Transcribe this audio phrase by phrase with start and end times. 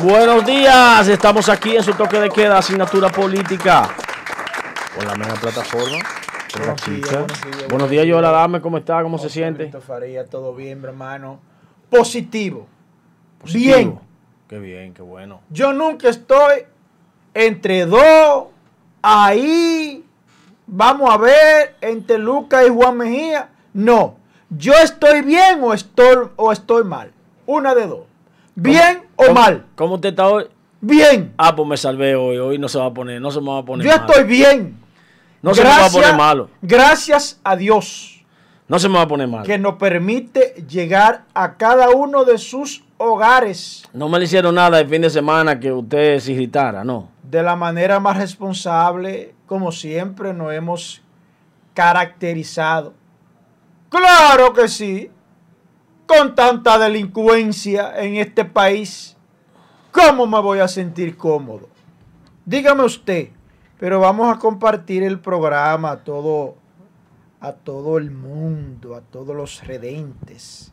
[0.00, 3.88] Buenos días, estamos aquí en su toque de queda, asignatura política,
[4.94, 5.98] con la misma plataforma.
[6.56, 9.02] Buenos días, buenos días, Buenos días, Yola Dame, ¿cómo está?
[9.02, 9.70] ¿Cómo se siente?
[9.80, 11.40] Faría, todo bien, mi hermano.
[11.90, 12.66] Positivo.
[13.40, 13.74] Positivo.
[13.74, 14.00] Bien.
[14.48, 15.40] Qué bien, qué bueno.
[15.50, 16.64] Yo nunca estoy
[17.34, 18.44] entre dos,
[19.02, 20.04] ahí,
[20.66, 23.50] vamos a ver, entre Lucas y Juan Mejía.
[23.72, 24.16] No,
[24.50, 27.12] yo estoy bien o estoy, o estoy mal.
[27.46, 28.13] Una de dos.
[28.54, 29.64] Bien o ¿Cómo- mal.
[29.74, 30.44] ¿Cómo usted está hoy?
[30.80, 31.32] Bien.
[31.38, 32.36] Ah, pues me salvé hoy.
[32.38, 34.06] Hoy no se va a poner, no se me va a poner Yo malo.
[34.08, 34.78] estoy bien.
[35.42, 36.50] No se me va a poner malo.
[36.62, 38.24] Gracias a Dios.
[38.66, 39.44] No se me va a poner malo.
[39.44, 44.80] que nos permite llegar a cada uno de sus hogares No me le hicieron nada
[44.80, 47.10] el fin de semana que usted se irritara, no.
[47.22, 51.02] de la manera más responsable, como siempre nos hemos
[51.74, 52.94] caracterizado.
[53.90, 55.10] Claro que sí,
[56.06, 59.16] con tanta delincuencia en este país,
[59.90, 61.68] ¿cómo me voy a sentir cómodo?
[62.44, 63.28] Dígame usted,
[63.78, 66.56] pero vamos a compartir el programa a todo,
[67.40, 70.70] a todo el mundo, a todos los redentes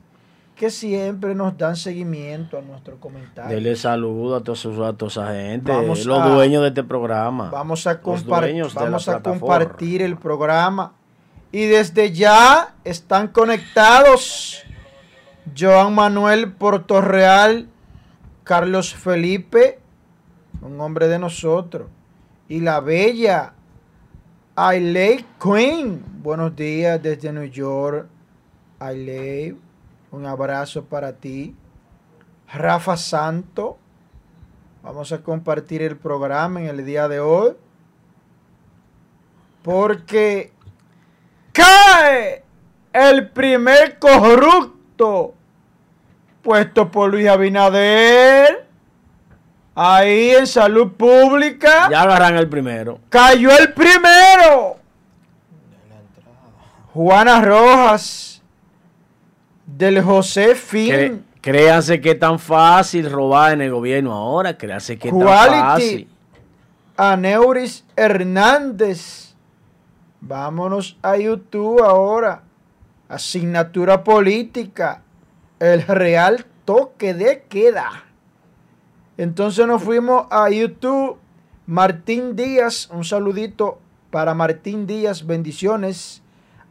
[0.55, 3.55] que siempre nos dan seguimiento a nuestro comentario.
[3.55, 7.49] Dele saludo a todos a toda esa gente, Vamos los a- dueños de este programa.
[7.49, 10.93] Vamos a, Los compar- dueños de la vamos a compartir el programa.
[11.51, 14.63] Y desde ya están conectados
[15.57, 17.67] Joan Manuel Portorreal,
[18.43, 19.79] Carlos Felipe,
[20.61, 21.87] un hombre de nosotros,
[22.47, 23.53] y la bella
[24.55, 26.03] Ailey Queen.
[26.21, 28.07] Buenos días desde New York.
[28.79, 29.57] Ailey,
[30.11, 31.55] un abrazo para ti.
[32.53, 33.77] Rafa Santo.
[34.83, 37.53] Vamos a compartir el programa en el día de hoy.
[39.63, 40.51] Porque
[41.53, 42.43] cae
[42.93, 44.80] el primer corrupto
[46.41, 48.67] puesto por Luis Abinader.
[49.73, 51.89] Ahí en salud pública.
[51.89, 52.99] Ya agarran el primero.
[53.09, 54.77] Cayó el primero.
[56.93, 58.41] Juana Rojas.
[59.65, 61.25] Del José Fin.
[61.39, 64.57] Créanse que es tan fácil robar en el gobierno ahora.
[64.57, 66.07] Créanse que es tan fácil.
[66.97, 69.33] Aneuris Hernández.
[70.19, 72.43] Vámonos a YouTube ahora.
[73.11, 75.01] Asignatura política.
[75.59, 78.05] El real toque de queda.
[79.17, 81.17] Entonces nos fuimos a YouTube.
[81.67, 83.79] Martín Díaz, un saludito
[84.11, 86.23] para Martín Díaz, bendiciones.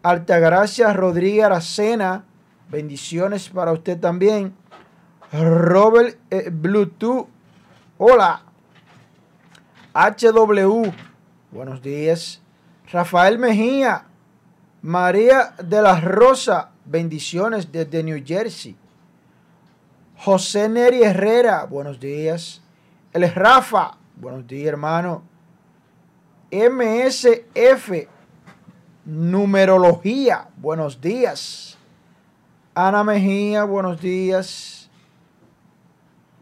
[0.03, 2.25] Altagracia Rodríguez Aracena,
[2.71, 4.55] bendiciones para usted también.
[5.33, 7.29] Robert eh, Bluetooth,
[7.99, 8.43] hola.
[9.93, 10.91] HW,
[11.51, 12.41] buenos días.
[12.91, 14.07] Rafael Mejía,
[14.83, 18.77] María de la Rosa, bendiciones desde New Jersey.
[20.17, 22.63] José Neri Herrera, buenos días.
[23.13, 25.23] El Rafa, buenos días, hermano.
[26.51, 28.09] MSF,
[29.05, 31.79] numerología, buenos días.
[32.75, 34.91] Ana Mejía, buenos días.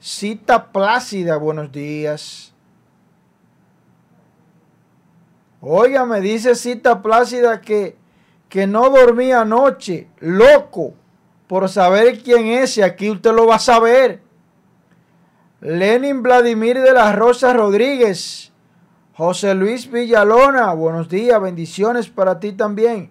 [0.00, 2.52] Cita Plácida, buenos días.
[5.60, 7.96] Oiga, me dice Cita Plácida que,
[8.48, 10.94] que no dormía anoche, loco,
[11.46, 14.22] por saber quién es y aquí usted lo va a saber.
[15.60, 18.52] Lenin Vladimir de las Rosas Rodríguez,
[19.14, 23.10] José Luis Villalona, buenos días, bendiciones para ti también.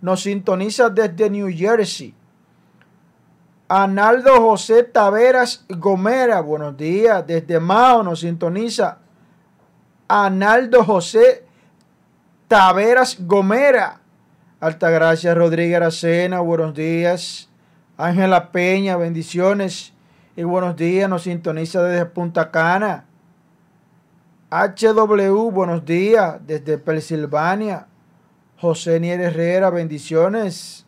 [0.00, 2.14] Nos sintoniza desde New Jersey.
[3.68, 8.98] Analdo José Taveras Gomera, buenos días, desde Mao nos sintoniza.
[10.08, 11.44] Analdo José
[12.48, 14.00] Taveras Gomera.
[14.64, 17.50] Altagracia Rodríguez Aracena, buenos días.
[17.98, 19.92] Ángela Peña, bendiciones
[20.36, 21.06] y buenos días.
[21.06, 23.04] Nos sintoniza desde Punta Cana.
[24.50, 27.88] HW, buenos días desde Pensilvania.
[28.58, 30.86] José Nier Herrera, bendiciones.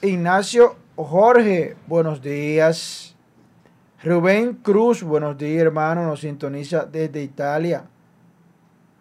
[0.00, 3.16] Ignacio Jorge, buenos días.
[4.04, 6.06] Rubén Cruz, buenos días, hermano.
[6.06, 7.86] Nos sintoniza desde Italia.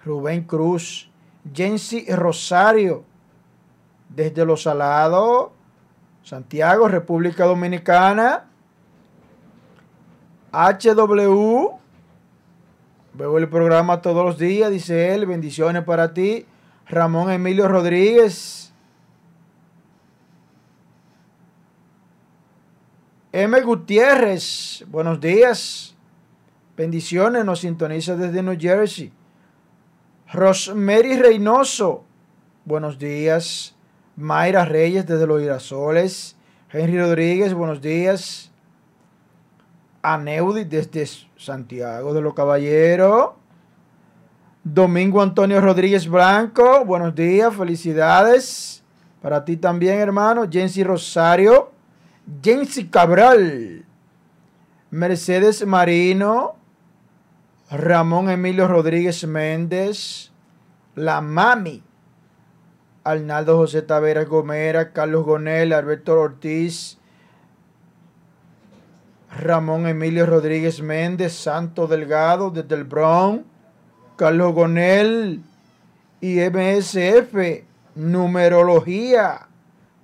[0.03, 1.11] Rubén Cruz.
[1.53, 3.05] Jensi Rosario,
[4.09, 5.49] desde Los Salados,
[6.23, 8.45] Santiago, República Dominicana.
[10.51, 11.77] HW,
[13.13, 16.45] veo el programa todos los días, dice él, bendiciones para ti.
[16.87, 18.73] Ramón Emilio Rodríguez.
[23.31, 23.61] M.
[23.61, 25.95] Gutiérrez, buenos días.
[26.75, 29.13] Bendiciones, nos sintoniza desde New Jersey.
[30.33, 32.03] Rosemary Reynoso,
[32.65, 33.76] buenos días.
[34.17, 36.35] Mayra Reyes desde Los Girasoles.
[36.71, 38.51] Henry Rodríguez, buenos días.
[40.01, 43.33] Aneudi desde Santiago de los Caballeros.
[44.63, 48.83] Domingo Antonio Rodríguez Blanco, buenos días, felicidades.
[49.21, 50.49] Para ti también, hermano.
[50.49, 51.71] Jensi Rosario.
[52.41, 53.85] Jensi Cabral.
[54.89, 56.55] Mercedes Marino.
[57.69, 60.31] Ramón Emilio Rodríguez Méndez.
[60.95, 61.83] La Mami.
[63.11, 64.93] Arnaldo José Taveras Gomera.
[64.93, 65.73] Carlos Gonel.
[65.73, 66.97] Alberto Ortiz.
[69.39, 71.33] Ramón Emilio Rodríguez Méndez.
[71.33, 73.43] Santo Delgado desde el Bronx.
[74.17, 75.43] Carlos Gonel
[76.21, 77.63] y MSF,
[77.95, 79.47] numerología.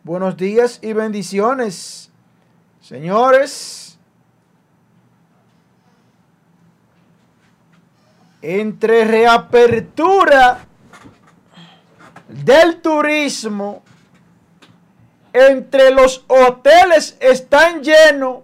[0.03, 2.11] Buenos días y bendiciones.
[2.81, 3.97] Señores,
[8.41, 10.67] entre reapertura
[12.33, 13.83] del turismo,
[15.31, 18.39] entre los hoteles están llenos,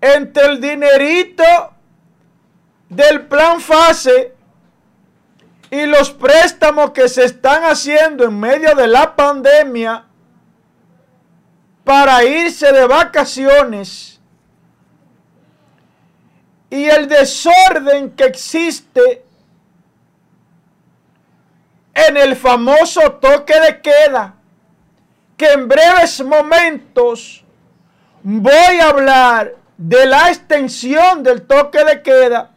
[0.00, 1.44] entre el dinerito
[2.88, 4.34] del plan fase
[5.70, 10.04] y los préstamos que se están haciendo en medio de la pandemia
[11.84, 14.20] para irse de vacaciones
[16.68, 19.24] y el desorden que existe
[21.94, 24.34] en el famoso toque de queda,
[25.36, 27.44] que en breves momentos
[28.22, 32.52] voy a hablar de la extensión del toque de queda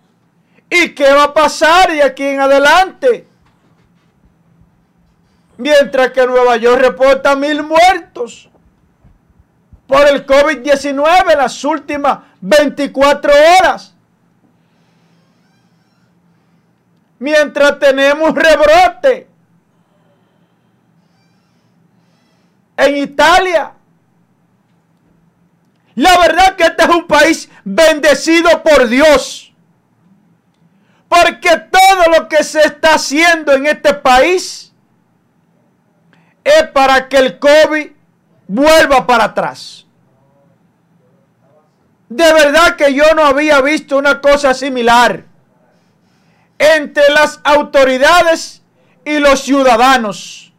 [0.69, 3.27] ¿Y qué va a pasar de aquí en adelante?
[5.57, 8.49] Mientras que Nueva York reporta mil muertos
[9.88, 13.94] por el COVID-19 en las últimas 24 horas.
[17.19, 19.27] Mientras tenemos rebrote
[22.77, 23.71] en Italia.
[25.95, 29.53] La verdad que este es un país bendecido por Dios.
[31.07, 34.73] Porque todo lo que se está haciendo en este país
[36.44, 37.91] es para que el COVID
[38.47, 39.85] vuelva para atrás.
[42.09, 45.23] De verdad que yo no había visto una cosa similar
[46.57, 48.61] entre las autoridades
[49.03, 50.53] y los ciudadanos.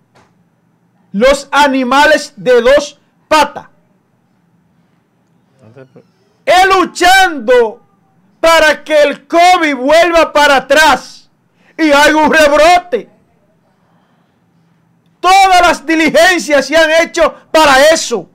[1.12, 2.98] Los animales de dos
[3.28, 3.66] patas.
[6.44, 7.82] Él luchando
[8.40, 11.28] para que el COVID vuelva para atrás
[11.76, 13.10] y haya un rebrote.
[15.20, 18.30] Todas las diligencias se han hecho para eso.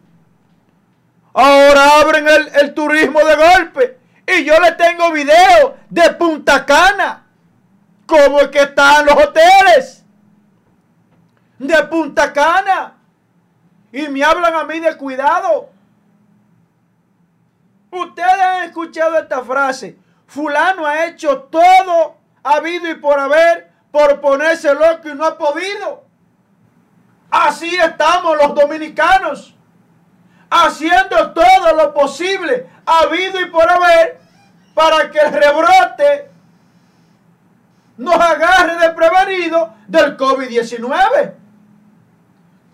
[1.33, 3.97] Ahora abren el, turismo de golpe.
[4.27, 7.20] Y yo le tengo video de Punta Cana.
[8.11, 10.03] Como es que están los hoteles.
[11.57, 12.97] De Punta Cana.
[13.93, 15.69] Y me hablan a mí de cuidado.
[17.89, 19.97] Ustedes han escuchado esta frase.
[20.27, 26.03] Fulano ha hecho todo habido y por haber por ponerse loco y no ha podido.
[27.29, 29.55] Así estamos los dominicanos,
[30.49, 34.19] haciendo todo lo posible, habido y por haber,
[34.73, 36.30] para que el rebrote
[38.01, 41.33] nos agarre de prevenido del COVID-19.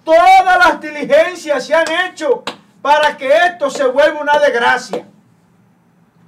[0.04, 2.44] Todas las diligencias se han hecho
[2.82, 5.06] para que esto se vuelva una desgracia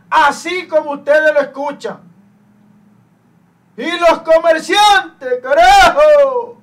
[0.10, 2.00] así como ustedes lo escuchan.
[3.78, 6.58] Y los comerciantes, carajo,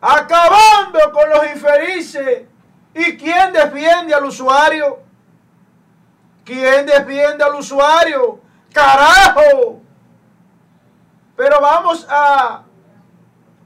[0.00, 2.46] acabando con los infelices.
[2.94, 5.00] ¿Y quién defiende al usuario?
[6.44, 8.40] ¿Quién defiende al usuario?
[8.72, 9.79] Carajo.
[11.40, 12.64] Pero vamos a,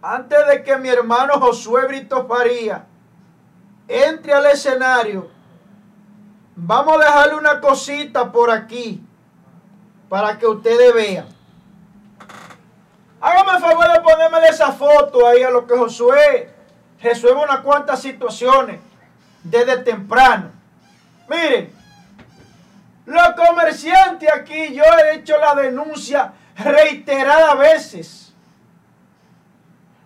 [0.01, 2.87] antes de que mi hermano Josué Brito Faría
[3.89, 5.29] entre al escenario,
[6.55, 9.05] Vamos a dejarle una cosita por aquí
[10.09, 11.27] para que ustedes vean.
[13.21, 16.55] Hágame el favor de ponerme esa foto ahí a lo que Josué
[17.03, 18.79] resuelve unas cuantas situaciones
[19.43, 20.53] desde temprano.
[21.29, 21.75] Miren,
[23.05, 28.35] los comerciantes aquí, yo he hecho la denuncia reiteradas veces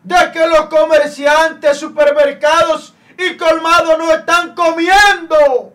[0.03, 5.75] de que los comerciantes, supermercados y colmados no están comiendo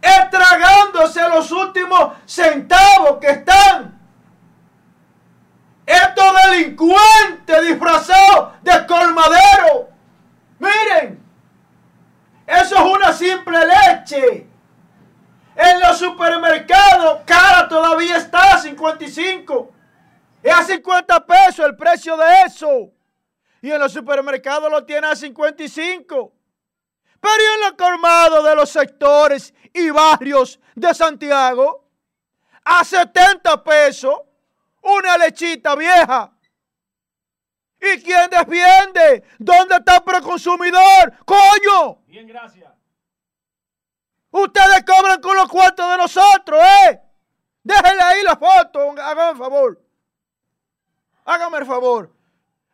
[0.00, 3.98] estragándose los últimos centavos que están.
[5.84, 9.88] Estos delincuentes disfrazados de colmadero.
[10.58, 11.24] Miren,
[12.46, 14.46] eso es una simple leche.
[15.56, 19.72] En los supermercados, cara todavía está a 55.
[20.46, 22.92] Es a 50 pesos el precio de eso.
[23.60, 26.32] Y en los supermercados lo tiene a 55.
[27.20, 31.88] Pero ¿y en los colmados de los sectores y barrios de Santiago?
[32.62, 34.20] A 70 pesos
[34.82, 36.32] una lechita vieja.
[37.80, 39.24] ¿Y quién defiende?
[39.40, 41.12] ¿Dónde está el proconsumidor?
[41.24, 42.04] ¡Coño!
[42.06, 42.72] Bien, gracias.
[44.30, 47.00] Ustedes cobran con los cuartos de nosotros, ¿eh?
[47.64, 49.85] Déjenle ahí la foto, hágame el favor.
[51.26, 52.10] Hágame el favor.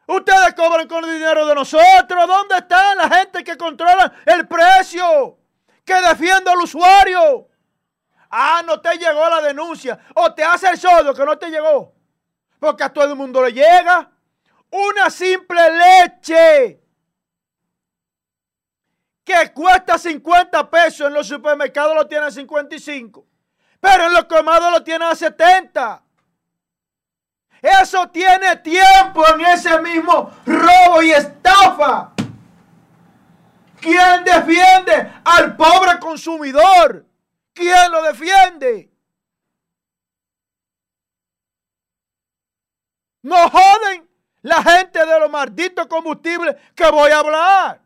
[0.06, 2.26] Ustedes cobran con el dinero de nosotros.
[2.26, 5.38] ¿Dónde está la gente que controla el precio?
[5.84, 7.48] Que defiende al usuario.
[8.30, 9.98] Ah, no te llegó la denuncia.
[10.14, 11.94] O te hace el sordo que no te llegó.
[12.58, 14.10] Porque a todo el mundo le llega.
[14.70, 16.80] Una simple leche
[19.24, 23.26] que cuesta 50 pesos en los supermercados lo tiene a 55.
[23.80, 26.02] Pero en los colmados lo tiene a 70.
[27.62, 32.10] Eso tiene tiempo en ese mismo robo y estafa.
[33.80, 37.06] ¿Quién defiende al pobre consumidor?
[37.54, 38.90] ¿Quién lo defiende?
[43.22, 44.10] No joden
[44.42, 47.80] la gente de los malditos combustibles que voy a hablar.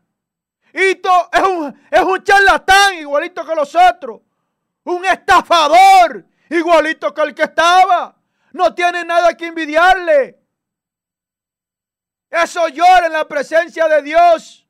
[0.73, 4.21] Esto es un, es un charlatán igualito que los otros.
[4.85, 8.16] Un estafador igualito que el que estaba.
[8.51, 10.39] No tiene nada que envidiarle.
[12.29, 14.67] Eso llora en la presencia de Dios.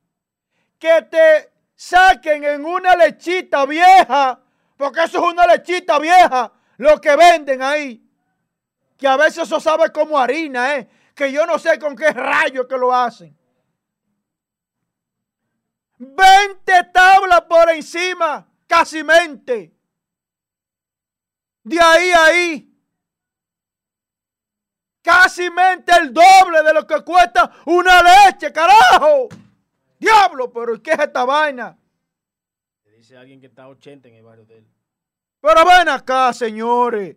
[0.79, 4.39] Que te saquen en una lechita vieja.
[4.77, 6.51] Porque eso es una lechita vieja.
[6.77, 8.03] Lo que venden ahí.
[8.98, 10.89] Que a veces eso sabe como harina, ¿eh?
[11.15, 13.38] Que yo no sé con qué rayos que lo hacen.
[16.00, 19.74] 20 tablas por encima, casi mente.
[21.63, 22.67] De ahí a ahí.
[25.08, 29.30] Casi mente el doble de lo que cuesta una leche, carajo.
[29.98, 31.78] Diablo, pero ¿qué es esta vaina?
[32.84, 34.68] Dice alguien que está a 80 en el barrio de él.
[35.40, 37.16] Pero ven acá, señores.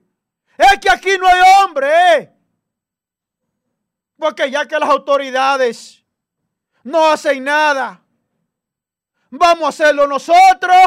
[0.56, 2.32] Es que aquí no hay hombre, ¿eh?
[4.16, 6.04] Porque ya que las autoridades
[6.85, 8.00] no hacen nada,
[9.30, 10.80] vamos a hacerlo nosotros.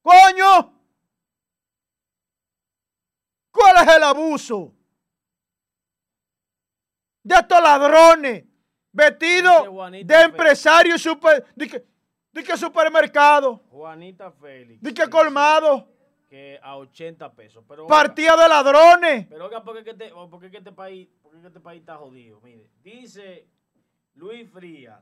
[0.00, 0.80] Coño.
[3.50, 4.74] ¿Cuál es el abuso?
[7.24, 8.44] De estos ladrones
[8.94, 9.66] vestidos
[10.04, 11.84] de empresarios super, de que,
[12.32, 13.60] de que supermercado.
[13.70, 14.80] Juanita Félix.
[14.80, 15.88] De que colmado.
[16.28, 17.64] Que a 80 pesos.
[17.68, 19.26] Pero, Partida de ladrones.
[19.28, 22.40] Pero oiga, ¿por qué, este, por qué este país, por qué este país está jodido?
[22.40, 23.48] Mire, dice
[24.14, 25.00] Luis Frías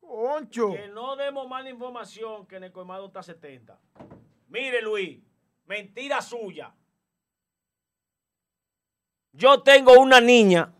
[0.00, 0.72] Concho.
[0.72, 3.78] Que no demos mala información que en el colmado está 70.
[4.48, 5.18] Mire, Luis,
[5.66, 6.74] mentira suya.
[9.32, 10.73] Yo tengo una niña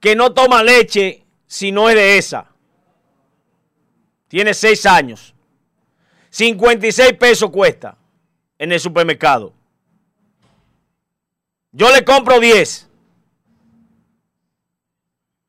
[0.00, 2.46] que no toma leche si no es de esa.
[4.28, 5.34] Tiene 6 años.
[6.30, 7.96] 56 pesos cuesta
[8.58, 9.52] en el supermercado.
[11.72, 12.88] Yo le compro 10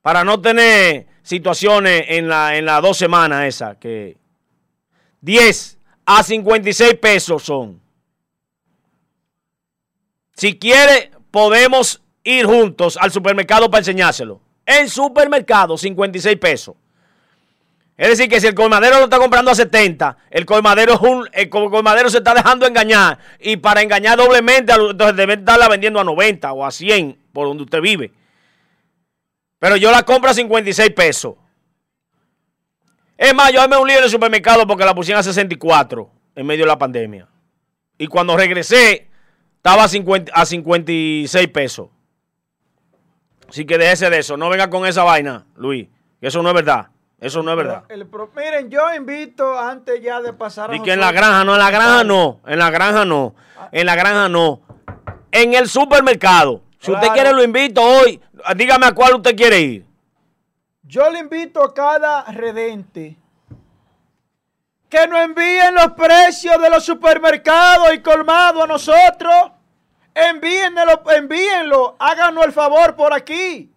[0.01, 4.17] para no tener situaciones en la, en las dos semanas esa, que
[5.21, 7.79] 10 a 56 pesos son.
[10.33, 14.41] Si quiere, podemos ir juntos al supermercado para enseñárselo.
[14.65, 16.75] En supermercado, 56 pesos.
[17.97, 21.29] Es decir, que si el colmadero lo está comprando a 70, el colmadero, es un,
[21.33, 23.19] el colmadero se está dejando engañar.
[23.39, 27.63] Y para engañar doblemente, entonces debe estarla vendiendo a 90 o a 100 por donde
[27.63, 28.11] usted vive.
[29.59, 31.35] Pero yo la compro a 56 pesos.
[33.17, 36.45] Es más, yo me un lío en el supermercado porque la pusieron a 64 en
[36.47, 37.27] medio de la pandemia.
[37.99, 39.09] Y cuando regresé,
[39.57, 41.89] estaba a, 50, a 56 pesos.
[43.51, 44.37] Así que déjese de eso.
[44.37, 45.89] No venga con esa vaina, Luis.
[46.21, 46.87] Eso no es verdad.
[47.19, 47.83] Eso no es verdad.
[48.33, 50.75] miren, yo invito antes ya de pasar a.
[50.77, 52.39] Y que en la granja, no, en la granja no.
[52.47, 53.35] En la granja no.
[53.73, 54.61] En la granja no.
[55.33, 56.61] En el supermercado.
[56.79, 58.21] Si usted quiere, lo invito hoy.
[58.55, 59.85] Dígame a cuál usted quiere ir.
[60.83, 63.17] Yo le invito a cada redente
[64.87, 69.51] que nos envíen los precios de los supermercados y colmados a nosotros.
[70.13, 73.71] Envíenlo, envíenlo, háganos el favor por aquí.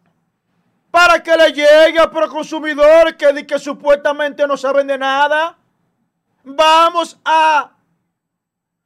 [0.91, 5.57] Para que le llegue a los consumidores que, que supuestamente no saben de nada.
[6.45, 7.73] Vamos a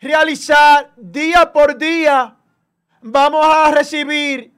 [0.01, 2.35] realizar día por día.
[3.03, 4.53] Vamos a recibir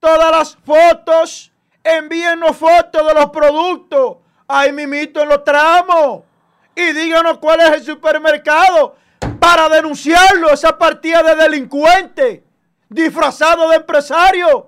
[0.00, 1.52] todas las fotos.
[1.84, 4.16] Envíenos fotos de los productos.
[4.48, 6.22] Ahí mimito en los tramos.
[6.74, 8.96] Y díganos cuál es el supermercado
[9.40, 12.42] para denunciarlo, esa partida de delincuentes
[12.88, 14.64] disfrazados de empresarios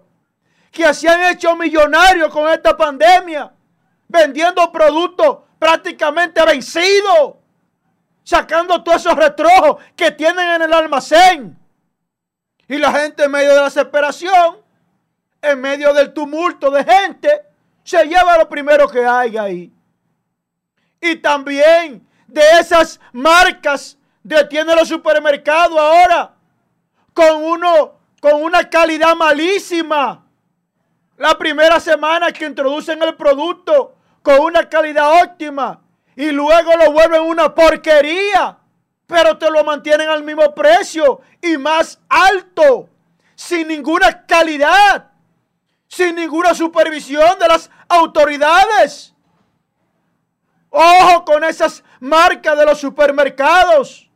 [0.70, 3.52] que se han hecho millonarios con esta pandemia,
[4.06, 7.40] vendiendo productos prácticamente vencido,
[8.22, 11.58] sacando todos esos retrojos que tienen en el almacén.
[12.68, 14.58] Y la gente en medio de la desesperación,
[15.40, 17.42] en medio del tumulto de gente,
[17.82, 19.72] se lleva lo primero que hay ahí.
[21.00, 23.97] Y también de esas marcas
[24.28, 26.34] detiene los supermercados ahora
[27.14, 30.24] con uno con una calidad malísima.
[31.16, 35.80] La primera semana que introducen el producto con una calidad óptima
[36.14, 38.58] y luego lo vuelven una porquería,
[39.06, 42.88] pero te lo mantienen al mismo precio y más alto,
[43.34, 45.10] sin ninguna calidad,
[45.86, 49.14] sin ninguna supervisión de las autoridades.
[50.70, 54.07] Ojo con esas marcas de los supermercados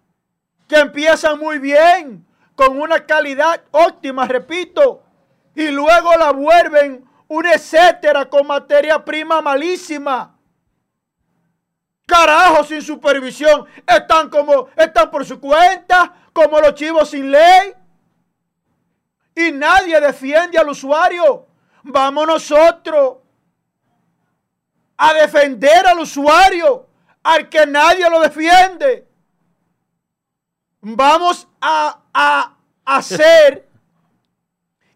[0.73, 5.03] que empiezan muy bien, con una calidad óptima, repito,
[5.55, 10.35] y luego la vuelven un etcétera con materia prima malísima.
[12.07, 13.67] Carajo, sin supervisión.
[13.87, 17.75] Están como, están por su cuenta, como los chivos sin ley.
[19.35, 21.49] Y nadie defiende al usuario.
[21.83, 23.19] Vamos nosotros
[24.97, 26.89] a defender al usuario,
[27.23, 29.12] al que nadie lo defiende.
[30.83, 33.69] Vamos a, a hacer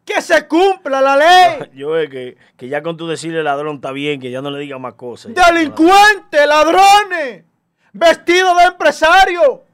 [0.07, 1.71] que se cumpla la ley.
[1.75, 4.61] Yo es que, que ya con tu decirle ladrón está bien, que ya no le
[4.61, 5.35] diga más cosas.
[5.35, 7.45] Delincuentes, ladrones,
[7.93, 9.65] vestidos de empresario.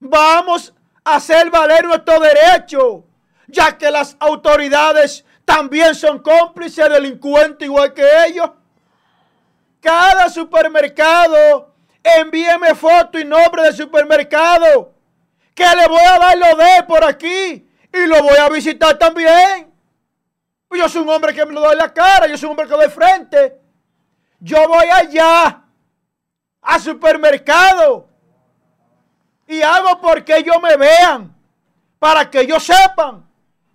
[0.00, 3.04] Vamos a hacer valer nuestro derecho,
[3.46, 8.50] ya que las autoridades también son cómplices delincuentes igual que ellos.
[9.80, 11.67] Cada supermercado,
[12.16, 14.94] envíeme foto y nombre del supermercado,
[15.54, 19.72] que le voy a dar lo de por aquí y lo voy a visitar también.
[20.70, 22.74] Yo soy un hombre que me lo doy la cara, yo soy un hombre que
[22.74, 23.60] doy frente.
[24.40, 25.62] Yo voy allá,
[26.62, 28.08] al supermercado,
[29.46, 31.34] y hago porque ellos me vean,
[31.98, 33.26] para que ellos sepan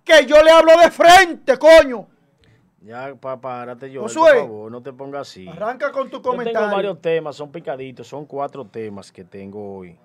[0.04, 2.08] que yo le hablo de frente, coño.
[2.84, 5.48] Ya, papá, párate yo, por favor, no te pongas así.
[5.48, 6.60] Arranca con tu comentario.
[6.60, 9.96] tengo varios temas, son picaditos, son cuatro temas que tengo hoy.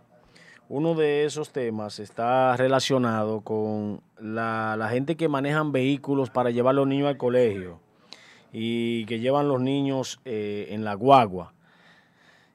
[0.70, 6.76] Uno de esos temas está relacionado con la, gente que manejan vehículos para llevar a
[6.76, 7.82] los niños al colegio
[8.54, 11.54] y que llevan los niños eh, en la guagua.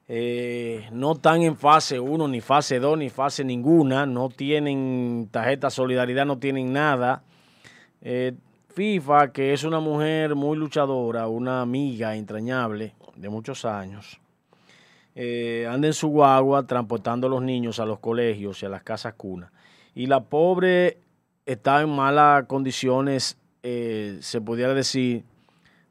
[0.07, 5.69] Eh, no están en fase 1, ni fase 2, ni fase ninguna, no tienen tarjeta
[5.69, 7.21] solidaridad, no tienen nada.
[8.01, 8.33] Eh,
[8.75, 14.19] FIFA, que es una mujer muy luchadora, una amiga entrañable de muchos años,
[15.15, 18.83] eh, anda en su guagua transportando a los niños a los colegios y a las
[18.83, 19.49] casas cunas.
[19.95, 20.97] Y la pobre
[21.45, 25.23] está en malas condiciones, eh, se pudiera decir,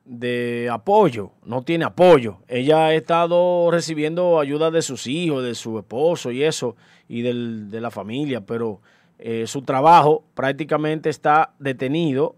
[0.04, 2.36] de apoyo, no tiene apoyo.
[2.48, 6.76] Ella ha estado recibiendo ayuda de sus hijos, de su esposo y eso,
[7.08, 8.82] y de la familia, pero
[9.18, 12.36] eh, su trabajo prácticamente está detenido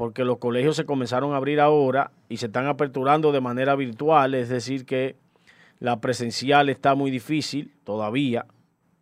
[0.00, 4.34] porque los colegios se comenzaron a abrir ahora y se están aperturando de manera virtual,
[4.34, 5.16] es decir, que
[5.78, 8.46] la presencial está muy difícil todavía.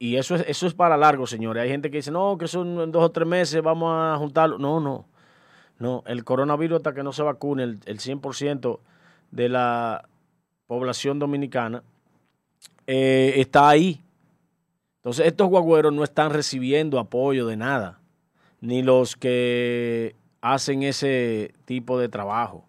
[0.00, 1.62] Y eso es, eso es para largo, señores.
[1.62, 4.58] Hay gente que dice, no, que son en dos o tres meses vamos a juntarlo.
[4.58, 5.06] No, no.
[5.78, 8.80] No, el coronavirus hasta que no se vacune el, el 100%
[9.30, 10.08] de la
[10.66, 11.84] población dominicana
[12.88, 14.02] eh, está ahí.
[14.96, 18.00] Entonces estos guagüeros no están recibiendo apoyo de nada,
[18.60, 22.64] ni los que hacen ese tipo de trabajo.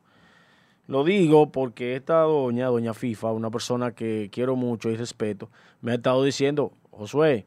[0.88, 5.50] Lo digo porque esta doña, doña FIFA, una persona que quiero mucho y respeto,
[5.82, 7.46] me ha estado diciendo, Josué,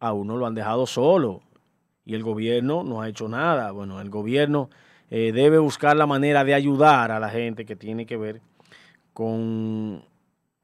[0.00, 1.42] a uno lo han dejado solo
[2.04, 3.70] y el gobierno no ha hecho nada.
[3.70, 4.68] Bueno, el gobierno
[5.10, 8.40] eh, debe buscar la manera de ayudar a la gente que tiene que ver
[9.12, 10.04] con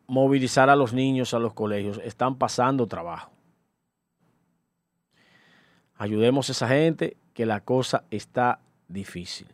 [0.08, 2.00] movilizar a los niños a los colegios.
[2.02, 3.30] Están pasando trabajo.
[5.96, 9.46] Ayudemos a esa gente que la cosa está difícil.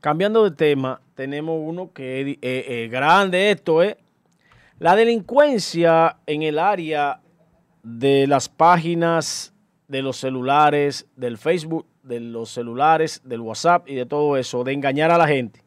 [0.00, 3.98] Cambiando de tema, tenemos uno que es eh, eh, grande esto, ¿eh?
[4.78, 7.20] La delincuencia en el área
[7.82, 9.52] de las páginas
[9.88, 14.72] de los celulares, del Facebook, de los celulares, del WhatsApp y de todo eso, de
[14.72, 15.62] engañar a la gente,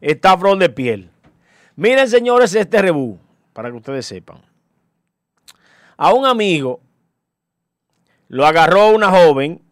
[0.00, 1.10] está a flor de piel.
[1.76, 3.18] Miren, señores, este rebú,
[3.52, 4.38] para que ustedes sepan.
[5.96, 6.80] A un amigo
[8.28, 9.62] lo agarró una joven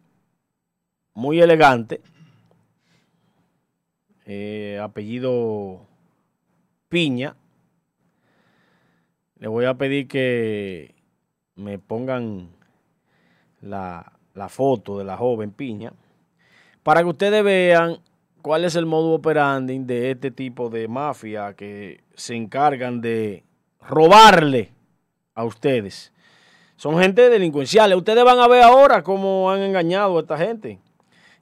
[1.16, 2.02] muy elegante,
[4.26, 5.80] eh, apellido
[6.90, 7.34] Piña.
[9.38, 10.94] Le voy a pedir que
[11.54, 12.50] me pongan
[13.62, 15.92] la, la foto de la joven Piña
[16.82, 17.98] para que ustedes vean
[18.42, 23.42] cuál es el modo operandi de este tipo de mafia que se encargan de
[23.80, 24.70] robarle
[25.34, 26.12] a ustedes.
[26.76, 27.94] Son gente delincuencial.
[27.94, 30.78] Ustedes van a ver ahora cómo han engañado a esta gente.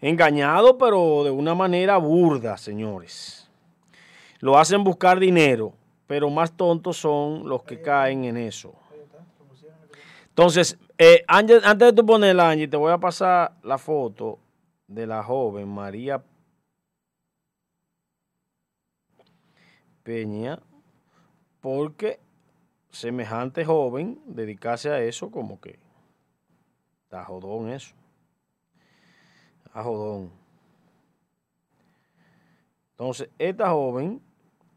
[0.07, 3.49] Engañado, pero de una manera burda, señores.
[4.39, 5.73] Lo hacen buscar dinero,
[6.07, 8.75] pero más tontos son los que caen en eso.
[10.29, 14.39] Entonces, eh, antes, de tú ponerla, Angie, te voy a pasar la foto
[14.87, 16.23] de la joven María
[20.03, 20.61] Peña,
[21.63, 22.21] porque
[22.91, 25.79] semejante joven dedicarse a eso como que
[27.05, 27.95] está jodón eso.
[29.75, 30.31] Está jodón.
[32.93, 34.23] Entonces, esta joven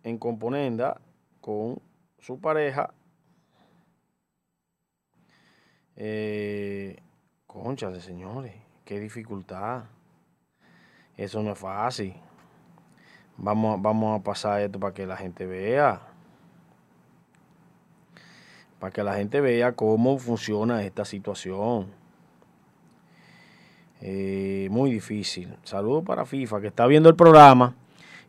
[0.02, 1.00] en componenda
[1.40, 1.80] con
[2.18, 2.96] su pareja,
[5.96, 7.00] eh,
[7.46, 8.56] concha de señores,
[8.86, 9.84] qué dificultad.
[11.16, 12.16] Eso no es fácil.
[13.38, 16.02] Vamos, vamos a pasar esto para que la gente vea.
[18.80, 21.97] Para que la gente vea cómo funciona esta situación.
[24.02, 25.54] Eh, muy difícil.
[25.64, 27.74] Saludos para FIFA que está viendo el programa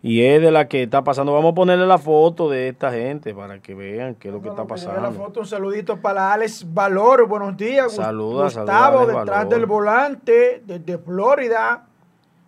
[0.02, 1.32] y es de la que está pasando.
[1.32, 4.48] Vamos a ponerle la foto de esta gente para que vean qué es lo que
[4.48, 5.00] está pasando.
[5.00, 7.26] La foto, un saludito para Alex Valor.
[7.26, 7.92] Buenos días.
[7.92, 11.84] Saludos, Gustavo, detrás del volante, desde Florida.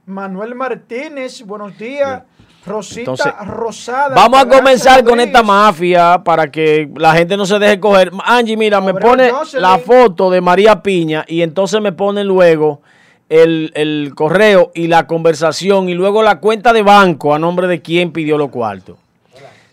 [0.07, 2.23] Manuel Martínez, buenos días.
[2.67, 4.15] Rosita Rosada.
[4.15, 8.11] Vamos a comenzar con esta mafia para que la gente no se deje coger.
[8.25, 12.83] Angie, mira, me pone la foto de María Piña y entonces me pone luego
[13.31, 18.13] el, correo y la conversación y luego la cuenta de banco a nombre de quien
[18.13, 18.99] pidió los cuartos.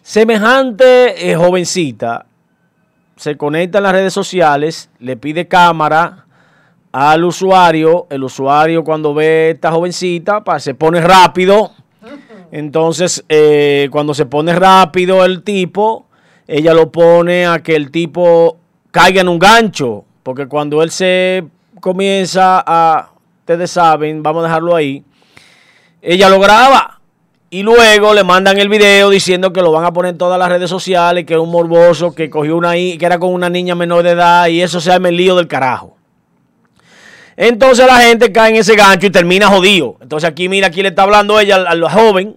[0.02, 2.26] Semejante eh, jovencita
[3.18, 6.26] se conecta en las redes sociales, le pide cámara
[6.94, 11.74] al usuario, el usuario cuando ve esta jovencita se pone rápido
[12.52, 16.06] entonces, eh, cuando se pone rápido el tipo,
[16.48, 18.58] ella lo pone a que el tipo
[18.92, 21.46] caiga en un gancho, porque cuando él se
[21.82, 23.12] comienza a,
[23.48, 25.06] ustedes saben, vamos a dejarlo ahí,
[26.02, 27.00] ella lo graba
[27.50, 30.50] y luego le mandan el video diciendo que lo van a poner en todas las
[30.50, 34.04] redes sociales, que es un morboso, que cogió una, que era con una niña menor
[34.04, 35.96] de edad y eso se llama el lío del carajo.
[37.38, 39.96] Entonces la gente cae en ese gancho y termina jodido.
[40.02, 42.36] Entonces aquí, mira, aquí le está hablando ella al, joven.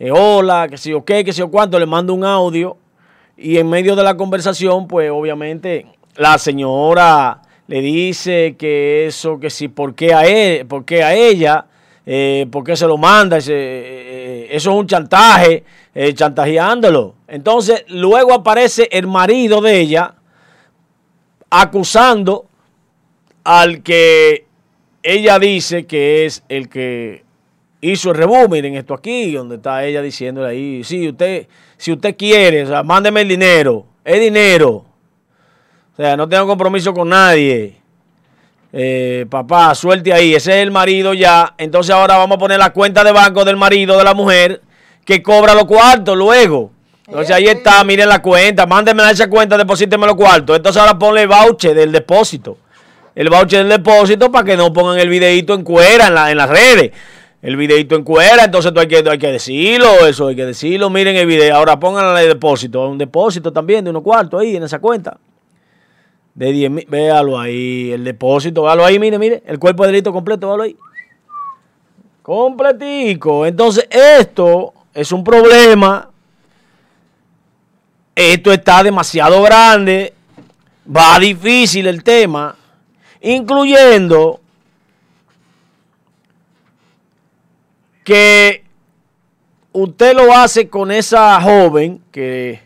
[0.00, 2.76] Eh, hola, que si o qué, que si o cuánto, le manda un audio.
[3.36, 9.48] Y en medio de la conversación, pues obviamente la señora le dice que eso, que
[9.48, 11.64] si, ¿por qué a, él, por qué a ella?
[12.04, 13.38] Eh, ¿Por qué se lo manda?
[13.38, 15.64] Ese, eh, eso es un chantaje,
[16.12, 17.14] chantajeándolo.
[17.26, 20.16] Entonces, luego aparece el marido de ella
[21.48, 22.44] acusando
[23.42, 24.44] al que
[25.02, 27.24] ella dice que es el que
[27.80, 28.50] hizo el rebú.
[28.50, 31.46] Miren esto aquí, donde está ella diciéndole ahí, sí, usted,
[31.78, 34.91] si usted quiere, o sea, mándeme el dinero, es dinero.
[35.92, 37.76] O sea, no tengo compromiso con nadie.
[38.72, 41.54] Eh, papá, suelte ahí, ese es el marido ya.
[41.58, 44.62] Entonces ahora vamos a poner la cuenta de banco del marido de la mujer
[45.04, 46.70] que cobra los cuartos luego.
[47.06, 50.56] Entonces ahí está, miren la cuenta, mándenme a esa cuenta, deposíteme los cuartos.
[50.56, 52.56] Entonces ahora ponle el voucher del depósito
[53.14, 56.36] el voucher del depósito para que no pongan el videito en cuera en, la, en
[56.36, 56.92] las redes.
[57.42, 60.90] El videito en cuera, entonces tú hay que, hay que decirlo, eso hay que decirlo.
[60.90, 64.62] Miren el video, ahora pongan el depósito, un depósito también de unos cuartos ahí en
[64.62, 65.18] esa cuenta.
[66.34, 70.12] De 10 mil, véalo ahí, el depósito, véalo ahí, mire, mire, el cuerpo de delito
[70.12, 70.76] completo, véalo ahí.
[72.22, 73.44] Completico.
[73.44, 76.08] Entonces, esto es un problema.
[78.14, 80.14] Esto está demasiado grande.
[80.86, 82.56] Va difícil el tema
[83.22, 84.40] incluyendo
[88.04, 88.64] que
[89.72, 92.60] usted lo hace con esa joven que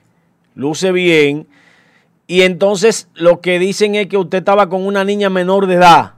[0.55, 1.47] luce bien
[2.27, 6.15] y entonces lo que dicen es que usted estaba con una niña menor de edad.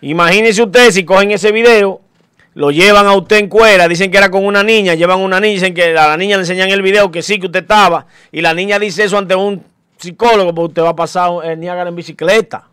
[0.00, 2.00] Imagínese usted si cogen ese video,
[2.54, 5.54] lo llevan a usted en cuera, dicen que era con una niña, llevan una niña,
[5.54, 8.40] dicen que a la niña le enseñan el video que sí, que usted estaba, y
[8.40, 9.64] la niña dice eso ante un
[9.96, 12.68] psicólogo, porque usted va a pasar el Niágara en bicicleta.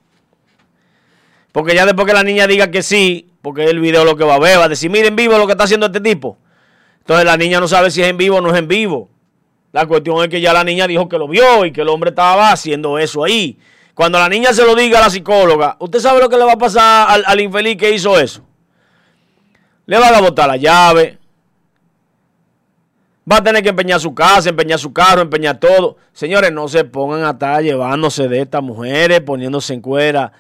[1.51, 4.35] Porque ya después que la niña diga que sí, porque el video lo que va
[4.35, 6.37] a ver, va a decir, miren vivo lo que está haciendo este tipo.
[6.99, 9.09] Entonces la niña no sabe si es en vivo o no es en vivo.
[9.71, 12.09] La cuestión es que ya la niña dijo que lo vio y que el hombre
[12.09, 13.57] estaba haciendo eso ahí.
[13.93, 16.53] Cuando la niña se lo diga a la psicóloga, ¿usted sabe lo que le va
[16.53, 18.41] a pasar al, infeliz que hizo eso?
[19.85, 21.19] Le van a botar la llave,
[23.31, 25.95] Va a tener que empeñar su casa, empeñar su carro, empeñar todo.
[26.11, 30.33] Señores, no se pongan a estar llevándose de estas mujeres, poniéndose en cuera.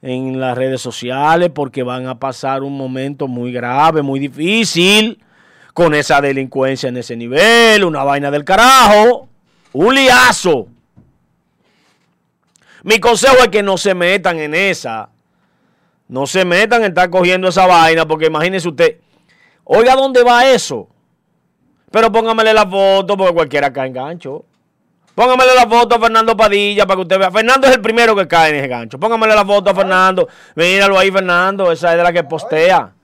[0.00, 5.18] en las redes sociales porque van a pasar un momento muy grave, muy difícil,
[5.78, 9.28] con esa delincuencia en ese nivel, una vaina del carajo,
[9.72, 10.66] un liazo.
[12.82, 15.08] Mi consejo es que no se metan en esa.
[16.08, 18.96] No se metan en estar cogiendo esa vaina, porque imagínese usted,
[19.62, 20.88] oiga dónde va eso.
[21.92, 24.44] Pero póngamele la foto, porque cualquiera cae en gancho.
[25.14, 27.30] Póngamele la foto a Fernando Padilla para que usted vea.
[27.30, 28.98] Fernando es el primero que cae en ese gancho.
[28.98, 30.26] Póngamele la foto a Fernando.
[30.56, 31.70] Míralo ahí, Fernando.
[31.70, 32.94] Esa es de la que postea.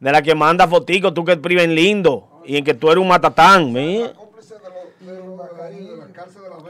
[0.00, 2.42] De la que manda fotico, tú que priven lindo.
[2.44, 3.72] Y en que tú eres un matatán.
[3.72, 4.12] Mire.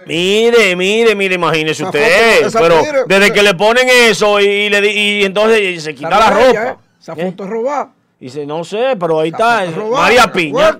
[0.06, 2.50] Mire, mire, mire, imagínese usted.
[2.52, 6.68] pero desde que le ponen eso y, le, y entonces se quita la ropa.
[6.70, 6.76] ¿eh?
[7.00, 7.92] Esa foto es robada.
[8.18, 9.64] Dice, no sé, pero ahí está.
[9.92, 10.78] María Piña.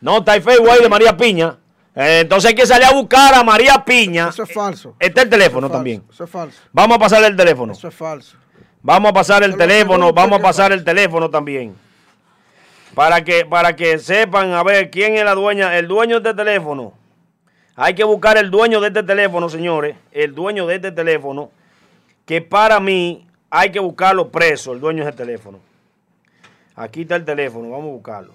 [0.00, 1.58] No, está el Facebook de María Piña.
[1.94, 4.30] Eh, entonces hay que salir a buscar a María Piña.
[4.30, 4.96] Eso es falso.
[4.98, 6.02] Está el teléfono también.
[6.10, 6.58] Eso es falso.
[6.72, 7.72] Vamos a pasar el teléfono.
[7.72, 8.36] Eso es falso.
[8.82, 11.76] Vamos a pasar el teléfono, vamos a pasar el teléfono también.
[12.94, 16.44] Para que, para que sepan a ver quién es la dueña, el dueño de este
[16.44, 16.92] teléfono.
[17.76, 19.96] Hay que buscar el dueño de este teléfono, señores.
[20.10, 21.50] El dueño de este teléfono.
[22.26, 25.60] Que para mí hay que buscarlo preso, el dueño de este teléfono.
[26.74, 28.34] Aquí está el teléfono, vamos a buscarlo.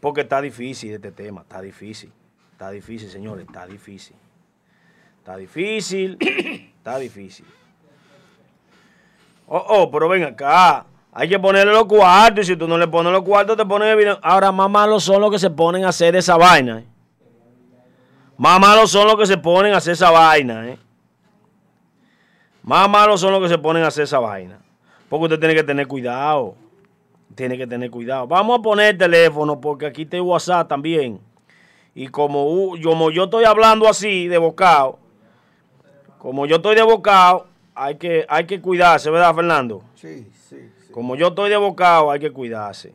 [0.00, 2.10] Porque está difícil este tema, está difícil.
[2.52, 4.16] Está difícil, señores, está difícil.
[5.18, 6.16] Está difícil,
[6.78, 7.46] está difícil.
[9.54, 10.86] Oh, oh, pero ven acá.
[11.12, 12.46] Hay que ponerle los cuartos.
[12.46, 14.18] Y si tú no le pones los cuartos, te ponen el video.
[14.22, 16.78] Ahora, más malos son los que se ponen a hacer esa vaina.
[16.78, 16.86] ¿eh?
[18.38, 20.70] Más malos son los que se ponen a hacer esa vaina.
[20.70, 20.78] ¿eh?
[22.62, 24.58] Más malos son los que se ponen a hacer esa vaina.
[25.10, 26.54] Porque usted tiene que tener cuidado.
[27.34, 28.26] Tiene que tener cuidado.
[28.26, 31.20] Vamos a poner el teléfono porque aquí está WhatsApp también.
[31.94, 34.98] Y como, como yo estoy hablando así, de bocado,
[36.16, 39.82] como yo estoy de bocado, hay que, hay que cuidarse, ¿verdad, Fernando?
[39.94, 42.92] Sí, sí, Como yo estoy de bocado, hay que cuidarse.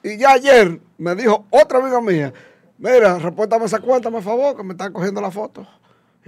[0.02, 2.34] Y ya ayer me dijo otra amiga mía,
[2.78, 5.66] mira, repórtame esa cuenta, por favor, que me están cogiendo la foto.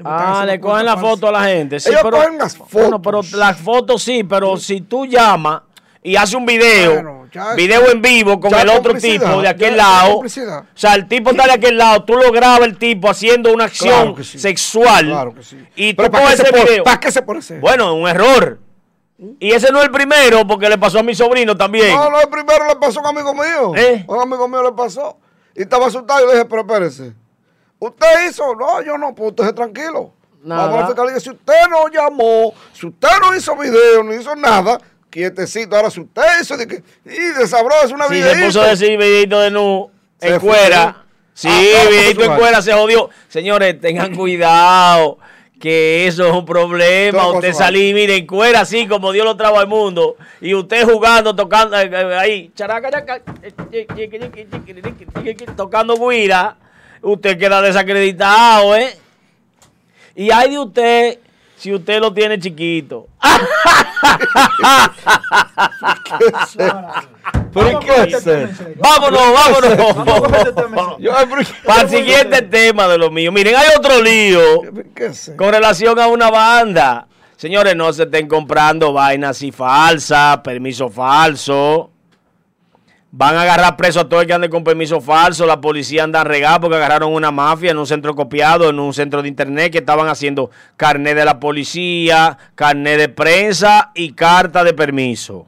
[0.03, 1.79] Ah, le cogen la foto a la gente.
[1.79, 3.01] Sí, pero, cogen las fotos.
[3.01, 5.61] pero las fotos sí, pero si tú llamas
[6.05, 10.19] y hace un video, video en vivo con el otro tipo de aquel lado.
[10.19, 10.29] O
[10.75, 14.23] sea, el tipo está de aquel lado, tú lo grabas el tipo haciendo una acción
[14.23, 15.07] sexual.
[15.07, 15.57] Claro que sí.
[15.75, 16.83] Y tú coges ese video.
[16.83, 17.59] ¿Para qué se pone ese?
[17.59, 18.59] Bueno, un error.
[19.39, 21.95] Y ese no es el primero, porque le pasó a mi sobrino también.
[21.95, 23.73] No, no, el primero le pasó a un amigo mío.
[23.75, 24.05] ¿Eh?
[24.07, 25.17] Un amigo mío le pasó.
[25.55, 26.23] Y estaba asustado.
[26.23, 27.13] Y le dije, pero espérese.
[27.79, 28.53] ¿Usted hizo?
[28.53, 30.13] No, yo no, pues usted es tranquilo.
[30.43, 30.67] Nada.
[30.67, 31.19] Vamos a la fiscalía.
[31.19, 34.77] Si usted no llamó, si usted no hizo video, no hizo nada,
[35.15, 35.77] quietecito.
[35.77, 38.35] Ahora, si usted hizo de que, y de sabroso una sí, videito.
[38.37, 41.05] se puso a decir videito de nu en cuera.
[41.33, 43.09] Sí, ah, videito en cuera se jodió.
[43.29, 45.17] Señores, tengan cuidado.
[45.57, 47.31] Que eso es un problema.
[47.31, 50.17] Usted salí, mire, en cuera así como Dios lo trajo al mundo.
[50.41, 52.89] Y usted jugando, tocando ahí, characa,
[55.55, 56.57] tocando guira.
[57.01, 58.97] Usted queda desacreditado, ¿eh?
[60.13, 61.19] Y hay de usted
[61.57, 63.07] si usted lo tiene chiquito.
[68.77, 69.77] Vámonos, vámonos.
[71.65, 73.31] Para el siguiente tema de lo mío.
[73.31, 74.41] Miren, hay otro lío
[75.37, 77.07] con relación a una banda.
[77.37, 81.91] Señores, no se estén comprando vainas y falsas, permiso falso.
[83.17, 85.45] Van a agarrar preso a todo el que ande con permiso falso.
[85.45, 89.21] La policía anda regada porque agarraron una mafia en un centro copiado, en un centro
[89.21, 94.73] de internet que estaban haciendo carnet de la policía, carnet de prensa y carta de
[94.73, 95.45] permiso.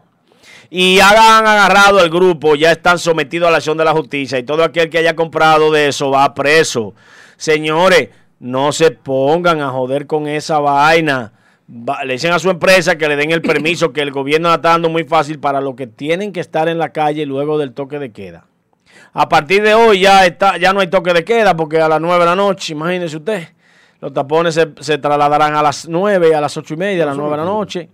[0.70, 4.44] Y han agarrado el grupo, ya están sometidos a la acción de la justicia y
[4.44, 6.94] todo aquel que haya comprado de eso va preso.
[7.36, 11.34] Señores, no se pongan a joder con esa vaina
[11.68, 14.90] le dicen a su empresa que le den el permiso que el gobierno está dando
[14.90, 18.12] muy fácil para los que tienen que estar en la calle luego del toque de
[18.12, 18.46] queda.
[19.14, 22.00] A partir de hoy ya, está, ya no hay toque de queda porque a las
[22.00, 23.48] 9 de la noche, imagínese usted,
[24.00, 27.32] los tapones se, trasladarán a las 9, a las 8 y media, a las 9
[27.32, 27.90] de la noche.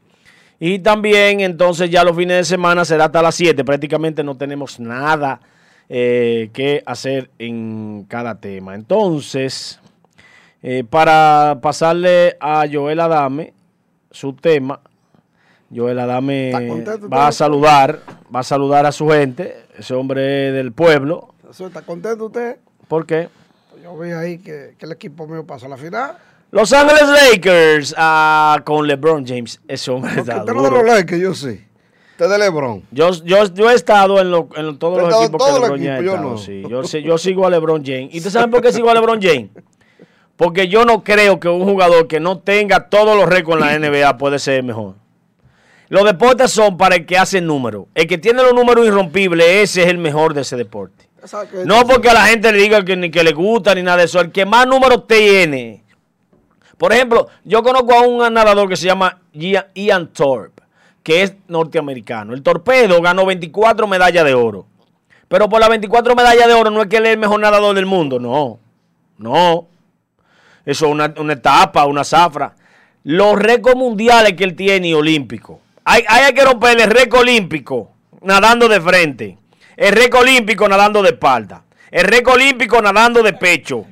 [0.60, 3.64] Y también entonces ya los fines de semana será hasta las 7.
[3.64, 5.40] Prácticamente no tenemos nada
[5.90, 8.76] eh, que hacer en cada tema.
[8.76, 9.80] Entonces,
[10.62, 13.54] eh, para pasarle a Joel Adame,
[14.14, 14.80] su tema.
[15.76, 16.52] Joel Adame
[17.12, 18.00] va a saludar,
[18.34, 20.22] va a saludar a su gente, ese hombre
[20.52, 21.34] del pueblo.
[21.50, 22.58] ¿Está contento usted?
[22.88, 23.28] ¿Por qué?
[23.72, 26.18] Pues yo vi ahí que, el equipo mío pasó a la final.
[26.52, 29.60] Los Ángeles Lakers ah, con LeBron James.
[29.68, 31.66] Ese hombre está usted no de los Lakers, yo sí.
[32.12, 32.84] Usted de LeBron.
[32.92, 36.18] Yo, yo, yo he estado en, lo, en todos los equipos que LeBron James yo,
[36.18, 36.38] no.
[36.38, 36.62] sí.
[36.70, 38.14] yo, yo sigo a LeBron James.
[38.14, 39.50] ¿Y usted saben por qué sigo a LeBron James?
[40.44, 43.90] Porque yo no creo que un jugador que no tenga todos los récords en la
[43.90, 44.96] NBA puede ser mejor.
[45.88, 47.86] Los deportes son para el que hace números.
[47.96, 51.08] El que tiene los números irrompibles, ese es el mejor de ese deporte.
[51.64, 54.04] No porque a la gente le diga que, ni que le gusta ni nada de
[54.04, 54.20] eso.
[54.20, 55.82] El que más números tiene.
[56.78, 60.62] Por ejemplo, yo conozco a un nadador que se llama Ian Thorpe,
[61.04, 62.34] que es norteamericano.
[62.34, 64.66] El torpedo ganó 24 medallas de oro.
[65.30, 67.74] Pero por las 24 medallas de oro no es que él es el mejor nadador
[67.74, 68.20] del mundo.
[68.20, 68.60] No.
[69.18, 69.70] No.
[70.66, 72.56] Eso es una, etapa, una zafra.
[73.04, 75.58] Los récords mundiales que él tiene y olímpicos.
[75.84, 79.38] Hay, hay que romper el récord olímpico nadando de frente.
[79.76, 81.64] El récord olímpico nadando de espalda.
[81.92, 83.86] El récord olímpico nadando de pecho.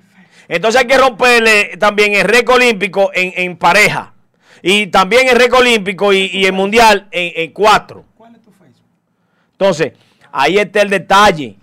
[0.47, 4.13] Entonces hay que romperle también el récord olímpico en, pareja.
[4.61, 8.05] Y también el récord olímpico y, el mundial en, en cuatro.
[8.15, 8.85] ¿Cuál es tu Facebook?
[9.53, 9.93] Entonces,
[10.31, 11.55] ahí está el detalle.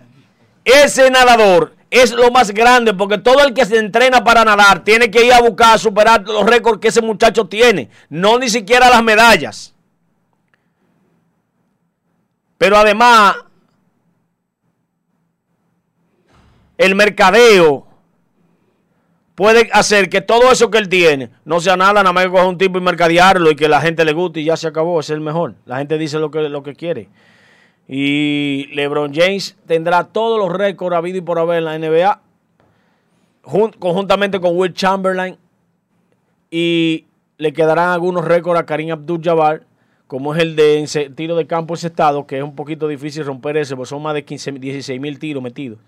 [0.63, 5.09] Ese nadador es lo más grande porque todo el que se entrena para nadar tiene
[5.09, 8.89] que ir a buscar a superar los récords que ese muchacho tiene, no ni siquiera
[8.89, 9.73] las medallas.
[12.57, 13.37] Pero además,
[16.77, 17.87] el mercadeo
[19.33, 22.45] puede hacer que todo eso que él tiene no sea nada, nada más que coger
[22.45, 25.09] un tipo y mercadearlo y que la gente le guste y ya se acabó, es
[25.09, 25.55] el mejor.
[25.65, 27.07] La gente dice lo que, lo que quiere.
[27.91, 32.21] Y LeBron James tendrá todos los récords habido y por haber en la NBA,
[33.79, 35.37] conjuntamente con Will Chamberlain.
[36.51, 37.07] Y
[37.39, 39.63] le quedarán algunos récords a Karim Abdul-Jabbar,
[40.05, 43.57] como es el de tiro de campo ese estado, que es un poquito difícil romper
[43.57, 45.79] ese, porque son más de 15, 16 mil tiros metidos.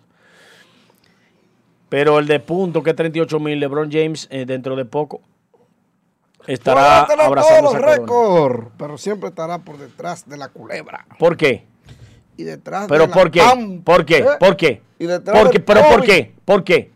[1.87, 5.21] Pero el de punto, que es 38 mil, LeBron James, eh, dentro de poco,
[6.47, 11.05] estará abrazando todos los récords, pero siempre estará por detrás de la culebra.
[11.19, 11.69] ¿Por qué?
[12.37, 13.41] Y detrás ¿Pero de por, qué?
[13.83, 14.17] ¿Por qué?
[14.17, 14.25] ¿Eh?
[14.39, 14.81] ¿Por qué?
[14.99, 15.59] Y detrás ¿Por qué?
[15.59, 16.33] ¿Pero por qué?
[16.45, 16.91] ¿Por qué?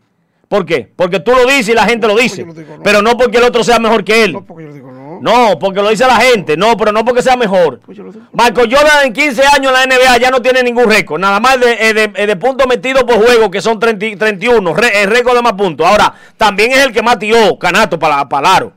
[0.48, 0.92] ¿Por qué?
[0.96, 2.46] Porque tú lo dices y la gente lo dice.
[2.84, 4.34] Pero no porque el otro sea mejor que él.
[4.34, 5.20] No, porque yo lo digo no.
[5.22, 6.56] No, porque lo dice la gente.
[6.56, 7.80] No, pero no porque sea mejor.
[7.80, 7.98] Pues
[8.32, 11.20] Marco Jordan en 15 años en la NBA ya no tiene ningún récord.
[11.20, 14.76] Nada más de, eh, eh, de, puntos metidos por juego, que son 31.
[14.94, 15.88] el récord de más puntos.
[15.88, 18.74] Ahora, también es el que más tiró canato para, para Aro.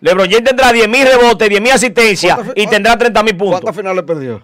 [0.00, 3.60] LeBron James tendrá 10.000 rebotes, 10.000 asistencias y tendrá 30.000 puntos.
[3.60, 4.42] ¿Cuántas finales perdió?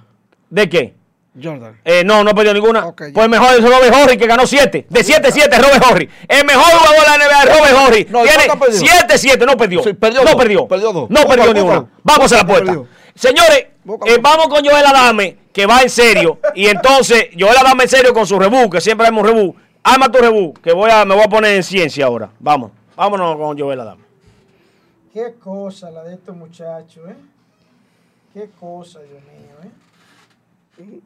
[0.55, 0.95] ¿De qué?
[1.43, 1.81] Jordan.
[1.85, 2.93] Eh, no, no perdió ninguna.
[2.93, 4.87] pues mejor es Robert Horry que ganó 7.
[4.89, 6.09] De 7-7 Robert Horry.
[6.29, 8.07] El mejor jugador de la NBA es Robert Horry.
[8.09, 9.83] No, Tiene 7-7, no perdió.
[9.83, 10.69] perdió no perdió.
[10.69, 11.11] perdió dos.
[11.11, 11.87] No perdió ninguna.
[12.05, 12.73] Vamos a la puerta.
[13.17, 13.67] Señores,
[14.07, 16.39] eh, vamos con Joel Adame, que va en serio.
[16.55, 19.57] y entonces, Joel Adame en serio con su rebú, que siempre hay un rebú.
[19.83, 22.31] Arma tu rebú, que voy a, me voy a poner en ciencia ahora.
[22.39, 22.71] Vamos.
[22.95, 24.05] Vámonos con Joel Adame.
[25.13, 27.17] Qué cosa la de estos muchachos, ¿eh?
[28.35, 29.54] Qué cosa, Dios mío,
[30.79, 31.01] ¿eh?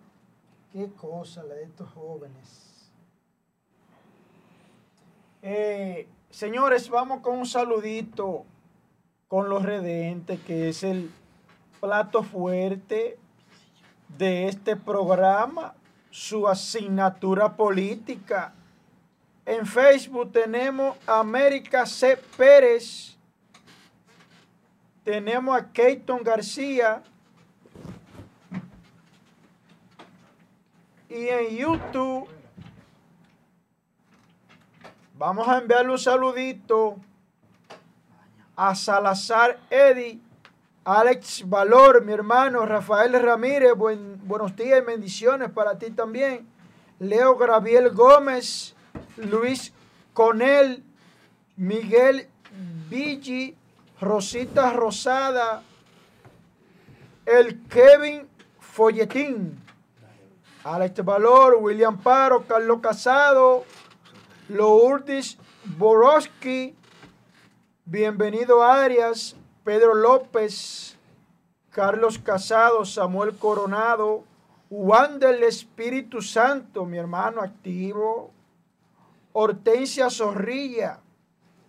[0.72, 2.90] Qué cosa la de estos jóvenes.
[5.42, 8.44] Eh, señores, vamos con un saludito
[9.28, 11.10] con los redentes, que es el
[11.80, 13.18] plato fuerte
[14.16, 15.74] de este programa,
[16.10, 18.54] su asignatura política,
[19.50, 22.18] En Facebook tenemos a América C.
[22.36, 23.16] Pérez.
[25.02, 27.02] Tenemos a Keyton García.
[31.10, 32.28] Y en YouTube
[35.14, 36.96] vamos a enviarle un saludito
[38.54, 40.20] a Salazar Eddy,
[40.84, 46.46] Alex Valor, mi hermano, Rafael Ramírez, buenos días y bendiciones para ti también.
[46.98, 48.74] Leo Graviel Gómez,
[49.16, 49.72] Luis
[50.12, 50.84] Conel,
[51.56, 52.28] Miguel
[52.90, 53.56] Vigi,
[53.98, 55.62] Rosita Rosada,
[57.24, 58.28] el Kevin
[58.60, 59.58] Folletín,
[60.68, 63.64] Alex Valor, William Paro, Carlos Casado,
[64.50, 66.76] Lourdes Borowski,
[67.86, 70.98] bienvenido Arias, Pedro López,
[71.70, 74.24] Carlos Casado, Samuel Coronado,
[74.68, 78.30] Juan del Espíritu Santo, mi hermano activo,
[79.32, 81.00] Hortensia Zorrilla,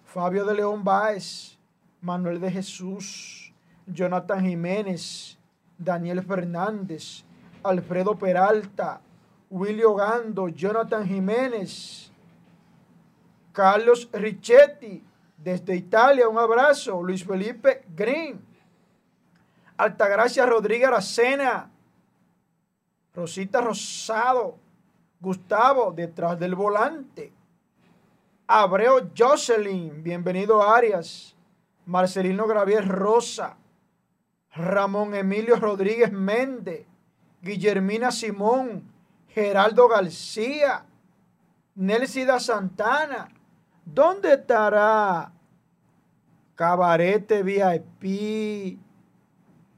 [0.03, 1.57] Fabio de León Báez,
[2.01, 3.53] Manuel de Jesús,
[3.87, 5.39] Jonathan Jiménez,
[5.77, 7.23] Daniel Fernández,
[7.63, 9.01] Alfredo Peralta,
[9.49, 12.11] Willy Gando, Jonathan Jiménez,
[13.51, 15.03] Carlos Richetti,
[15.37, 18.39] desde Italia, un abrazo, Luis Felipe Green,
[19.77, 21.69] Altagracia Rodríguez Aracena,
[23.13, 24.57] Rosita Rosado,
[25.19, 27.33] Gustavo, detrás del volante,
[28.47, 31.35] Abreu Jocelyn, bienvenido Arias,
[31.85, 33.57] Marcelino Gravier Rosa,
[34.51, 36.88] Ramón Emilio Rodríguez Méndez,
[37.41, 38.83] Guillermina Simón,
[39.29, 40.85] Geraldo García,
[41.75, 43.29] Nelsida Santana.
[43.85, 45.31] ¿Dónde estará
[46.55, 48.77] Cabarete VIP,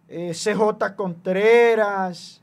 [0.08, 2.42] eh, CJ Contreras?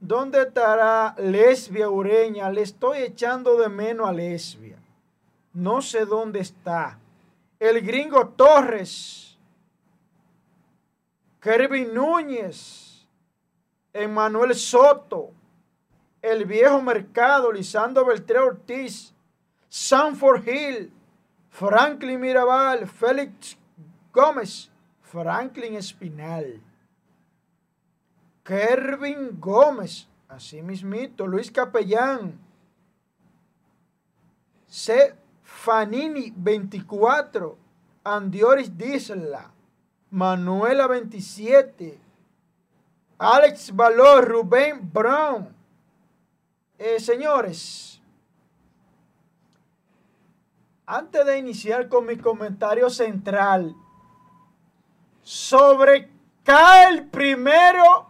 [0.00, 2.50] ¿Dónde estará Lesbia Ureña?
[2.50, 4.78] Le estoy echando de menos a Lesbia.
[5.54, 6.98] No sé dónde está.
[7.58, 9.38] El gringo Torres.
[11.40, 12.93] Kervin Núñez.
[13.94, 15.30] Emanuel Soto,
[16.20, 19.14] el viejo mercado, Lisando Beltré Ortiz,
[19.68, 20.92] Sanford Hill,
[21.48, 23.56] Franklin Mirabal, Félix
[24.12, 24.68] Gómez,
[25.00, 26.60] Franklin Espinal,
[28.42, 32.36] Kervin Gómez, así mismito, Luis Capellán,
[34.66, 35.14] C.
[35.44, 37.56] Fanini 24,
[38.02, 39.52] Andioris Disla,
[40.10, 42.03] Manuela 27,
[43.18, 45.54] Alex Valor, Rubén Brown.
[46.78, 48.00] Eh, señores,
[50.86, 53.74] antes de iniciar con mi comentario central
[55.22, 56.10] sobre
[56.42, 58.06] cae el primero,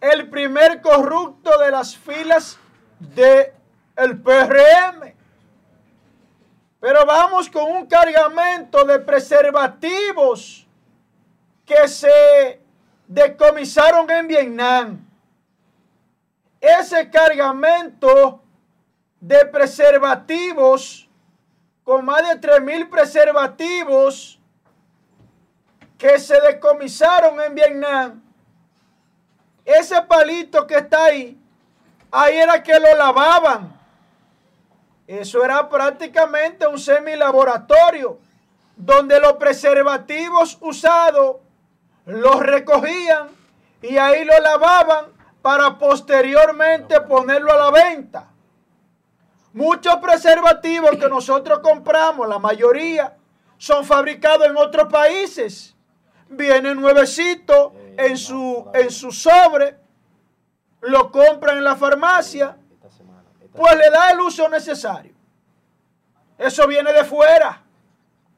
[0.00, 2.58] el primer corrupto de las filas
[2.98, 3.52] del
[3.96, 5.14] el PRM.
[6.80, 10.66] Pero vamos con un cargamento de preservativos
[11.66, 12.60] que se
[13.08, 15.06] decomisaron en Vietnam.
[16.60, 18.42] Ese cargamento
[19.20, 21.08] de preservativos,
[21.82, 24.38] con más de 3 mil preservativos
[25.96, 28.22] que se decomisaron en Vietnam,
[29.64, 31.38] ese palito que está ahí,
[32.10, 33.76] ahí era que lo lavaban.
[35.06, 38.18] Eso era prácticamente un semilaboratorio
[38.76, 41.36] donde los preservativos usados
[42.08, 43.28] los recogían
[43.82, 45.06] y ahí lo lavaban
[45.42, 48.30] para posteriormente ponerlo a la venta.
[49.52, 53.16] Muchos preservativos que nosotros compramos, la mayoría,
[53.58, 55.76] son fabricados en otros países.
[56.30, 59.76] Vienen nuevecitos en su, en su sobre,
[60.80, 62.56] lo compran en la farmacia,
[63.52, 65.12] pues le da el uso necesario.
[66.38, 67.62] Eso viene de fuera.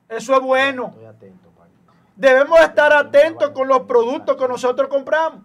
[0.09, 0.95] Eso es bueno
[2.21, 5.41] debemos estar atentos con los productos que nosotros compramos.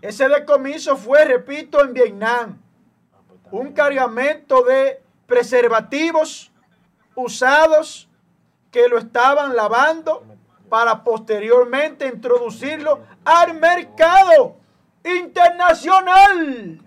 [0.00, 2.58] Ese decomiso fue, repito, en Vietnam.
[3.50, 6.52] Un cargamento de preservativos
[7.16, 8.08] usados
[8.70, 10.24] que lo estaban lavando
[10.68, 14.56] para posteriormente introducirlo al mercado
[15.04, 16.80] internacional.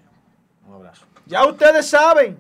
[0.66, 1.06] Un abrazo.
[1.26, 2.38] Ya ustedes saben.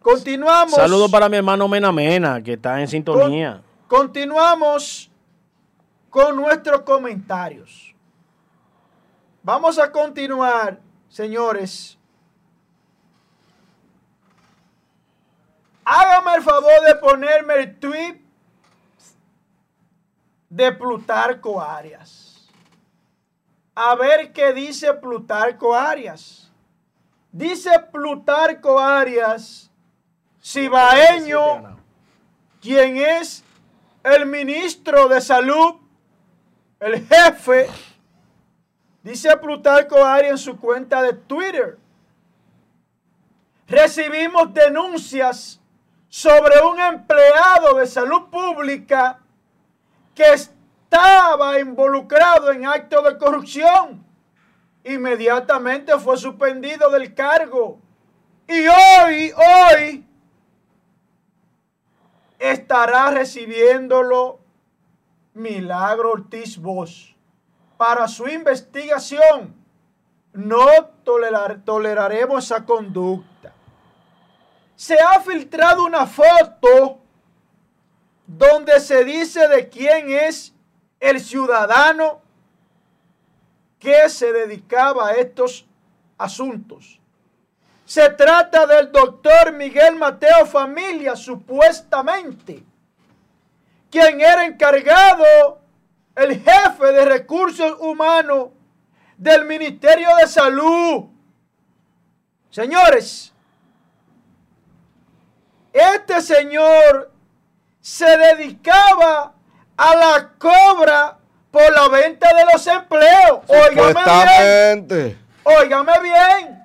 [0.00, 0.74] Continuamos.
[0.74, 3.62] Saludos para mi hermano Mena Mena, que está en sintonía.
[3.88, 5.09] continuamos
[6.10, 7.94] con nuestros comentarios.
[9.42, 11.96] Vamos a continuar, señores.
[15.84, 18.20] Hágame el favor de ponerme el tweet
[20.50, 22.48] de Plutarco Arias.
[23.74, 26.52] A ver qué dice Plutarco Arias.
[27.32, 29.70] Dice Plutarco Arias
[30.42, 31.78] Cibaeño,
[32.60, 33.44] quien es
[34.02, 35.76] el ministro de salud,
[36.80, 37.68] el jefe,
[39.02, 41.78] dice Plutarco Ari en su cuenta de Twitter.
[43.68, 45.60] Recibimos denuncias
[46.08, 49.20] sobre un empleado de salud pública
[50.14, 54.04] que estaba involucrado en actos de corrupción.
[54.82, 57.78] Inmediatamente fue suspendido del cargo.
[58.48, 60.04] Y hoy, hoy,
[62.40, 64.39] estará recibiéndolo
[65.34, 67.14] Milagro Ortiz Bosch
[67.76, 69.54] para su investigación.
[70.32, 70.66] No
[71.64, 73.52] toleraremos esa conducta.
[74.76, 77.00] Se ha filtrado una foto
[78.26, 80.54] donde se dice de quién es
[81.00, 82.20] el ciudadano
[83.78, 85.66] que se dedicaba a estos
[86.16, 87.00] asuntos.
[87.84, 92.62] Se trata del doctor Miguel Mateo Familia, supuestamente,
[93.90, 95.60] quien era encargado,
[96.14, 98.48] el jefe de recursos humanos
[99.16, 101.06] del Ministerio de Salud.
[102.50, 103.32] Señores,
[105.72, 107.12] este señor
[107.80, 109.34] se dedicaba
[109.76, 111.18] a la cobra
[111.50, 113.40] por la venta de los empleos.
[113.48, 115.18] Óigame bien.
[115.42, 116.64] Óigame bien.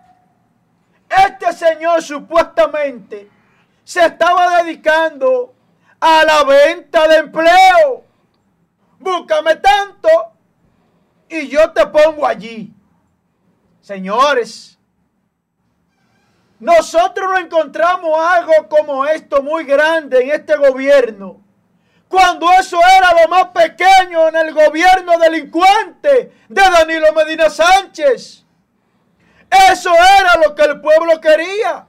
[1.10, 3.30] Este señor supuestamente
[3.84, 5.55] se estaba dedicando
[6.00, 8.04] a la venta de empleo.
[9.00, 10.10] Búscame tanto
[11.30, 12.74] y yo te pongo allí.
[13.82, 14.80] Señores,
[16.60, 21.46] nosotros no encontramos algo como esto muy grande en este gobierno
[22.08, 28.46] cuando eso era lo más pequeño en el gobierno delincuente de Danilo Medina Sánchez.
[29.72, 31.88] Eso era lo que el pueblo quería.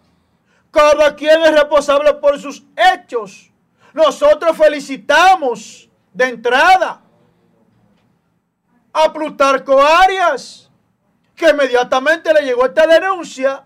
[0.71, 3.53] Cada quien es responsable por sus hechos.
[3.97, 7.01] Nosotros felicitamos de entrada
[8.93, 10.71] a Plutarco Arias,
[11.35, 13.65] que inmediatamente le llegó esta denuncia,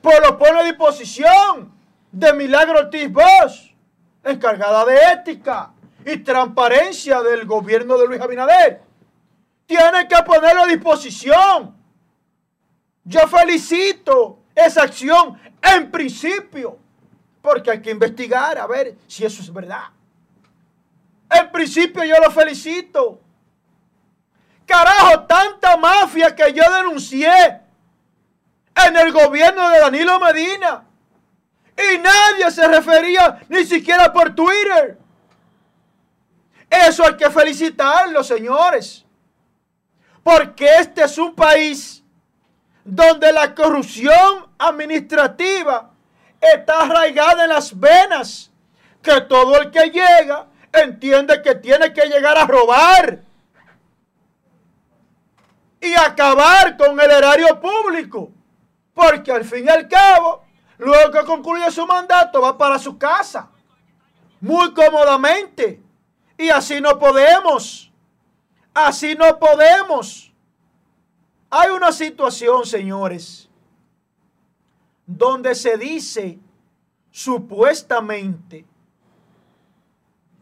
[0.00, 1.72] por lo pone a disposición
[2.10, 3.72] de Milagro Ortiz Bosch,
[4.24, 5.70] encargada de ética
[6.04, 8.82] y transparencia del gobierno de Luis Abinader.
[9.64, 11.76] Tiene que ponerlo a disposición.
[13.04, 16.81] Yo felicito esa acción en principio,
[17.42, 19.90] porque hay que investigar a ver si eso es verdad.
[21.28, 23.20] En principio yo lo felicito.
[24.64, 27.60] Carajo, tanta mafia que yo denuncié
[28.74, 30.84] en el gobierno de Danilo Medina.
[31.76, 34.98] Y nadie se refería ni siquiera por Twitter.
[36.70, 39.04] Eso hay que felicitarlo, señores.
[40.22, 42.04] Porque este es un país
[42.84, 45.91] donde la corrupción administrativa
[46.42, 48.50] está arraigada en las venas.
[49.00, 53.22] Que todo el que llega entiende que tiene que llegar a robar
[55.80, 58.30] y acabar con el erario público.
[58.94, 60.44] Porque al fin y al cabo,
[60.78, 63.50] luego que concluye su mandato, va para su casa.
[64.40, 65.80] Muy cómodamente.
[66.38, 67.90] Y así no podemos.
[68.74, 70.32] Así no podemos.
[71.50, 73.48] Hay una situación, señores,
[75.06, 76.38] donde se dice
[77.10, 78.64] supuestamente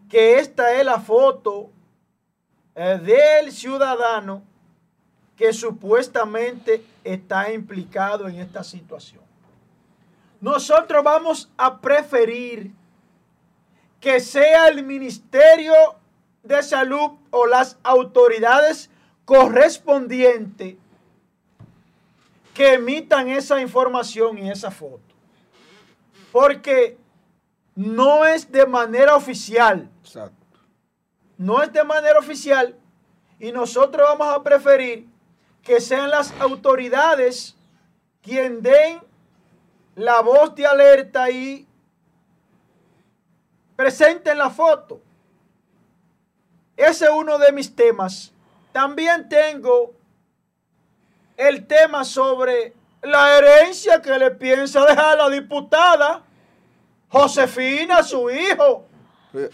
[0.08, 1.70] que esta es la foto
[2.74, 4.42] eh, del ciudadano
[5.36, 9.22] que supuestamente está implicado en esta situación.
[10.40, 12.72] Nosotros vamos a preferir
[14.00, 15.72] que sea el Ministerio
[16.42, 18.90] de Salud o las autoridades
[19.24, 20.76] correspondientes
[22.54, 25.00] que emitan esa información y esa foto.
[26.32, 26.98] Porque
[27.74, 29.88] no es de manera oficial.
[30.02, 30.46] Exacto.
[31.38, 32.76] No es de manera oficial.
[33.38, 35.06] Y nosotros vamos a preferir
[35.62, 37.56] que sean las autoridades
[38.22, 39.00] quien den
[39.94, 41.66] la voz de alerta y
[43.76, 45.00] presente en la foto.
[46.76, 48.32] Ese es uno de mis temas.
[48.72, 49.94] También tengo
[51.40, 56.22] el tema sobre la herencia que le piensa dejar la diputada
[57.08, 58.84] Josefina, su hijo.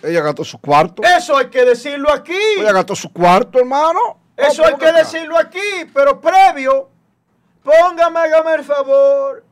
[0.03, 1.03] Ella gastó su cuarto.
[1.03, 2.37] Eso hay que decirlo aquí.
[2.59, 4.19] Ella gastó su cuarto, hermano.
[4.37, 6.91] Eso hay que decirlo aquí, pero previo,
[7.63, 9.45] póngame, hágame el favor,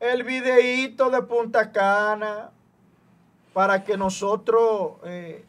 [0.00, 2.50] el videíto de Punta Cana
[3.54, 5.44] para que nosotros eh,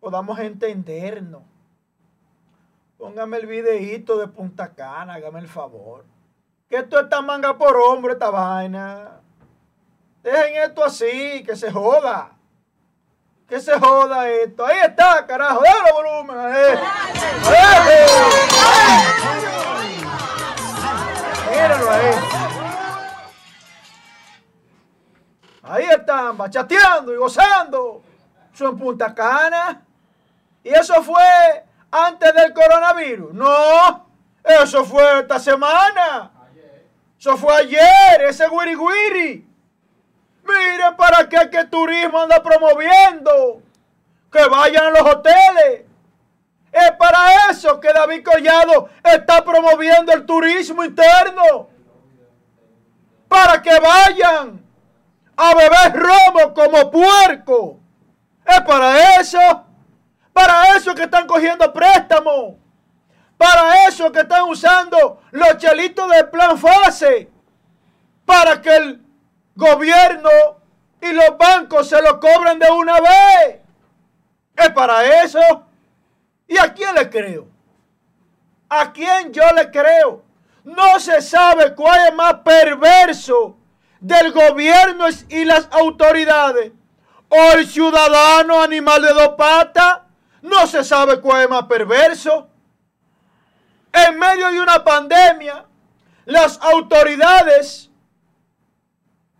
[0.00, 1.42] podamos entendernos.
[3.02, 6.04] Póngame el videíto de Punta Cana, hágame el favor.
[6.68, 9.18] Que esto está manga por hombro, esta vaina.
[10.22, 12.30] Dejen esto así, que se joda.
[13.48, 14.64] Que se joda esto.
[14.64, 15.64] Ahí está, carajo.
[15.64, 16.38] Dale volumen.
[16.38, 16.78] Ahí.
[21.50, 22.14] Míralo ahí.
[25.64, 28.00] Ahí están, bachateando y gozando.
[28.52, 29.84] Son Punta Cana.
[30.62, 33.34] Y eso fue antes del coronavirus.
[33.34, 34.06] No,
[34.42, 36.30] eso fue esta semana.
[37.18, 39.46] Eso fue ayer, ese wiri wiri.
[40.44, 43.62] Mire para qué que turismo anda promoviendo.
[44.32, 45.84] Que vayan a los hoteles.
[46.72, 51.68] Es para eso que David Collado está promoviendo el turismo interno.
[53.28, 54.64] Para que vayan
[55.36, 57.78] a beber romo como puerco.
[58.44, 59.66] Es para eso.
[60.32, 62.54] Para eso que están cogiendo préstamos.
[63.36, 67.30] Para eso que están usando los chelitos del plan fase.
[68.24, 69.02] Para que el
[69.54, 70.30] gobierno
[71.00, 73.60] y los bancos se lo cobren de una vez.
[74.56, 75.40] Es para eso.
[76.46, 77.48] ¿Y a quién le creo?
[78.68, 80.22] ¿A quién yo le creo?
[80.64, 83.56] No se sabe cuál es más perverso
[84.00, 86.72] del gobierno y las autoridades.
[87.28, 90.00] O el ciudadano animal de dos patas.
[90.42, 92.48] No se sabe cuál es más perverso.
[93.92, 95.64] En medio de una pandemia,
[96.24, 97.90] las autoridades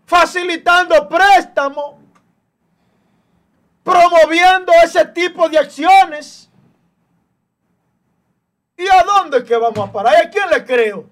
[0.05, 1.95] facilitando préstamos,
[3.83, 6.49] promoviendo ese tipo de acciones.
[8.77, 10.15] ¿Y a dónde que vamos a parar?
[10.15, 11.09] ¿A quién le creo?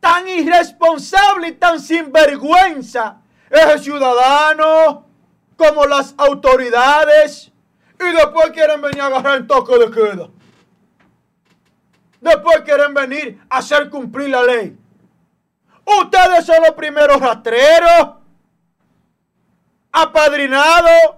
[0.00, 5.06] Tan irresponsable y tan sinvergüenza es el ciudadano
[5.56, 7.50] como las autoridades.
[8.00, 10.28] Y después quieren venir a agarrar el toque de queda.
[12.20, 14.76] Después quieren venir a hacer cumplir la ley.
[15.84, 18.14] Ustedes son los primeros rastreros,
[19.92, 21.16] apadrinados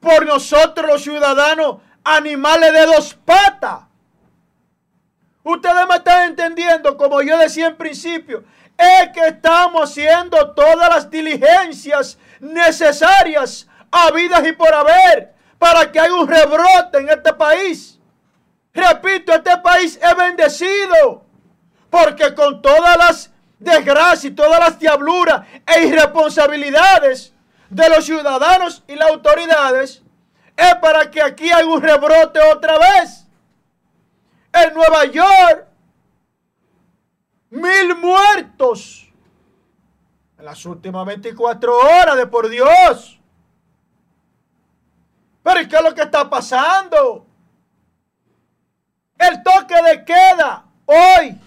[0.00, 3.80] por nosotros los ciudadanos, animales de dos patas.
[5.42, 8.44] Ustedes me están entendiendo, como yo decía en principio,
[8.76, 16.14] es que estamos haciendo todas las diligencias necesarias, habidas y por haber, para que haya
[16.14, 17.98] un rebrote en este país.
[18.72, 21.24] Repito, este país es bendecido.
[21.90, 27.32] Porque con todas las desgracias y todas las diabluras e irresponsabilidades
[27.70, 30.02] de los ciudadanos y las autoridades,
[30.56, 33.26] es para que aquí haya un rebrote otra vez.
[34.52, 35.66] En Nueva York,
[37.50, 39.07] mil muertos
[40.38, 43.20] en las últimas 24 horas, de por Dios.
[45.42, 47.26] Pero ¿qué es lo que está pasando?
[49.18, 51.40] El toque de queda hoy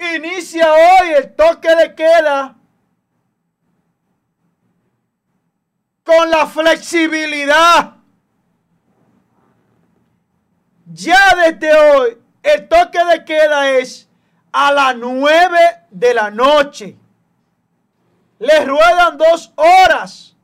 [0.00, 2.56] Inicia hoy el toque de queda
[6.02, 7.96] con la flexibilidad.
[10.86, 14.08] Ya desde hoy el toque de queda es
[14.52, 15.58] a las 9
[15.90, 16.96] de la noche.
[18.40, 20.34] Les ruedan dos horas.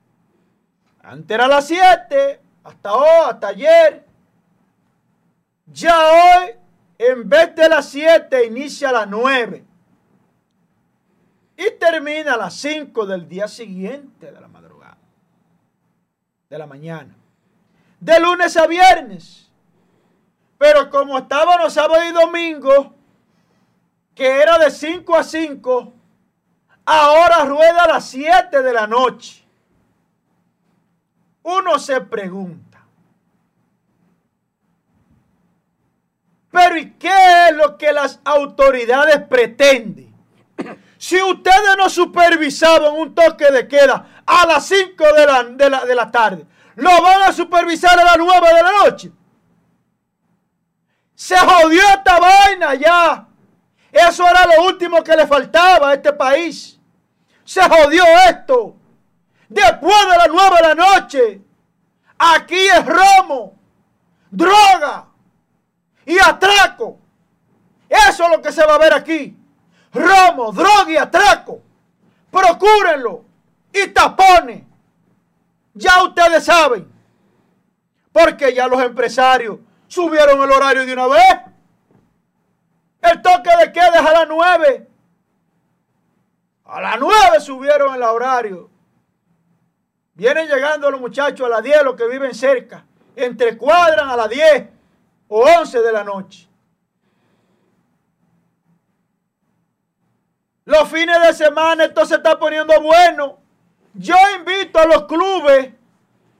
[1.03, 4.05] Antes era las 7, hasta hoy, hasta ayer.
[5.65, 6.51] Ya hoy
[6.99, 9.65] en vez de las 7 inicia a las 9
[11.57, 14.99] y termina a las 5 del día siguiente de la madrugada,
[16.51, 17.17] de la mañana,
[17.99, 19.51] de lunes a viernes.
[20.59, 22.95] Pero como estábamos sábado y domingo,
[24.15, 25.93] que era de 5 a 5,
[26.87, 29.45] ahora rueda a las 7 de la noche.
[31.43, 32.67] Uno se pregunta,
[36.57, 40.11] Pero ¿y qué es lo que las autoridades pretenden?
[40.97, 45.85] Si ustedes no supervisaban un toque de queda a las 5 de la, de, la,
[45.85, 49.13] de la tarde, ¿lo van a supervisar a las 9 de la noche?
[51.15, 53.29] Se jodió esta vaina ya.
[53.93, 56.76] Eso era lo último que le faltaba a este país.
[57.47, 58.77] Se jodió esto.
[59.49, 61.41] Después de las 9 de la noche,
[62.19, 63.55] aquí es romo,
[64.31, 65.07] droga,
[66.05, 66.99] y atraco.
[67.89, 69.37] Eso es lo que se va a ver aquí.
[69.95, 71.63] Romo, droga y atraco.
[72.31, 73.25] Procúrenlo.
[73.73, 74.63] Y tapones.
[75.73, 76.91] Ya ustedes saben.
[78.13, 81.41] Porque ya los empresarios subieron el horario de una vez.
[83.03, 84.89] El toque de queda es a las nueve.
[86.67, 88.71] A las nueve subieron el horario.
[90.15, 92.85] Vienen llegando los muchachos a las 10, los que viven cerca.
[93.15, 94.69] Entre cuadran a las 10
[95.29, 96.49] o 11 de la noche.
[100.65, 103.39] Los fines de semana esto se está poniendo bueno.
[103.95, 105.73] Yo invito a los clubes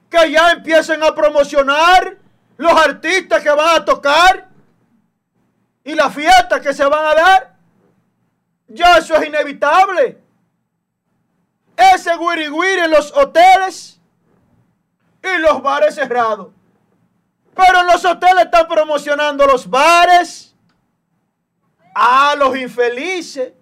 [0.09, 2.17] que ya empiecen a promocionar
[2.57, 4.49] los artistas que van a tocar
[5.83, 7.56] y las fiestas que se van a dar.
[8.67, 10.21] Ya eso es inevitable.
[11.75, 13.99] Ese wiri en los hoteles
[15.23, 16.49] y los bares cerrados.
[17.55, 20.55] Pero los hoteles están promocionando los bares
[21.95, 23.53] a los infelices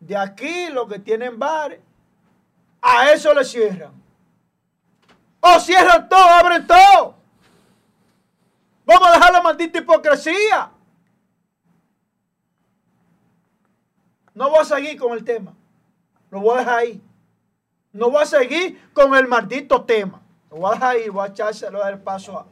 [0.00, 1.80] de aquí, los que tienen bares.
[2.80, 3.92] A eso le cierran.
[5.40, 7.16] O cierran todo, abren todo.
[8.84, 10.70] Vamos a dejar la maldita hipocresía.
[14.38, 15.52] No voy a seguir con el tema.
[16.30, 17.02] Lo voy a dejar ahí.
[17.92, 20.22] No voy a seguir con el maldito tema.
[20.48, 21.08] Lo voy a dejar ahí.
[21.08, 22.46] Voy a echárselo el paso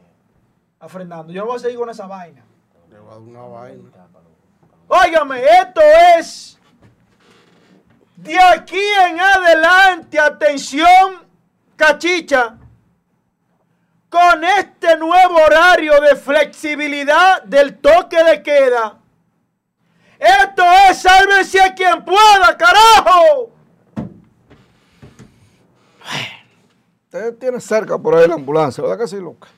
[0.81, 1.31] a, Fernando.
[1.31, 2.43] Yo no voy a seguir con esa vaina.
[2.89, 3.83] Le voy a dar una vaina.
[4.89, 5.79] Óigame, esto
[6.17, 6.59] es
[8.17, 10.19] de aquí en adelante.
[10.19, 11.25] Atención,
[11.77, 12.57] cachicha.
[14.09, 18.97] Con este nuevo horario de flexibilidad del toque de queda
[20.19, 23.51] esto es sálvese a quien pueda, carajo.
[27.03, 29.49] Usted tiene cerca por ahí la ambulancia, ¿verdad que sí, Lucas?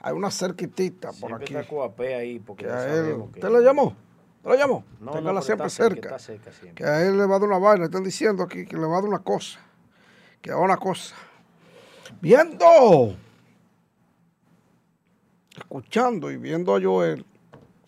[0.00, 1.54] Hay una cerquitita por aquí.
[1.54, 3.96] ahí porque ¿Usted la llamó?
[4.36, 4.84] ¿Usted la llamó?
[4.98, 6.16] No, Téngala no, siempre cerca.
[6.74, 7.84] Que a él le va a dar una vaina.
[7.84, 9.60] Están diciendo aquí que le va a dar una cosa.
[10.40, 11.14] Que va a una cosa.
[12.20, 13.14] Viendo,
[15.56, 17.24] escuchando y viendo a Joel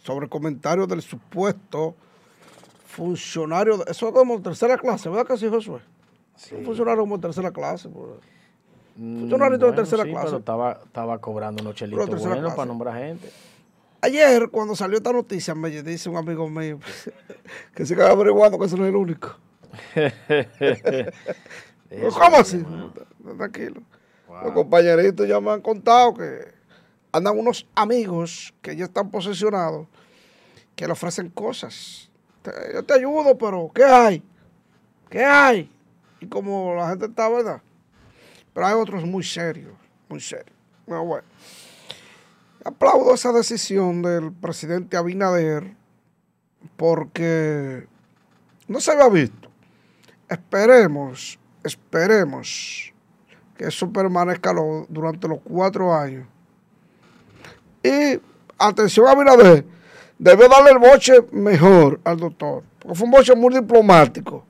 [0.05, 1.97] sobre comentarios del supuesto
[2.87, 5.81] funcionario, eso es como tercera clase, ¿verdad que sí, Josué?
[6.37, 6.55] Sí.
[6.55, 7.89] Un funcionario como tercera clase.
[8.97, 10.27] Mm, funcionario de tercera clase.
[10.27, 13.31] Pero estaba, estaba cobrando unos chelitos buenos para nombrar gente.
[14.03, 16.79] Ayer, cuando salió esta noticia, me dice un amigo mío
[17.75, 19.35] que se queda averiguando que ese no es el único.
[22.19, 22.63] ¿Cómo así?
[23.39, 23.81] Tranquilo.
[24.29, 26.54] Los compañeritos ya me han contado que
[27.15, 29.87] andan unos amigos que ya están posesionados
[30.75, 32.11] que le ofrecen cosas.
[32.75, 34.23] Yo te ayudo, pero ¿qué hay?
[35.09, 35.71] ¿Qué hay?
[36.19, 37.63] Y como la gente está, ¿verdad?
[38.53, 39.73] Pero hay otros muy serios,
[40.09, 40.57] muy serios.
[40.87, 41.23] bueno.
[42.65, 45.77] Aplaudo esa decisión del presidente Abinader
[46.77, 47.87] porque
[48.67, 49.51] no se había visto.
[50.29, 52.93] Esperemos, esperemos
[53.57, 54.53] que eso permanezca
[54.89, 56.27] durante los cuatro años
[57.85, 58.19] y
[58.59, 59.65] atención a Binader,
[60.19, 64.45] debe darle el boche mejor al doctor, porque fue un boche muy diplomático.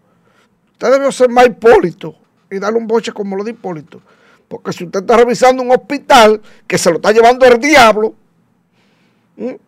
[0.73, 2.15] Usted debió ser más Hipólito
[2.51, 4.01] y darle un boche como lo de Hipólito.
[4.49, 8.15] Porque si usted está revisando un hospital que se lo está llevando el diablo,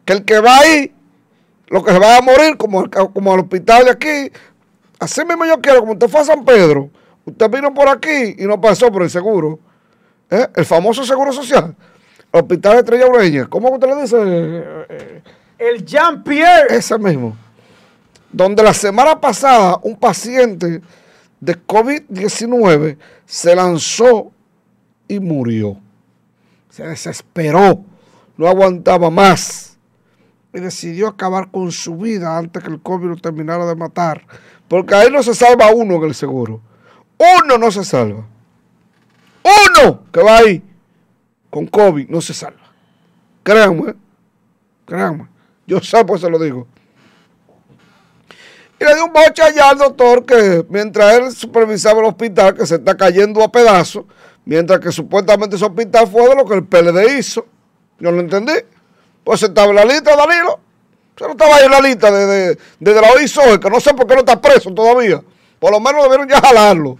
[0.05, 0.95] que el que va ahí,
[1.67, 4.33] lo que se va a morir, como, como al hospital de aquí,
[5.01, 6.91] así mismo yo quiero, como usted fue a San Pedro,
[7.25, 9.59] usted vino por aquí y no pasó por el seguro,
[10.31, 10.47] ¿eh?
[10.55, 11.75] el famoso seguro social.
[12.37, 13.47] Hospital Estrella Ureña.
[13.47, 15.24] ¿Cómo usted le dice?
[15.59, 16.76] El Jean-Pierre.
[16.76, 17.37] Ese mismo.
[18.30, 20.82] Donde la semana pasada un paciente
[21.41, 24.30] de COVID-19 se lanzó
[25.09, 25.78] y murió.
[26.68, 27.82] Se desesperó.
[28.37, 29.78] No aguantaba más.
[30.53, 34.26] Y decidió acabar con su vida antes que el COVID lo terminara de matar.
[34.68, 36.61] Porque ahí no se salva uno en el seguro.
[37.18, 38.26] Uno no se salva.
[39.43, 40.62] Uno que va ahí
[41.57, 42.71] con COVID no se salva.
[43.43, 43.95] Créanme,
[44.85, 45.27] créanme.
[45.67, 46.67] Yo sé, pues se lo digo.
[48.79, 52.67] Y le dio un boche allá al doctor que mientras él supervisaba el hospital que
[52.67, 54.05] se está cayendo a pedazos,
[54.45, 57.47] mientras que supuestamente ese hospital fue de lo que el PLD hizo.
[58.01, 58.53] Yo lo entendí.
[59.25, 60.61] Pues estaba en la lista, Danilo.
[61.17, 64.07] Se no estaba ahí en la lista de, de, la OISOE, que no sé por
[64.07, 65.23] qué no está preso todavía.
[65.59, 66.99] Por lo menos debieron ya jalarlo.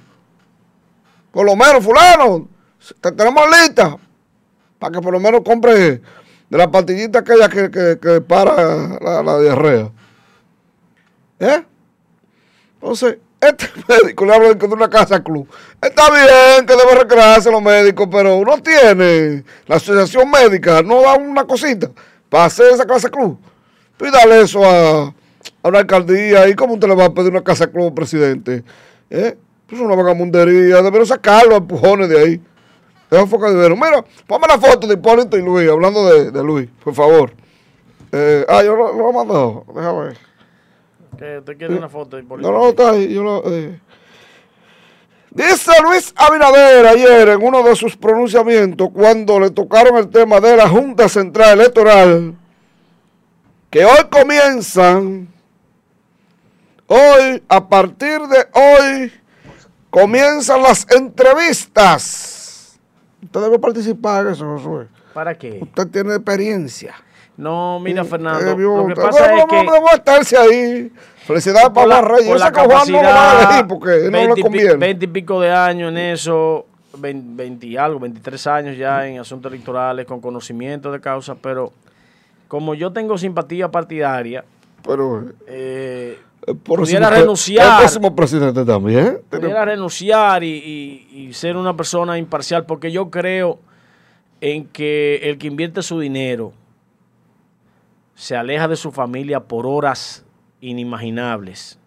[1.31, 2.49] Por lo menos, fulano,
[3.03, 3.99] tenemos lista
[4.79, 6.01] para que por lo menos compre
[6.49, 9.91] de la pastillita aquella que, que, para la, diarrea.
[11.41, 11.64] ¿Eh?
[12.81, 15.49] Entonces, este médico le habla de una casa club.
[15.81, 21.14] Está bien que debe recrearse los médicos, pero uno tiene, la asociación médica no da
[21.14, 21.91] una cosita
[22.29, 23.39] para hacer esa casa club.
[23.99, 25.14] Pídale eso a,
[25.62, 26.49] a una alcaldía.
[26.49, 28.62] ¿Y cómo usted le va a pedir una casa club, presidente?
[29.11, 29.37] ¿Eh?
[29.66, 30.83] Pues una vagamundería.
[30.83, 32.41] Debería sacarlo a empujones de ahí.
[33.11, 33.71] Deja foca de.
[33.71, 37.33] Mira, ponme la foto de Hipólito y Luis, hablando de, de Luis, por favor.
[38.13, 39.65] Eh, ah, yo lo, lo he mandado.
[39.75, 40.19] Déjame ver.
[41.19, 42.51] ¿Qué, ¿Usted quiere una foto de Hipólito?
[42.51, 43.13] No, no, está ahí.
[43.13, 43.81] Yo lo, eh.
[45.31, 50.57] Dice Luis Abinader ayer en uno de sus pronunciamientos cuando le tocaron el tema de
[50.57, 52.35] la Junta Central Electoral
[53.71, 55.29] que hoy comienzan
[56.89, 59.13] Hoy, a partir de hoy,
[59.91, 62.36] comienzan las entrevistas.
[63.23, 64.87] Usted debe participar en eso, Josué.
[65.14, 65.61] ¿Para qué?
[65.62, 66.95] Usted tiene experiencia.
[67.37, 68.57] No, mira, Fernando.
[68.57, 69.57] Lo que pasa es que.
[69.57, 70.93] A estarse ahí.
[71.27, 72.41] Felicidades para la Reyes.
[72.41, 74.75] Sé que Juan no va a porque no le conviene.
[74.75, 76.67] 20 y pico de años en eso.
[76.99, 81.73] 20, y algo, 23 años ya en asuntos electorales con conocimiento de causa, pero
[82.49, 84.45] como yo tengo simpatía partidaria,
[84.83, 86.19] pero eh,
[86.55, 87.66] pudiera renunciar.
[87.66, 89.20] El próximo presidente también.
[89.28, 93.59] Pudiera renunciar y, ser una persona imparcial, porque yo creo
[94.40, 96.53] en que el que invierte su dinero
[98.14, 100.24] se aleja de su familia por horas
[100.61, 101.78] inimaginables,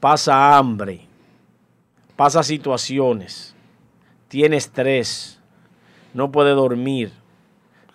[0.00, 1.06] pasa hambre,
[2.16, 3.54] pasa situaciones,
[4.28, 5.40] tiene estrés,
[6.12, 7.12] no puede dormir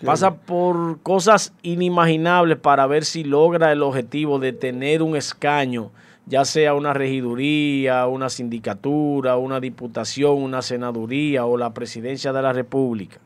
[0.05, 5.91] Pasa por cosas inimaginables para ver si logra el objetivo de tener un escaño,
[6.25, 12.53] ya sea una regiduría, una sindicatura, una diputación, una senaduría o la presidencia de la
[12.53, 13.17] República.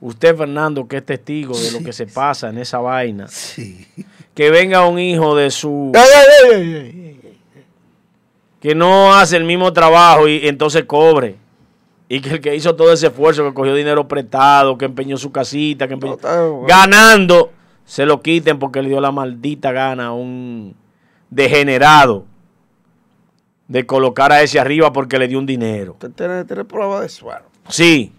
[0.00, 3.28] Usted, Fernando, que es testigo de lo que se pasa en esa vaina.
[4.34, 5.92] Que venga un hijo de su...
[8.60, 11.36] que no hace el mismo trabajo y entonces cobre
[12.12, 15.32] y que el que hizo todo ese esfuerzo, que cogió dinero prestado, que empeñó su
[15.32, 16.18] casita, que empeñó,
[16.68, 17.50] ganando,
[17.86, 20.76] se lo quiten porque le dio la maldita gana a un
[21.30, 22.26] degenerado
[23.66, 25.92] de colocar a ese arriba porque le dio un dinero.
[25.92, 27.28] ¿Usted tiene, tiene prueba de eso?
[27.70, 28.12] Sí.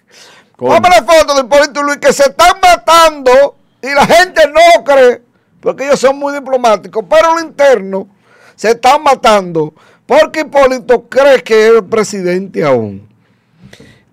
[0.56, 5.20] Vamos la foto del Polito Luis que se están matando y la gente no cree,
[5.60, 8.08] porque ellos son muy diplomáticos, pero lo interno
[8.56, 9.74] se están matando
[10.06, 13.12] porque Hipólito cree que es el presidente aún.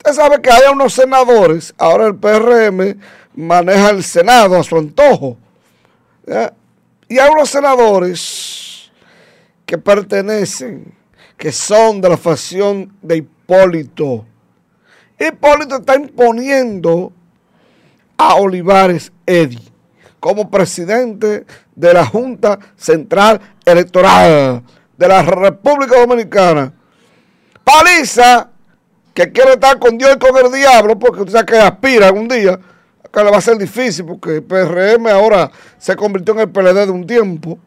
[0.03, 2.99] Usted sabe que hay unos senadores, ahora el PRM
[3.35, 5.37] maneja el Senado a su antojo.
[7.07, 8.91] Y hay unos senadores
[9.63, 10.91] que pertenecen,
[11.37, 14.25] que son de la facción de Hipólito.
[15.19, 17.13] Hipólito está imponiendo
[18.17, 19.71] a Olivares Eddy
[20.19, 21.45] como presidente
[21.75, 24.63] de la Junta Central Electoral
[24.97, 26.73] de la República Dominicana.
[27.63, 28.50] Paliza
[29.13, 32.27] que quiere estar con Dios y con el diablo, porque usted sabe que aspira algún
[32.27, 32.59] día,
[33.03, 36.85] acá le va a ser difícil, porque el PRM ahora se convirtió en el PLD
[36.85, 37.59] de un tiempo.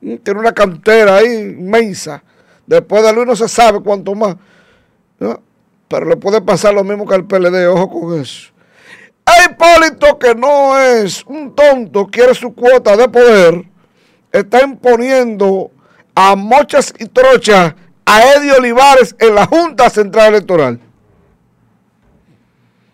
[0.00, 2.22] Mm, tiene una cantera ahí inmensa.
[2.66, 4.36] Después de Luis no se sabe cuánto más.
[5.88, 8.52] Pero le puede pasar lo mismo que al PLD, ojo con eso.
[9.26, 13.64] El Hipólito, que no es un tonto, quiere su cuota de poder,
[14.32, 15.70] está imponiendo
[16.14, 17.74] a mochas y trochas
[18.10, 20.80] a Eddie Olivares en la Junta Central Electoral.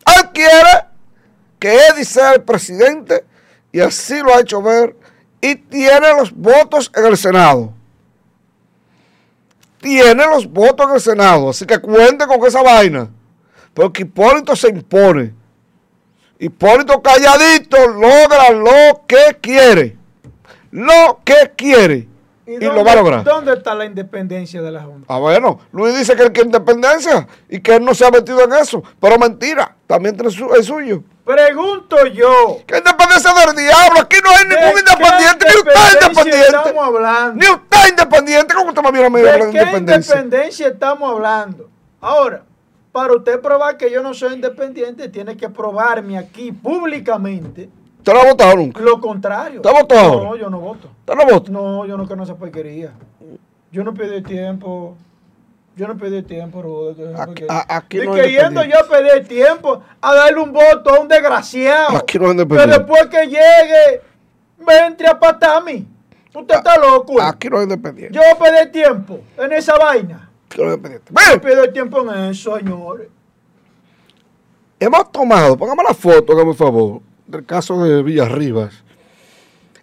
[0.07, 0.87] Él quiere
[1.61, 3.25] que Eddie sea el presidente
[3.71, 4.97] y así lo ha hecho ver
[5.41, 7.73] y tiene los votos en el Senado.
[9.81, 13.09] Tiene los votos en el Senado, así que cuente con esa vaina,
[13.73, 15.33] porque Hipólito se impone.
[16.41, 19.97] Hipólito calladito logra lo que quiere.
[20.73, 22.09] Lo que quiere.
[22.47, 23.25] ¿Y, lo va a lograr.
[23.25, 25.07] ¿Dónde está la independencia de la Junta?
[25.09, 28.45] Ah, bueno, Luis dice que él quiere independencia y que él no se ha metido
[28.45, 28.83] en eso.
[29.01, 31.03] Pero mentira, también es suyo.
[31.25, 32.59] Pregunto yo.
[32.67, 34.01] ¿Qué independencia del diablo?
[34.01, 36.47] Aquí no hay ningún independiente, ni usted es independiente.
[36.47, 37.35] Estamos hablando?
[37.35, 38.55] Ni usted es independiente.
[38.55, 41.71] ¿Cómo usted me viene a medir de, qué independencia estamos hablando?
[42.01, 42.43] Ahora,
[42.93, 47.71] para usted probar que yo no soy independiente, tiene que probarme aquí públicamente
[48.05, 48.81] ¿Usted no ha votado nunca?
[48.83, 49.61] Lo contrario.
[49.61, 50.91] ¿Usted ha votado No, yo no voto.
[51.01, 51.51] ¿Usted no vota?
[51.51, 52.93] No, yo no conozco esa porquería.
[53.73, 54.95] Yo no pedí tiempo.
[55.75, 56.95] Yo no pedí tiempo, Rudo.
[57.19, 61.97] Aquí, aquí no que yendo yo pedir tiempo a darle un voto a un desgraciado.
[61.97, 64.03] Aquí no Que después que llegue,
[64.59, 65.89] me entre a patami.
[66.35, 67.23] Usted está loco.
[67.23, 68.15] Aquí no es independiente.
[68.15, 70.31] Yo pedí tiempo en esa vaina.
[70.51, 71.15] Aquí no es independiente.
[71.33, 73.09] Yo pedí tiempo en eso, señores.
[74.79, 78.75] Hemos tomado, póngame la foto, por favor del caso de Villarribas,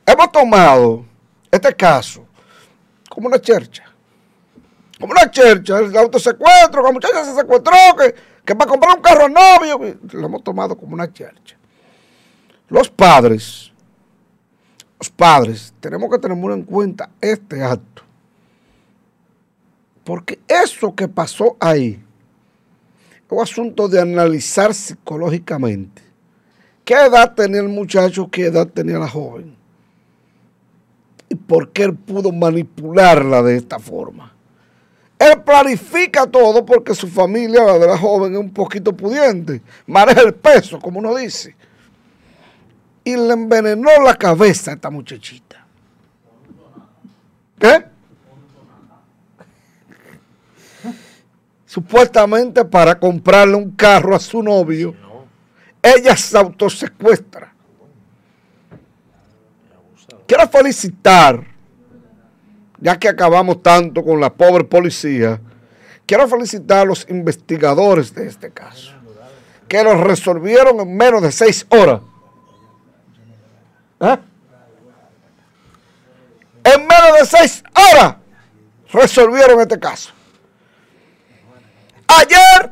[0.06, 1.06] hemos tomado
[1.52, 2.26] este caso
[3.10, 3.84] como una chercha.
[5.00, 9.28] Como una chercha, el autosecuestro, la muchacha se secuestró, que, que para comprar un carro
[9.28, 11.58] novio, lo hemos tomado como una chercha.
[12.70, 13.72] Los padres,
[15.00, 18.04] los padres, tenemos que tener muy en cuenta este acto.
[20.04, 22.02] Porque eso que pasó ahí
[23.10, 26.11] es un asunto de analizar psicológicamente
[26.92, 28.30] ¿Qué edad tenía el muchacho?
[28.30, 29.56] ¿Qué edad tenía la joven?
[31.30, 34.34] ¿Y por qué él pudo manipularla de esta forma?
[35.18, 39.62] Él planifica todo porque su familia, la de la joven, es un poquito pudiente.
[39.88, 41.56] Maneja el peso, como uno dice.
[43.06, 45.66] Y le envenenó la cabeza a esta muchachita.
[47.58, 47.86] ¿Qué?
[51.66, 54.94] Supuestamente para comprarle un carro a su novio,
[55.82, 57.54] ella se autosecuestra.
[60.28, 61.46] Quiero felicitar,
[62.80, 65.42] ya que acabamos tanto con la pobre policía,
[66.06, 68.94] quiero felicitar a los investigadores de este caso,
[69.68, 72.02] que lo resolvieron en menos de seis horas.
[74.00, 74.18] ¿Eh?
[76.64, 78.16] En menos de seis horas
[78.92, 80.12] resolvieron este caso.
[82.08, 82.72] Ayer,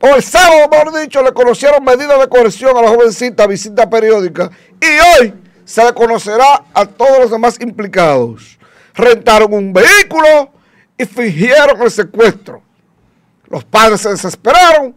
[0.00, 4.50] o el sábado, mejor dicho, le conocieron medidas de coerción a la jovencita visita periódica
[4.80, 5.34] y hoy
[5.64, 8.58] se le conocerá a todos los demás implicados.
[8.94, 10.50] Rentaron un vehículo
[10.98, 12.62] y fingieron el secuestro.
[13.48, 14.94] Los padres se desesperaron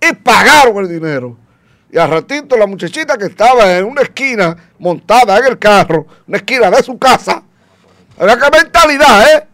[0.00, 1.36] y pagaron el dinero.
[1.90, 6.36] Y al ratito la muchachita que estaba en una esquina montada en el carro, una
[6.36, 7.42] esquina de su casa,
[8.18, 9.46] había que mentalidad, ¿eh?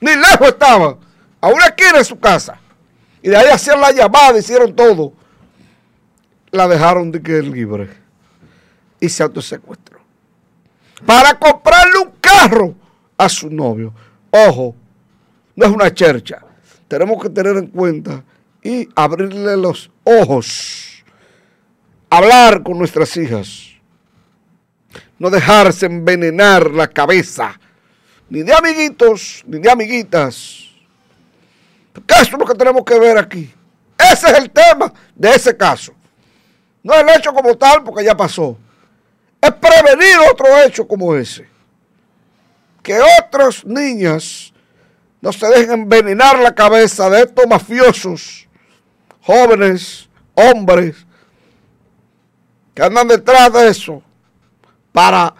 [0.00, 0.96] Ni lejos estaba,
[1.40, 2.58] a una esquina de su casa.
[3.22, 5.12] Y de ahí hacían la llamada, hicieron todo.
[6.50, 7.88] La dejaron de que libre.
[8.98, 10.00] Y se autosecuestró.
[11.06, 12.74] Para comprarle un carro
[13.16, 13.92] a su novio.
[14.30, 14.74] Ojo,
[15.56, 16.42] no es una chercha.
[16.88, 18.24] Tenemos que tener en cuenta
[18.62, 20.90] y abrirle los ojos
[22.10, 23.70] hablar con nuestras hijas,
[25.18, 27.58] no dejarse envenenar la cabeza,
[28.28, 30.69] ni de amiguitos, ni de amiguitas.
[32.08, 33.52] Eso es lo que tenemos que ver aquí.
[33.98, 35.92] Ese es el tema de ese caso.
[36.82, 38.56] No el hecho como tal, porque ya pasó.
[39.40, 41.48] Es prevenir otro hecho como ese.
[42.82, 44.52] Que otras niñas
[45.20, 48.48] no se dejen envenenar la cabeza de estos mafiosos,
[49.20, 51.06] jóvenes, hombres,
[52.74, 54.02] que andan detrás de eso
[54.92, 55.34] para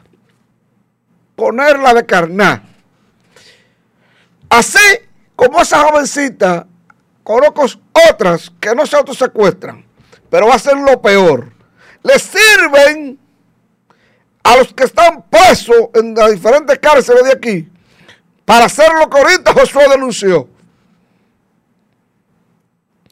[1.35, 2.63] ponerla de carnar.
[4.51, 4.79] Así
[5.41, 6.66] como esa jovencita,
[7.22, 7.64] conozco
[8.11, 9.82] otras que no se autosecuestran,
[10.28, 11.51] pero va a ser lo peor.
[12.03, 13.18] Le sirven
[14.43, 17.68] a los que están presos en las diferentes cárceles de aquí
[18.45, 20.47] para hacer lo que ahorita Josué denunció.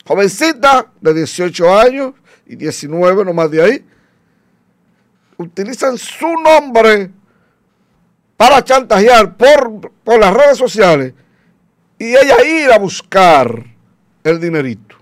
[0.05, 2.13] Jovencita de 18 años
[2.45, 3.87] y 19, no más de ahí,
[5.39, 7.11] utilizan su nombre
[8.37, 11.15] para chantajear por, por las redes sociales
[11.99, 13.65] y ella ir a buscar
[14.25, 14.97] el dinerito.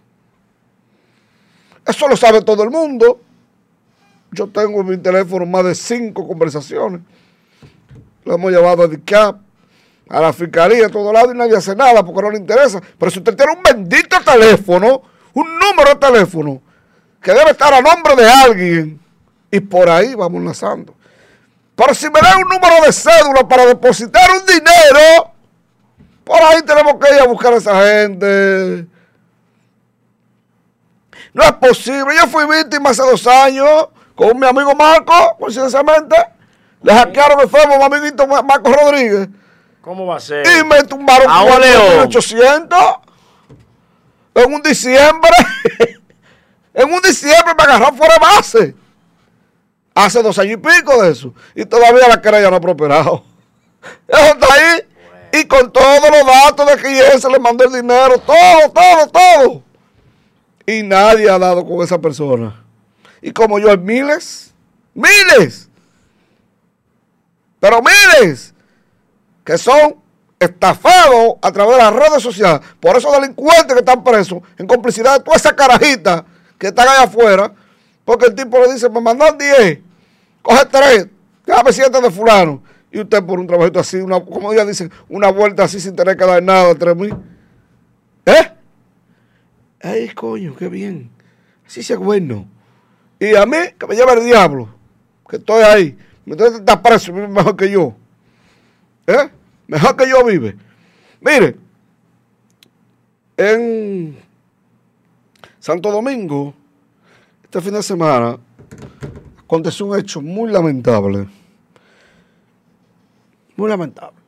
[1.85, 3.21] Eso lo sabe todo el mundo.
[4.33, 7.01] Yo tengo en mi teléfono más de cinco conversaciones.
[8.25, 9.37] Lo hemos llevado a DICAP,
[10.09, 12.81] a la fiscalía, a todo lado y nadie hace nada porque no le interesa.
[12.99, 15.03] Pero si usted tiene un bendito teléfono,
[15.35, 16.61] un número de teléfono
[17.23, 19.01] que debe estar a nombre de alguien,
[19.51, 20.95] y por ahí vamos lanzando.
[21.75, 25.33] Pero si me da un número de cédula para depositar un dinero,
[26.27, 28.85] por ahí tenemos que ir a buscar a esa gente.
[31.33, 32.17] No es posible.
[32.17, 36.17] Yo fui víctima hace dos años con mi amigo Marco, coincidencialmente.
[36.83, 39.29] Le hackearon el a mi amiguito Marco Rodríguez.
[39.81, 40.45] ¿Cómo va a ser?
[40.45, 42.79] Y me tumbaron 800
[44.35, 45.31] en un diciembre.
[46.75, 48.75] en un diciembre me agarraron fuera de base.
[49.95, 51.33] Hace dos años y pico de eso.
[51.55, 53.23] Y todavía la querella no ha prosperado.
[54.09, 54.86] Eso está ahí.
[55.33, 58.19] Y con todos los datos de que se le mandó el dinero.
[58.19, 59.63] Todo, todo, todo.
[60.67, 62.65] Y nadie ha dado con esa persona.
[63.21, 64.53] Y como yo hay miles.
[64.95, 65.69] Miles.
[67.61, 68.55] Pero miles.
[69.45, 69.97] Que son
[70.39, 72.61] estafados a través de las redes sociales.
[72.81, 74.41] Por esos delincuentes que están presos.
[74.59, 76.25] En complicidad de toda esa carajita
[76.59, 77.53] que están allá afuera.
[78.05, 79.87] Porque el tipo le dice, me mandan 10
[80.47, 81.09] coge tres,
[81.45, 82.63] déjame siete de fulano.
[82.97, 86.17] Y usted por un trabajito así, una, como ya dicen, una vuelta así sin tener
[86.17, 87.11] que dar nada entre mí.
[88.25, 88.53] ¿Eh?
[89.83, 91.11] ¡Ay, coño, qué bien!
[91.67, 92.49] Así se bueno.
[93.21, 94.71] Y a mí, que me lleva el diablo,
[95.29, 95.99] que estoy ahí.
[96.25, 97.95] Entonces está preso, mejor que yo.
[99.07, 99.29] ¿Eh?
[99.67, 100.57] Mejor que yo vive.
[101.21, 101.55] Mire,
[103.37, 104.17] en
[105.59, 106.55] Santo Domingo,
[107.45, 108.39] este fin de semana,
[109.45, 111.29] aconteció un hecho muy lamentable.
[113.57, 114.19] Muy lamentable.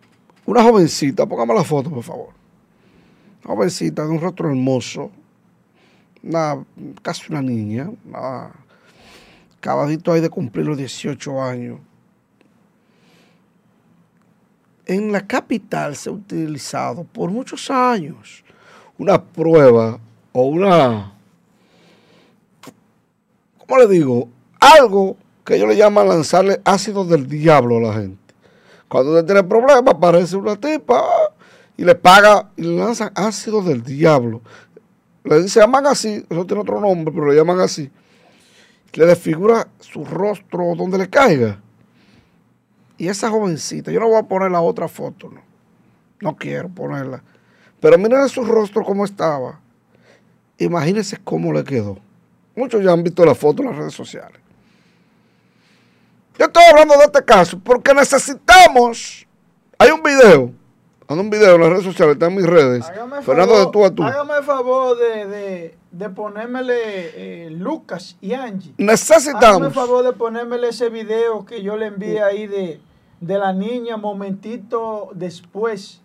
[0.46, 2.30] Una jovencita, póngame la foto, por favor.
[3.44, 5.10] Una jovencita de un rostro hermoso,
[6.22, 6.64] una,
[7.02, 8.50] casi una niña, una,
[9.58, 11.80] acabadito ahí de cumplir los 18 años.
[14.86, 18.42] En la capital se ha utilizado por muchos años
[18.96, 20.00] una prueba
[20.32, 21.12] o una,
[23.58, 24.28] ¿cómo le digo?
[24.60, 28.27] algo que ellos le llaman lanzarle ácido del diablo a la gente.
[28.88, 31.04] Cuando usted tiene problemas, aparece una tipa
[31.76, 34.40] y le paga y le lanzan ácido del diablo.
[35.24, 37.90] Le se llaman así, eso tiene otro nombre, pero le llaman así.
[38.94, 41.60] Le desfigura su rostro donde le caiga.
[42.96, 45.42] Y esa jovencita, yo no voy a poner la otra foto, no.
[46.20, 47.22] No quiero ponerla.
[47.80, 49.60] Pero miren su rostro cómo estaba.
[50.58, 51.98] Imagínense cómo le quedó.
[52.56, 54.40] Muchos ya han visto la foto en las redes sociales.
[56.38, 59.26] Yo estoy hablando de este caso porque necesitamos.
[59.76, 60.52] Hay un video.
[61.08, 62.84] Hay un video en las redes sociales, está en mis redes.
[63.22, 64.04] Fernando de tú a tú.
[64.04, 68.74] Hágame el favor de, de, de ponérmele eh, Lucas y Angie.
[68.76, 69.44] Necesitamos.
[69.44, 72.80] Hágame el favor de ponérmele ese video que yo le envié ahí de,
[73.20, 76.02] de la niña momentito después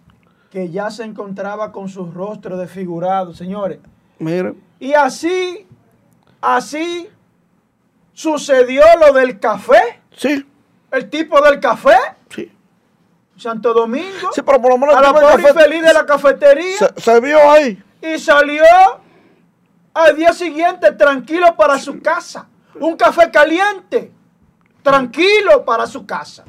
[0.49, 3.79] que ya se encontraba con su rostro desfigurado, señores.
[4.19, 4.63] Miren.
[4.79, 5.67] Y así,
[6.41, 7.09] así
[8.13, 10.01] sucedió lo del café.
[10.15, 10.45] Sí.
[10.91, 11.97] El tipo del café.
[12.29, 12.51] Sí.
[13.37, 14.31] Santo Domingo.
[14.33, 16.77] Sí, pero por lo menos a la pobre infeliz de la cafetería.
[16.77, 17.81] Se, se, vio ahí.
[18.01, 18.63] Y salió
[19.93, 22.47] al día siguiente tranquilo para su casa.
[22.79, 24.11] Un café caliente.
[24.81, 26.43] Tranquilo para su casa.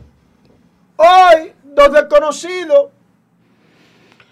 [0.96, 2.90] Hoy, dos desconocidos.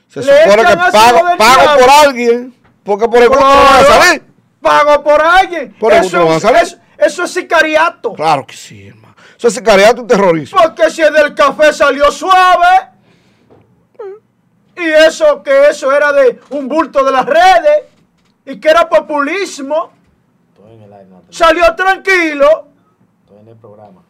[0.08, 2.54] Se supone que pago, pago por alguien.
[2.84, 4.24] Porque por el gusto no van a salir.
[4.60, 5.74] Pago por alguien.
[5.78, 6.62] Por el eso, no van a salir.
[6.62, 8.12] Eso, eso es sicariato.
[8.12, 8.92] Claro que sí,
[9.48, 10.58] es sicariato y terrorismo.
[10.62, 12.90] Porque si el del café salió suave.
[14.76, 17.84] Y eso que eso era de un bulto de las redes.
[18.46, 19.92] Y que era populismo.
[21.30, 22.68] Salió tranquilo.
[23.22, 24.02] Estoy en el programa.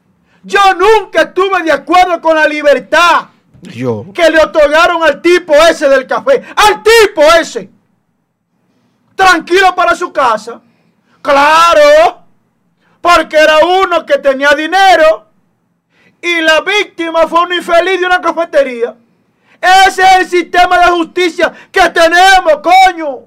[0.42, 3.28] Yo nunca estuve de acuerdo con la libertad
[3.62, 4.06] Yo.
[4.12, 6.42] que le otorgaron al tipo ese del café.
[6.56, 7.70] Al tipo ese.
[9.14, 10.60] Tranquilo para su casa.
[11.20, 12.21] Claro.
[13.02, 15.26] Porque era uno que tenía dinero.
[16.22, 18.94] Y la víctima fue un infeliz de una cafetería.
[19.60, 23.26] Ese es el sistema de justicia que tenemos, coño.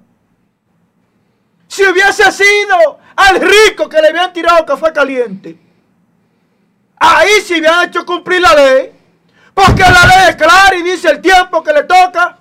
[1.68, 5.60] Si hubiese sido al rico que le habían tirado café caliente.
[6.98, 8.92] Ahí sí habían hecho cumplir la ley.
[9.54, 12.40] Porque la ley es clara y dice el tiempo que le toca.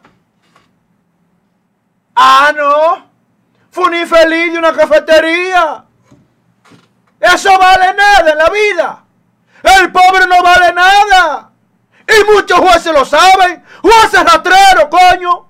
[2.15, 3.11] Ah, no.
[3.71, 5.84] Fue un infeliz de una cafetería.
[7.33, 9.05] Eso vale nada en la vida.
[9.81, 11.51] El pobre no vale nada.
[12.07, 13.65] Y muchos jueces lo saben.
[13.81, 15.47] Jueces rastreros, coño.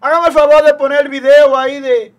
[0.00, 2.14] Hágame el favor de poner el video ahí de,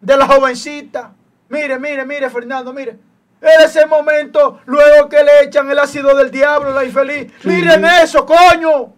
[0.00, 1.12] de la jovencita.
[1.48, 2.98] Mire, mire, mire, Fernando, mire.
[3.40, 7.32] En ese momento, luego que le echan el ácido del diablo, la infeliz.
[7.40, 7.48] Sí.
[7.48, 8.92] Miren eso, coño.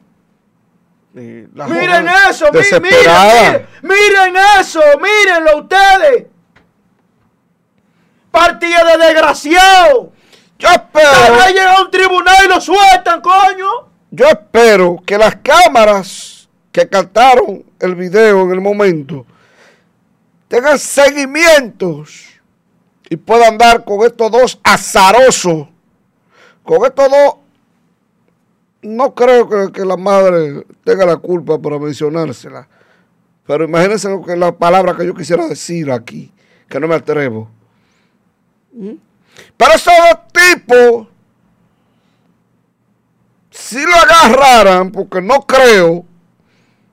[1.13, 6.30] miren eso, miren, miren, miren eso, mírenlo ustedes.
[8.31, 10.13] Partida de desgraciado.
[10.59, 11.47] Yo espero.
[11.47, 13.91] Que llega a un tribunal y lo sueltan, coño.
[14.11, 19.27] Yo espero que las cámaras que captaron el video en el momento
[20.49, 22.27] tengan seguimientos
[23.09, 25.69] y puedan dar con estos dos azarosos,
[26.65, 27.35] con estos dos,
[28.83, 32.69] no creo que, que, la madre tenga la culpa para mencionársela,
[33.47, 36.33] pero imagínense lo que la palabra que yo quisiera decir aquí,
[36.69, 37.49] que no me atrevo.
[38.73, 38.95] ¿Mm?
[39.57, 41.07] Pero esos dos tipos,
[43.51, 46.05] si lo agarraran, porque no creo,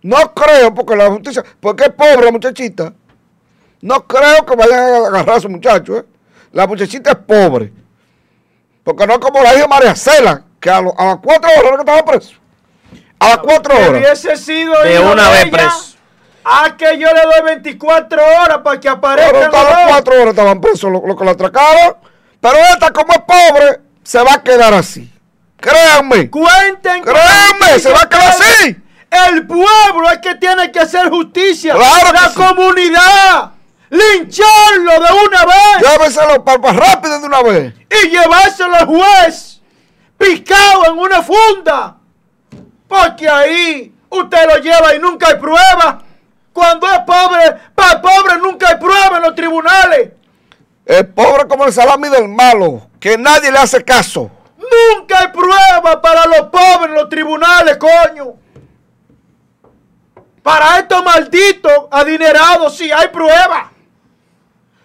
[0.01, 2.93] no creo, porque la justicia, porque es pobre la muchachita,
[3.81, 5.97] no creo que vayan a agarrar a su muchacho.
[5.97, 6.05] ¿eh?
[6.51, 7.71] La muchachita es pobre.
[8.83, 11.71] Porque no es como la hija María Cela, que a, lo, a las cuatro horas
[11.73, 12.35] que estaba preso.
[13.19, 13.89] A las cuatro horas.
[13.89, 15.86] Hubiese sido de una vez preso.
[16.49, 19.31] A que yo le doy 24 horas para que aparezca.
[19.31, 21.97] Pero a las cuatro horas estaban presos los lo que la atracaron.
[22.39, 25.11] Pero esta, como es pobre, se va a quedar así.
[25.57, 26.29] Créanme.
[26.29, 27.03] Cuenten.
[27.03, 28.77] Créanme, se va a quedar así.
[29.09, 31.73] El pueblo es que tiene que hacer justicia.
[31.73, 32.35] Claro la sí.
[32.35, 33.51] comunidad
[33.89, 35.89] lincharlo de una vez.
[35.89, 37.73] Lléveselo para rápido de una vez.
[38.03, 39.61] Y llevárselo al juez
[40.17, 41.97] picado en una funda.
[42.87, 46.03] Porque ahí usted lo lleva y nunca hay prueba.
[46.57, 50.09] Cuando es pobre, para el pobre nunca hay prueba en los tribunales.
[50.87, 54.31] El pobre como el salami del malo, que nadie le hace caso.
[54.57, 58.33] Nunca hay prueba para los pobres en los tribunales, coño.
[60.41, 63.71] Para estos malditos adinerados sí hay prueba.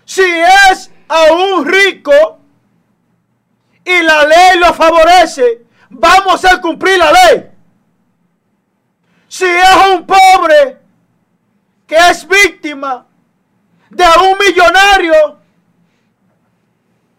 [0.05, 0.21] Si
[0.71, 2.39] es a un rico
[3.83, 7.51] y la ley lo favorece, vamos a cumplir la ley.
[9.27, 10.82] Si es un pobre
[11.93, 13.05] que es víctima
[13.91, 15.37] de un millonario,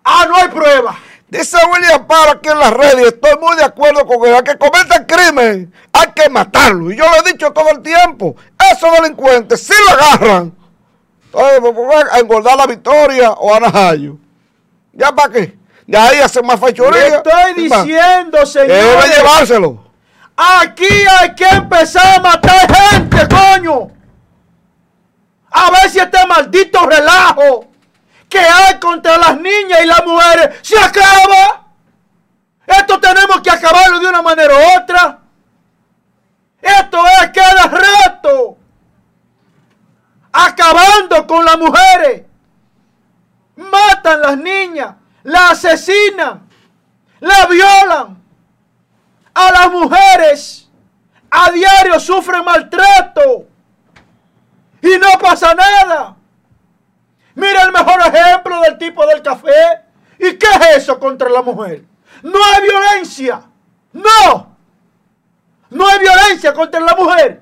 [0.04, 0.98] ah, no hay prueba.
[1.28, 4.34] Dice William Paro aquí en la red y estoy muy de acuerdo con él.
[4.34, 6.91] A que cometa el crimen hay que matarlo.
[6.91, 8.36] Y yo lo he dicho todo el tiempo.
[8.72, 10.56] Esos delincuentes, si lo agarran,
[11.26, 14.16] entonces pues, a engordar la victoria o a Najayo.
[14.91, 15.56] ¿Ya para qué?
[15.86, 17.18] De ahí hacen más fechoría.
[17.18, 18.70] estoy diciendo, señor.
[18.70, 19.84] Debe llevárselo.
[20.36, 20.88] Aquí
[21.20, 24.03] hay que empezar a matar gente, coño.
[25.54, 27.68] A ver si este maldito relajo
[28.28, 31.68] que hay contra las niñas y las mujeres se acaba.
[32.66, 35.20] Esto tenemos que acabarlo de una manera u otra.
[36.60, 38.58] Esto es cada rato.
[40.32, 42.24] Acabando con las mujeres.
[43.56, 46.50] Matan las niñas, las asesinan,
[47.20, 48.24] la violan.
[49.36, 50.68] A las mujeres
[51.30, 53.53] a diario sufren maltrato.
[54.84, 56.18] Y no pasa nada.
[57.35, 59.81] Mira el mejor ejemplo del tipo del café.
[60.19, 61.85] ¿Y qué es eso contra la mujer?
[62.22, 63.43] No hay violencia.
[63.93, 64.57] No.
[65.69, 67.41] No hay violencia contra la mujer.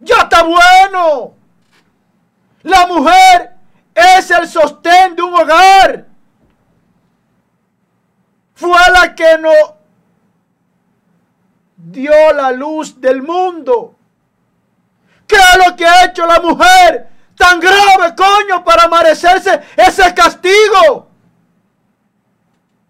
[0.00, 1.34] Ya está bueno.
[2.62, 3.54] La mujer
[3.94, 6.06] es el sostén de un hogar.
[8.54, 9.74] Fue la que nos
[11.76, 13.95] dio la luz del mundo.
[15.26, 21.08] ¿Qué es lo que ha hecho la mujer tan grave, coño, para merecerse ese castigo?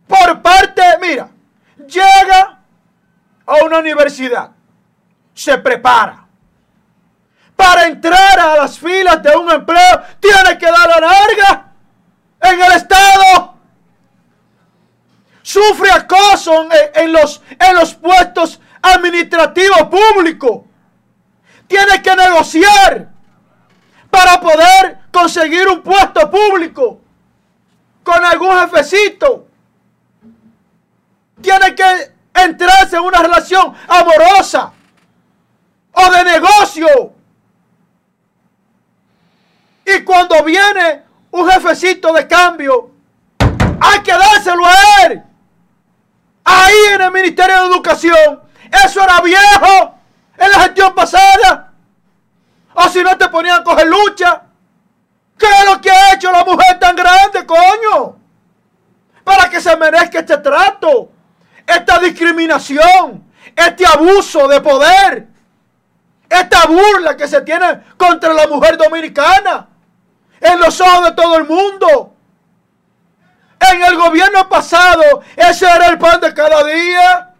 [0.07, 1.29] Por parte, mira,
[1.87, 2.59] llega
[3.47, 4.51] a una universidad,
[5.35, 6.25] se prepara.
[7.57, 11.73] Para entrar a las filas de un empleo, tiene que dar la larga
[12.43, 13.55] en el Estado.
[15.41, 20.67] Sufre acoso en, los, en los puestos administrativos públicos
[21.67, 23.09] tiene que negociar
[24.11, 27.01] para poder conseguir un puesto público
[28.03, 29.47] con algún jefecito.
[31.41, 34.73] Tiene que entrarse en una relación amorosa
[35.93, 37.13] o de negocio.
[39.85, 42.91] Y cuando viene un jefecito de cambio,
[43.81, 45.23] hay que dárselo a él.
[46.45, 48.43] Ahí en el Ministerio de Educación.
[48.85, 49.96] Eso era viejo
[50.39, 51.73] en la gestión pasada.
[52.75, 54.43] O si no te ponían a coger lucha.
[55.39, 58.17] ¿Qué es lo que ha hecho la mujer tan grande, coño?
[59.25, 61.11] Para que se merezca este trato,
[61.67, 65.27] esta discriminación, este abuso de poder,
[66.29, 69.69] esta burla que se tiene contra la mujer dominicana
[70.41, 72.15] en los ojos de todo el mundo.
[73.59, 77.36] En el gobierno pasado, ese era el pan de cada día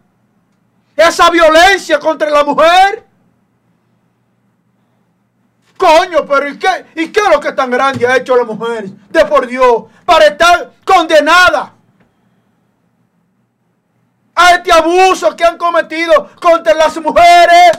[0.97, 3.05] esa violencia contra la mujer.
[5.77, 8.89] Coño, pero ¿y qué, ¿y qué es lo que tan grande ha hecho la mujer?
[9.09, 11.73] De por Dios, para estar condenada
[14.33, 17.71] a este abuso que han cometido contra las mujeres.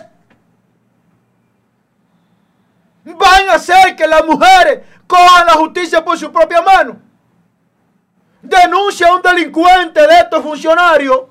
[3.05, 7.01] Van a hacer que las mujeres cojan la justicia por su propia mano.
[8.43, 11.23] Denuncia a un delincuente de estos funcionarios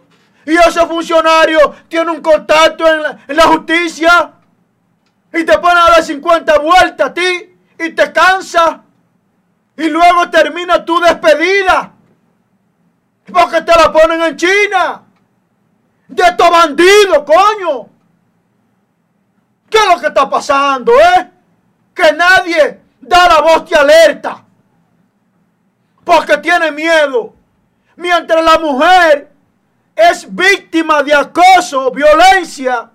[0.48, 4.32] y ese funcionario tiene un contacto en la, justicia
[5.34, 8.82] y te pone a dar 50 vueltas a ti y te cansa
[9.76, 11.91] y luego termina tu despedida
[13.32, 15.03] porque te la ponen en China
[16.07, 17.90] de estos bandidos, coño.
[19.69, 21.30] ¿Qué es lo que está pasando, eh?
[21.94, 24.45] Que nadie da la voz de alerta
[26.06, 27.34] porque tiene miedo.
[27.98, 29.36] Mientras la mujer
[29.98, 32.91] es víctima de acoso, violencia,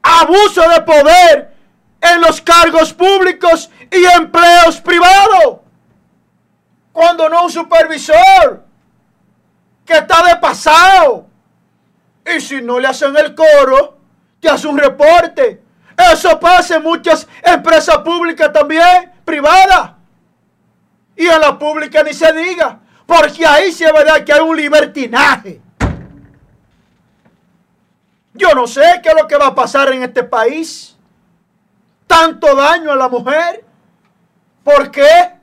[0.00, 1.54] abuso de poder
[2.00, 5.58] en los cargos públicos y empleos privados.
[6.92, 8.64] Cuando no un supervisor
[9.84, 11.26] que está de pasado.
[12.24, 13.98] Y si no le hacen el coro,
[14.38, 15.60] te hace un reporte.
[16.12, 19.92] Eso pasa en muchas empresas públicas también, privadas.
[21.16, 22.78] Y en la pública ni se diga.
[23.04, 25.63] Porque ahí se verá que hay un libertinaje.
[28.34, 30.96] Yo no sé qué es lo que va a pasar en este país.
[32.08, 33.64] Tanto daño a la mujer.
[34.64, 35.34] ¿Por qué?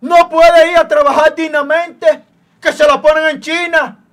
[0.00, 2.24] No puede ir a trabajar dignamente.
[2.60, 4.04] Que se la ponen en China.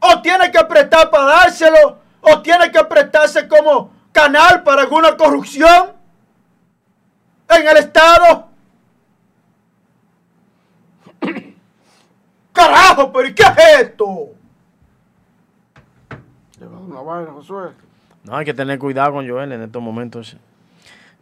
[0.00, 1.98] O tiene que prestar para dárselo.
[2.22, 5.92] O tiene que prestarse como canal para alguna corrupción.
[7.50, 8.48] En el Estado.
[12.54, 14.41] Carajo, pero ¿qué es esto?
[17.00, 17.32] Vaina.
[18.24, 20.36] No, hay que tener cuidado con Joel en estos momentos.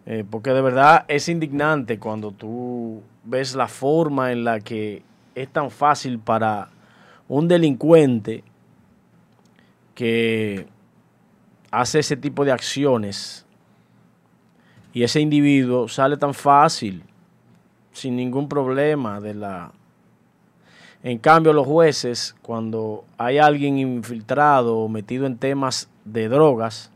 [0.07, 5.03] Eh, porque de verdad es indignante cuando tú ves la forma en la que
[5.35, 6.69] es tan fácil para
[7.29, 8.43] un delincuente
[9.95, 10.67] que
[11.71, 13.47] hace ese tipo de acciones
[14.93, 17.05] y ese individuo sale tan fácil,
[17.93, 19.73] sin ningún problema de la...
[21.03, 26.91] En cambio, los jueces, cuando hay alguien infiltrado o metido en temas de drogas,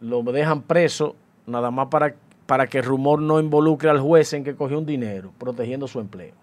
[0.00, 1.14] lo dejan preso
[1.46, 2.14] nada más para,
[2.46, 6.00] para que el rumor no involucre al juez en que cogió un dinero, protegiendo su
[6.00, 6.34] empleo.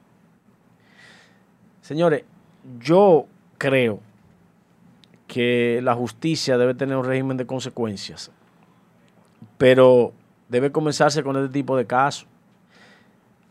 [1.82, 2.24] Señores,
[2.80, 3.26] yo
[3.58, 4.00] creo
[5.28, 8.32] que la justicia debe tener un régimen de consecuencias,
[9.58, 10.14] pero
[10.50, 12.28] debe comenzarse con este tipo de casos.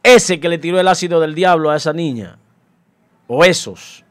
[0.05, 2.39] Ese que le tiró el ácido del diablo a esa niña,
[3.27, 4.05] o esos,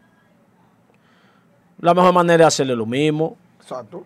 [1.83, 3.37] la mejor manera es hacerle lo mismo.
[3.59, 4.05] Exacto.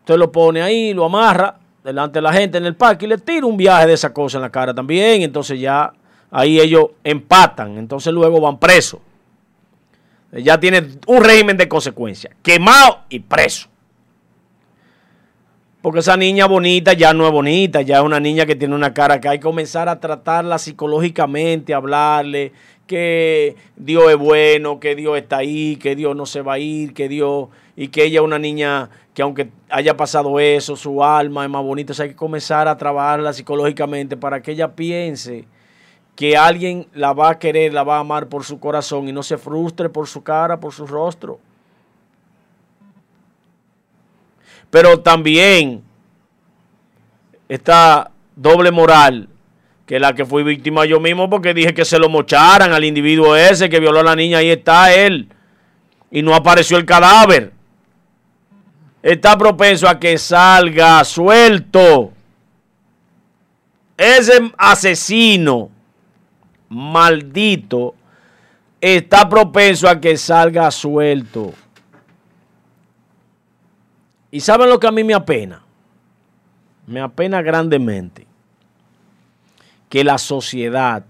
[0.00, 3.18] Usted lo pone ahí, lo amarra delante de la gente en el parque y le
[3.18, 5.22] tira un viaje de esa cosa en la cara también.
[5.22, 5.92] Entonces ya
[6.30, 7.78] ahí ellos empatan.
[7.78, 9.00] Entonces luego van presos.
[10.32, 12.34] Ya tiene un régimen de consecuencias.
[12.42, 13.68] Quemado y preso.
[15.80, 18.92] Porque esa niña bonita ya no es bonita, ya es una niña que tiene una
[18.92, 22.52] cara que hay que comenzar a tratarla psicológicamente, hablarle
[22.88, 26.94] que Dios es bueno, que Dios está ahí, que Dios no se va a ir,
[26.94, 31.44] que Dios y que ella es una niña que aunque haya pasado eso, su alma
[31.44, 35.44] es más bonita, o sea, hay que comenzar a trabajarla psicológicamente para que ella piense
[36.16, 39.22] que alguien la va a querer, la va a amar por su corazón y no
[39.22, 41.38] se frustre por su cara, por su rostro.
[44.70, 45.82] Pero también
[47.48, 49.28] esta doble moral,
[49.86, 53.34] que la que fui víctima yo mismo porque dije que se lo mocharan al individuo
[53.34, 55.28] ese que violó a la niña, ahí está él.
[56.10, 57.52] Y no apareció el cadáver.
[59.02, 62.12] Está propenso a que salga suelto.
[63.96, 65.70] Ese asesino
[66.68, 67.94] maldito
[68.80, 71.54] está propenso a que salga suelto.
[74.30, 75.62] ¿Y saben lo que a mí me apena?
[76.86, 78.26] Me apena grandemente
[79.88, 81.04] que la sociedad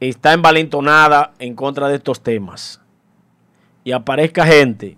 [0.00, 2.80] está envalentonada en contra de estos temas
[3.84, 4.96] y aparezca gente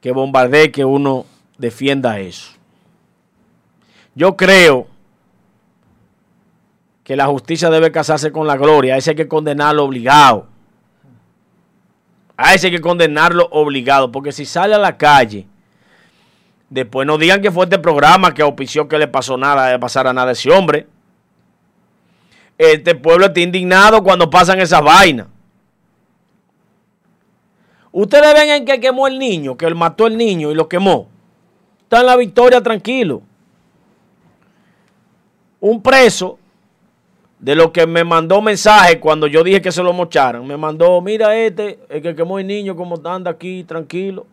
[0.00, 1.26] que bombardee que uno
[1.58, 2.52] defienda eso.
[4.14, 4.88] Yo creo
[7.04, 10.46] que la justicia debe casarse con la gloria, ese hay que condenarlo obligado.
[12.40, 15.48] A ese hay que condenarlo obligado, porque si sale a la calle,
[16.70, 20.12] después no digan que fue este programa que auspició que le pasó nada, le pasara
[20.12, 20.86] nada a ese hombre.
[22.56, 25.26] Este pueblo está indignado cuando pasan esas vainas.
[27.90, 31.08] Ustedes ven en que quemó el niño, que él mató el niño y lo quemó.
[31.82, 33.20] Está en la victoria tranquilo.
[35.58, 36.38] Un preso
[37.40, 40.46] de lo que me mandó mensaje cuando yo dije que se lo mocharan.
[40.46, 44.26] Me mandó, mira este, el que quemó el niño, como anda aquí, tranquilo.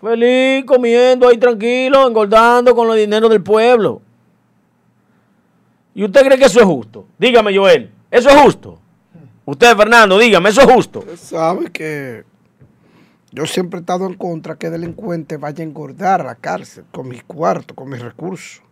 [0.00, 4.00] Feliz, comiendo ahí tranquilo, engordando con los dineros del pueblo.
[5.94, 7.06] ¿Y usted cree que eso es justo?
[7.18, 8.78] Dígame, Joel, ¿eso es justo?
[9.44, 11.00] Usted, Fernando, dígame, ¿eso es justo?
[11.00, 12.24] Usted sabe que
[13.32, 17.08] yo siempre he estado en contra que delincuente vaya a engordar a la cárcel con
[17.08, 18.62] mis cuartos, con mis recursos.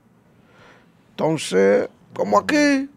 [1.10, 2.88] Entonces, como aquí,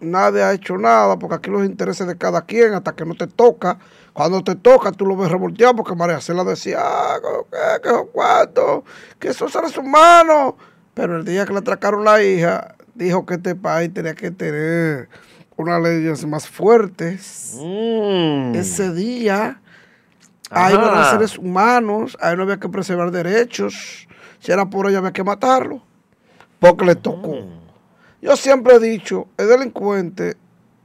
[0.00, 3.26] nadie ha hecho nada, porque aquí los intereses de cada quien, hasta que no te
[3.26, 3.78] toca.
[4.12, 8.84] Cuando te toca, tú lo ves revolteado, porque María Cela decía, ah, ¿qué, qué cuánto?
[9.18, 10.54] Que esos seres humanos.
[10.94, 15.08] Pero el día que le atracaron la hija, dijo que este país tenía que tener
[15.56, 17.56] unas leyes más fuertes.
[17.60, 18.54] Mm.
[18.54, 19.60] Ese día,
[20.50, 24.08] ahí no había seres humanos, ahí no había que preservar derechos.
[24.40, 25.82] Si era por ella, había que matarlo,
[26.58, 27.36] porque le tocó.
[27.36, 27.59] Mm.
[28.22, 30.36] Yo siempre he dicho, el delincuente,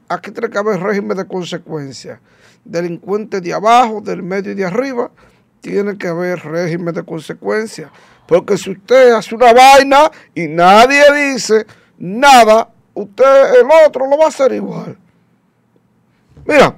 [0.07, 2.22] aquí tiene que haber régimen de consecuencia.
[2.64, 5.12] Delincuente de abajo, del medio y de arriba,
[5.60, 7.91] tiene que haber régimen de consecuencia.
[8.26, 11.66] Porque si usted hace una vaina y nadie dice
[11.98, 14.98] nada, usted, el otro, lo va a hacer igual.
[16.45, 16.74] Mira,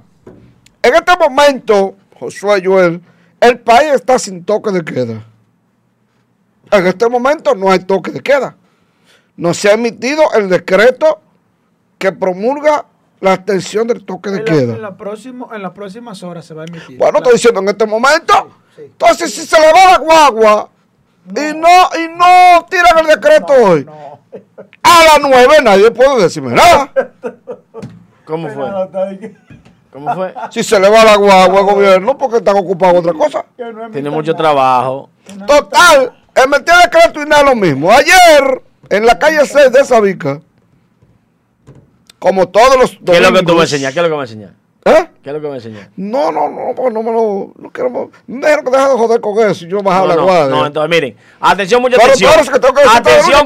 [0.81, 3.01] en este momento, Josué Joel,
[3.39, 5.23] el país está sin toque de queda.
[6.71, 8.57] En este momento no hay toque de queda
[9.37, 11.21] no se ha emitido el decreto
[11.97, 12.85] que promulga
[13.19, 14.73] la extensión del toque de queda.
[14.73, 16.97] En, en las próximas horas se va a emitir.
[16.97, 18.49] Bueno, estoy diciendo en este momento.
[18.77, 20.69] Entonces, si se le va la guagua
[21.29, 23.87] y no y no tiran el decreto hoy,
[24.83, 26.91] a las nueve nadie puede decirme nada.
[28.25, 28.65] ¿Cómo fue?
[29.91, 30.33] ¿Cómo fue?
[30.51, 33.45] Si se le va la guagua al gobierno porque están ocupados otra cosa.
[33.91, 35.09] Tiene mucho trabajo.
[35.47, 37.91] Total, El metía decreto y nada lo mismo.
[37.91, 40.41] Ayer, en la calle 6 de Sabica,
[42.19, 43.93] como todos los ¿Qué es lo que tú me enseñas?
[43.93, 44.51] ¿Qué es lo que me enseñas?
[44.85, 45.09] ¿Eh?
[45.21, 45.89] ¿Qué es lo que me enseñas?
[45.97, 47.51] No, no, no, no, no me lo.
[47.57, 48.09] No quiero.
[48.25, 50.55] Deja de joder con eso y yo bajar No, la no, guardia.
[50.55, 52.39] no, entonces miren, atención, mucha Pero atención.
[52.39, 53.45] es que tengo que Atención.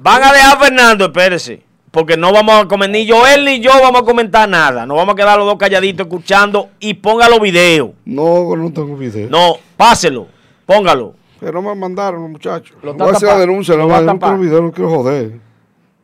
[0.00, 1.62] Van a dejar a Fernando, espérese.
[1.90, 4.84] Porque no vamos a comer, ni yo, él ni yo vamos a comentar nada.
[4.84, 7.90] Nos vamos a quedar los dos calladitos escuchando y ponga los videos.
[8.04, 9.28] No, no tengo video.
[9.30, 10.26] No, páselo,
[10.66, 11.14] póngalo.
[11.44, 12.74] Que no me mandaron los muchachos.
[12.82, 14.90] Lo Voy a hacer la denuncia, lo no, va a no quiero video, no quiero
[14.90, 15.32] joder.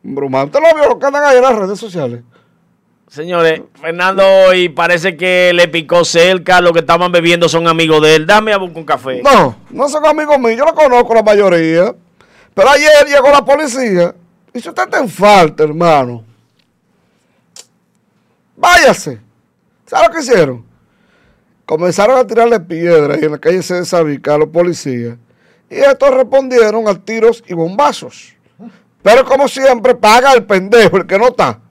[0.03, 0.43] Broma.
[0.43, 2.21] ¿Usted lo vio lo que andan ahí en las redes sociales?
[3.07, 8.15] Señores, Fernando hoy parece que le picó cerca, los que estaban bebiendo son amigos de
[8.15, 8.27] él.
[8.27, 9.21] Dame a buscar un café.
[9.23, 11.95] No, no son amigos míos, yo lo conozco la mayoría.
[12.53, 14.13] Pero ayer llegó la policía
[14.53, 16.23] y si usted está en falta, hermano,
[18.55, 19.19] váyase.
[19.87, 20.65] ¿Sabe lo que hicieron?
[21.65, 25.17] Comenzaron a tirarle piedras ahí en la calle C de Sabica a los policías.
[25.71, 28.35] Y estos respondieron a tiros y bombazos.
[29.01, 31.61] Pero como siempre, paga el pendejo, el que no está.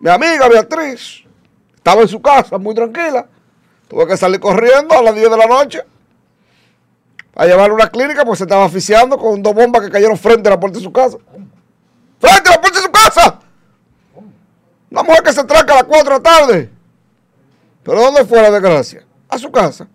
[0.00, 1.24] Mi amiga Beatriz
[1.74, 3.26] estaba en su casa muy tranquila.
[3.88, 5.82] Tuvo que salir corriendo a las 10 de la noche
[7.34, 10.50] a llevarlo a una clínica porque se estaba asfixiando con dos bombas que cayeron frente
[10.50, 11.16] a la puerta de su casa.
[12.18, 13.40] ¡Frente a la puerta de su casa!
[14.90, 16.70] Una mujer que se tranca a las 4 de la tarde.
[17.82, 19.06] ¿Pero dónde fue la desgracia?
[19.26, 19.88] A su casa.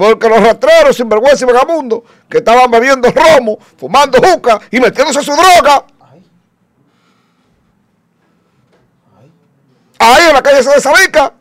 [0.00, 5.32] Porque los rastreros, sinvergüenza y vagabundos, que estaban bebiendo romo, fumando juca y metiéndose su
[5.32, 5.84] droga.
[9.98, 11.34] Ahí en la calle de Sabica.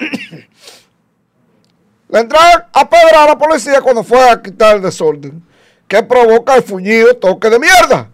[2.08, 5.46] Le entraron a pedrar a la policía cuando fue a quitar el desorden.
[5.86, 8.10] Que provoca el fuñido toque de mierda.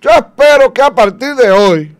[0.00, 1.96] Yo espero que a partir de hoy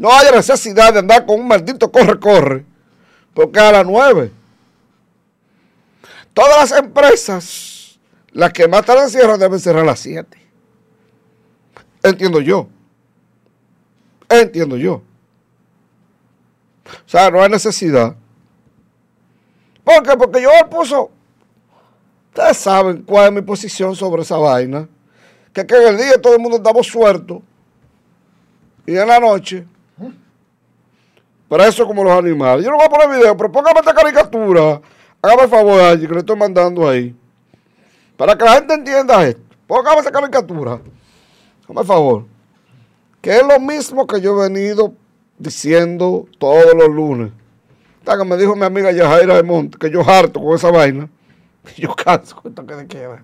[0.00, 2.64] no haya necesidad de andar con un maldito corre-corre.
[3.34, 4.32] Porque a las nueve.
[6.32, 8.00] Todas las empresas,
[8.32, 10.38] las que más tarde cierran, deben cerrar a las siete.
[12.02, 12.66] Entiendo yo.
[14.26, 15.02] Entiendo yo.
[16.86, 18.16] O sea, no hay necesidad.
[19.84, 20.16] ¿Por qué?
[20.16, 21.10] Porque yo puso.
[22.30, 24.88] Ustedes saben cuál es mi posición sobre esa vaina.
[25.52, 27.42] Que, que en el día todo el mundo estamos sueltos.
[28.86, 29.66] Y en la noche.
[31.50, 32.64] Pero eso es como los animales.
[32.64, 34.80] Yo no voy a poner video, pero póngame esta caricatura.
[35.20, 37.14] Hágame el favor, allí, que le estoy mandando ahí.
[38.16, 39.42] Para que la gente entienda esto.
[39.66, 40.80] Póngame esa caricatura.
[41.64, 42.24] Hazme el favor.
[43.20, 44.94] Que es lo mismo que yo he venido
[45.38, 47.32] diciendo todos los lunes.
[48.24, 51.08] Me dijo mi amiga Yajaira de Monte que yo harto con esa vaina.
[51.76, 53.22] Yo canso con esto que de queda.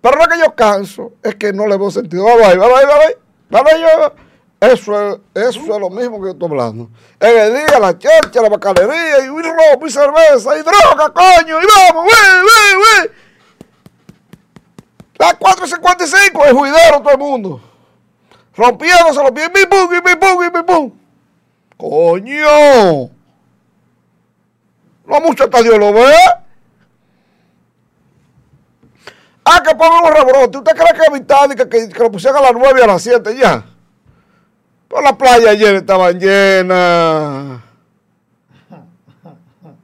[0.00, 2.24] Pero es que yo canso, es que no le veo sentido.
[2.24, 3.16] Vale, vale, vale, vale,
[3.50, 4.29] vale, yo.
[4.60, 6.90] Eso es, eso es lo mismo que yo estoy hablando.
[7.18, 12.04] El día, la chercha, la bacanería, y ropa, y cerveza, y droga, coño, y vamos,
[12.04, 13.10] güey, güey, güey.
[15.18, 17.60] Las 4.55, el juidero todo el mundo.
[18.54, 20.92] Rompiéndose los pies, mi pum, y pum, y pum.
[21.78, 23.10] Coño.
[25.06, 26.14] No mucho hasta Dios lo ve.
[29.42, 30.58] Ah, que pongan un rebrote.
[30.58, 33.02] ¿Usted cree que evitar que, que, que lo pusieran a las 9 y a las
[33.02, 33.64] 7 ya?
[34.90, 37.60] Pero la playa ayer estaban llenas.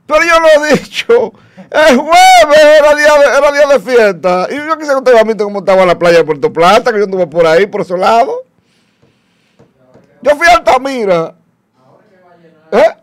[0.05, 1.33] Pero yo lo he dicho.
[1.71, 4.49] El jueves era día de, era día de fiesta.
[4.51, 7.05] Y yo quise que usted visto cómo estaba la playa de Puerto Plata, que yo
[7.05, 8.43] anduve por ahí, por ese lado.
[10.23, 11.37] Yo fui a Altamira.
[12.73, 12.97] ¿Eh?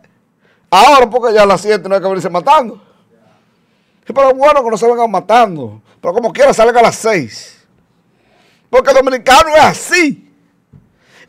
[0.70, 2.82] Ahora, porque ya a las 7 no hay que venirse matando.
[4.04, 5.80] Pero bueno que no se vengan matando.
[6.02, 7.66] Pero como quiera, salgan a las 6.
[8.68, 10.23] Porque el dominicano es así.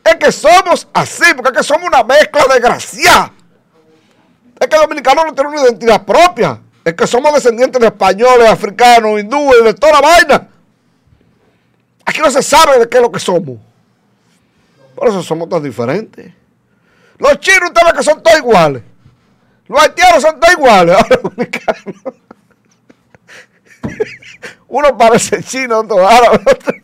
[0.06, 3.32] Es que somos así, porque es que somos una mezcla desgraciada.
[4.60, 6.60] Es que el dominicano no tiene una identidad propia.
[6.84, 10.48] Es que somos descendientes de españoles, africanos, hindúes, de toda la vaina.
[12.04, 13.58] Aquí no se sabe de qué es lo que somos.
[14.94, 16.32] Por eso somos tan diferentes.
[17.18, 18.82] Los chinos, ustedes que son todos iguales.
[19.66, 20.96] Los haitianos son todos iguales.
[21.02, 22.14] Ahora dominicanos.
[24.68, 26.74] Uno parece chino, otro árabe, otro.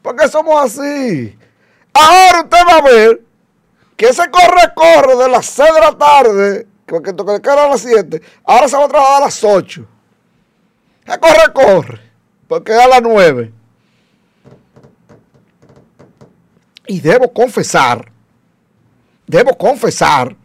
[0.00, 1.38] Porque somos así.
[1.94, 3.22] Ahora usted va a ver
[3.96, 7.80] que ese corre-corre de las 6 de la tarde, que toca que era a las
[7.80, 9.86] 7, ahora se va a trabajar a las 8.
[11.06, 12.00] Ese corre-corre,
[12.48, 13.52] porque es a las 9.
[16.86, 18.10] Y debo confesar,
[19.26, 20.36] debo confesar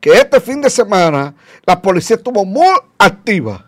[0.00, 1.34] que este fin de semana
[1.64, 3.66] la policía estuvo muy activa.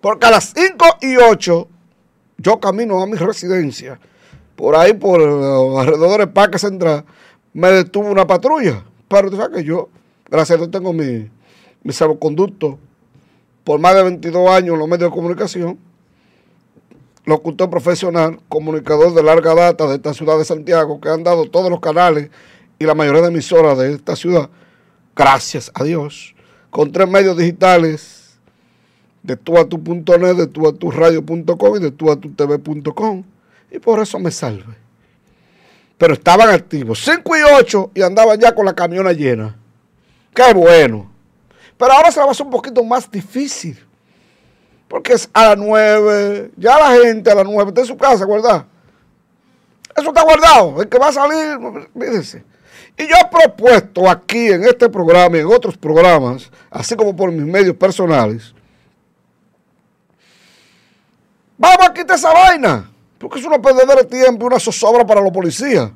[0.00, 1.68] Porque a las 5 y 8
[2.38, 3.98] yo camino a mi residencia.
[4.56, 7.04] Por ahí, por uh, alrededor del Parque Central,
[7.52, 8.82] me detuvo una patrulla.
[9.08, 9.88] Pero tú sabes que yo,
[10.28, 11.30] gracias a Dios, tengo mi,
[11.82, 12.78] mi salvoconducto
[13.66, 15.78] por más de 22 años en los medios de comunicación,
[17.24, 21.68] locutor profesional, comunicador de larga data de esta ciudad de Santiago, que han dado todos
[21.68, 22.30] los canales
[22.78, 24.48] y la mayoría de emisoras de esta ciudad,
[25.16, 26.36] gracias a Dios,
[26.70, 28.38] con tres medios digitales
[29.24, 33.24] de tuatu.net, de tuaturadio.com y de tuatutv.com.
[33.70, 34.74] Y por eso me salve.
[35.98, 39.56] Pero estaban activos, 5 y 8, y andaban ya con la camiona llena.
[40.34, 41.10] Qué bueno.
[41.78, 43.78] Pero ahora se va a hacer un poquito más difícil.
[44.88, 48.24] Porque es a las 9, ya la gente a las 9 está en su casa,
[48.26, 48.66] ¿verdad?
[49.96, 50.82] Eso está guardado.
[50.82, 52.44] El que va a salir, fíjense.
[52.98, 57.30] Y yo he propuesto aquí en este programa y en otros programas, así como por
[57.30, 58.54] mis medios personales,
[61.58, 65.20] vamos a quitar esa vaina, porque es una perdedera de tiempo y una zozobra para
[65.20, 65.90] los policías.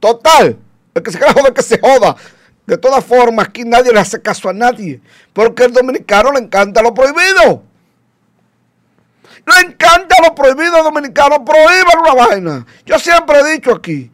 [0.00, 0.56] Total,
[0.94, 2.16] el que se quiera joder, que se joda.
[2.66, 5.00] De todas formas, aquí nadie le hace caso a nadie,
[5.32, 7.62] porque el dominicano le encanta lo prohibido.
[9.46, 12.66] Le encanta lo prohibido al dominicano, prohíban una vaina.
[12.84, 14.10] Yo siempre he dicho aquí,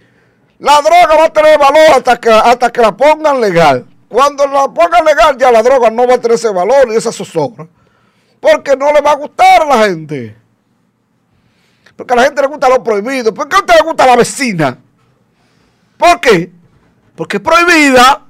[0.59, 3.87] la droga va a tener valor hasta que, hasta que la pongan legal.
[4.09, 7.11] Cuando la pongan legal, ya la droga no va a tener ese valor y esa
[7.11, 7.67] zozobra.
[8.39, 10.37] Porque no le va a gustar a la gente.
[11.97, 13.33] Porque a la gente le gusta lo prohibido.
[13.35, 14.79] ¿Por qué a usted le gusta la vecina?
[15.97, 16.51] ¿Por qué?
[17.15, 18.23] Porque es prohibida.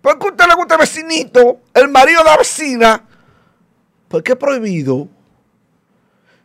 [0.00, 3.04] ¿Por qué a usted le gusta el vecinito, el marido de la vecina?
[4.08, 5.08] Porque es prohibido.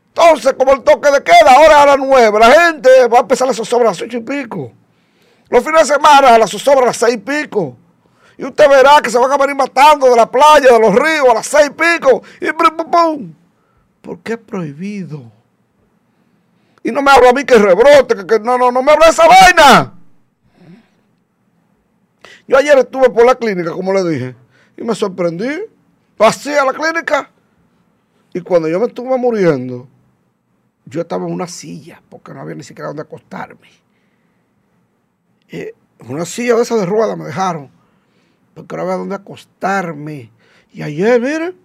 [0.07, 3.49] Entonces, como el toque de queda, ahora a las nueve, la gente va a empezar
[3.49, 4.72] a zozobra a las ocho y pico.
[5.49, 7.77] Los fines de semana a zozobra a las seis y pico.
[8.38, 11.30] Y usted verá que se van a venir matando de la playa, de los ríos,
[11.30, 12.22] a las seis y pico.
[12.41, 13.34] Y pum, pum, pum.
[14.01, 15.31] ¿Por qué es prohibido?
[16.84, 19.11] Y no me hablo a mí que rebrote, que, no, no, no me hablo de
[19.11, 19.93] esa vaina.
[22.47, 24.35] Yo ayer estuve por la clínica, como le dije,
[24.76, 25.47] y me sorprendí.
[26.18, 27.30] Vacía la clínica.
[28.34, 29.88] Y cuando yo me estuve muriendo,
[30.85, 33.69] yo estaba en una silla, porque no había ni siquiera donde acostarme.
[35.49, 37.69] Eh, una silla de esa de ruedas me dejaron,
[38.53, 40.31] porque no había donde acostarme.
[40.73, 41.55] Y ayer, miren,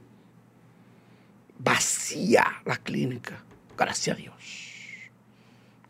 [1.58, 3.42] vacía la clínica.
[3.76, 4.67] Gracias a Dios.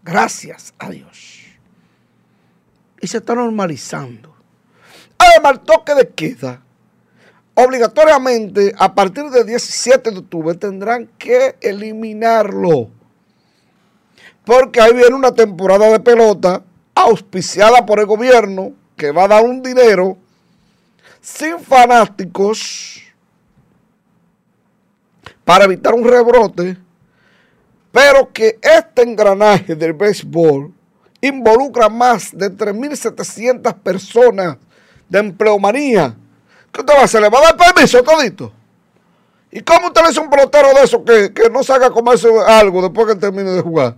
[0.08, 1.42] Gracias a Dios.
[2.98, 4.34] Y se está normalizando.
[5.18, 6.62] Además, el toque de queda,
[7.52, 12.88] obligatoriamente, a partir del 17 de octubre, tendrán que eliminarlo.
[14.46, 16.62] Porque ahí viene una temporada de pelota
[16.94, 20.16] auspiciada por el gobierno, que va a dar un dinero,
[21.20, 23.02] sin fanáticos,
[25.44, 26.78] para evitar un rebrote,
[27.98, 30.72] pero que este engranaje del béisbol
[31.20, 34.56] involucra más de 3.700 personas
[35.08, 36.14] de empleomanía.
[36.70, 37.20] ¿Qué usted va a hacer?
[37.20, 38.52] ¿Le va a dar permiso todito?
[39.50, 42.28] ¿Y cómo usted le a un pelotero de eso que, que no se haga comerse
[42.46, 43.96] algo después que termine de jugar?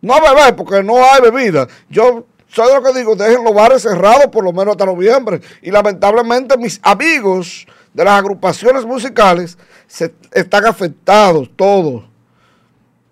[0.00, 1.66] No beber, porque no hay bebida.
[1.90, 5.40] Yo soy lo que digo, dejen los bares cerrados por lo menos hasta noviembre.
[5.62, 9.58] Y lamentablemente mis amigos de las agrupaciones musicales
[9.88, 12.13] se, están afectados todos.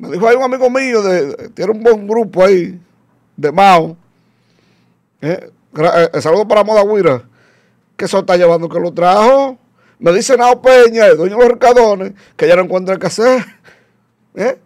[0.02, 2.76] Me dijo, hay un amigo mío, de, tiene un buen grupo ahí,
[3.36, 3.96] de Mao.
[5.20, 5.48] Eh,
[5.78, 7.22] eh, saludo para Moda Huira,
[7.96, 9.56] que eso está llevando que lo trajo.
[10.00, 13.44] Me dice Nao Peña, el dueño de los Ricadones, que ya no encuentra qué hacer.
[14.34, 14.58] ¿Eh?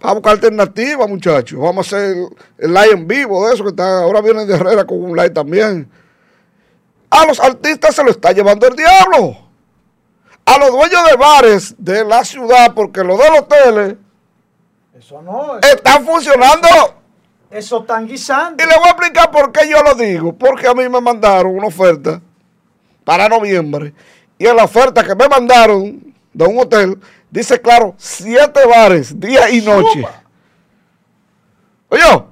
[0.00, 1.60] Vamos a buscar alternativa, muchachos.
[1.60, 2.16] Vamos a hacer
[2.56, 3.98] el live en vivo de eso que está.
[3.98, 5.86] Ahora viene de Herrera con un live también.
[7.10, 9.36] A los artistas se lo está llevando el diablo.
[10.46, 13.96] A los dueños de bares de la ciudad, porque los los hoteles.
[14.94, 15.58] Eso no.
[15.58, 16.68] están funcionando.
[17.50, 18.62] Eso están guisando.
[18.62, 20.32] Y le voy a explicar por qué yo lo digo.
[20.32, 22.20] Porque a mí me mandaron una oferta
[23.04, 23.92] para noviembre.
[24.38, 26.98] Y en la oferta que me mandaron de un hotel
[27.32, 30.06] Dice claro, siete bares, día y noche.
[31.88, 32.24] Oye,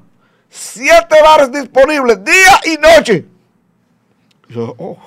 [0.51, 3.25] siete bares disponibles, día y noche.
[4.51, 4.99] yo, oh,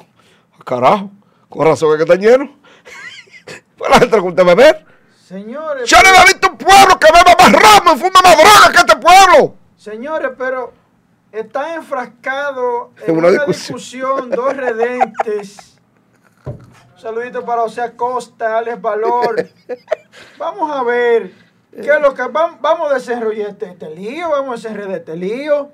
[0.66, 1.12] carajo,
[1.48, 2.58] con razón es que está lleno.
[3.78, 4.84] pues la gente le gusta beber.
[5.34, 5.90] Señores.
[5.90, 8.78] Yo no he visto un pueblo que beba más ramo y fuma más droga que
[8.78, 9.56] este pueblo.
[9.76, 10.74] Señores, pero
[11.32, 15.74] está enfrascado en, una, discusión dos redentes
[16.98, 19.50] Saludito para José Acosta, Alex Valor.
[20.38, 21.34] Vamos a ver
[21.72, 25.72] qué es lo que vamos, a desarrollar este, este, lío, vamos a desarrollar este lío.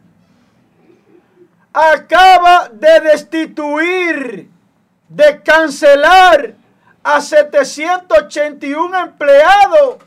[1.74, 4.50] Acaba de destituir,
[5.08, 6.56] de cancelar
[7.04, 9.98] a 781 empleados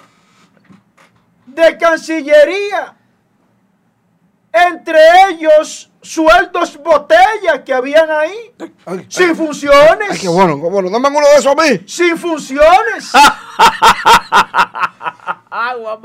[1.47, 2.97] de Cancillería.
[4.53, 4.99] Entre
[5.31, 8.53] ellos, sueldos botella que habían ahí,
[8.85, 10.11] Ay, sin ay, funciones.
[10.11, 10.91] ay, qué bueno, qué bueno.
[10.91, 11.81] Dame uno de esos a mí.
[11.87, 13.13] Sin funciones.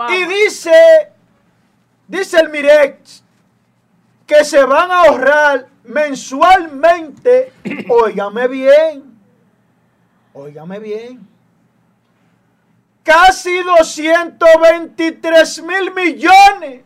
[0.09, 1.09] Y dice,
[2.07, 3.23] dice el Mirex,
[4.28, 7.54] que se van a ahorrar mensualmente,
[7.90, 9.18] óigame bien,
[10.34, 11.26] óigame bien,
[13.04, 16.84] casi 223 mil millones.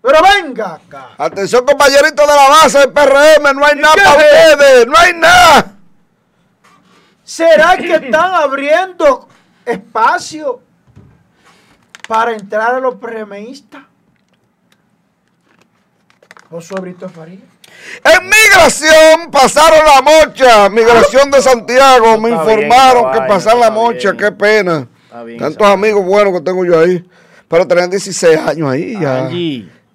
[0.00, 1.10] Pero venga acá.
[1.16, 3.56] Atención, compañeritos de la base del PRM.
[3.56, 4.52] No hay ¿Y nada para es?
[4.52, 4.86] ustedes.
[4.86, 5.72] No hay nada.
[7.24, 9.26] ¿Será que están abriendo
[9.64, 10.60] espacio
[12.08, 13.82] para entrar a los PRMistas?
[16.50, 17.38] Josué Brito Faría.
[18.04, 20.68] En migración pasaron la mocha.
[20.68, 22.18] Migración de Santiago.
[22.20, 24.12] Me informaron que pasaron la mocha.
[24.12, 24.16] bien.
[24.16, 24.86] Qué pena.
[25.38, 27.04] Tantos amigos buenos que tengo yo ahí.
[27.48, 29.28] Pero tenían 16 años ahí ya.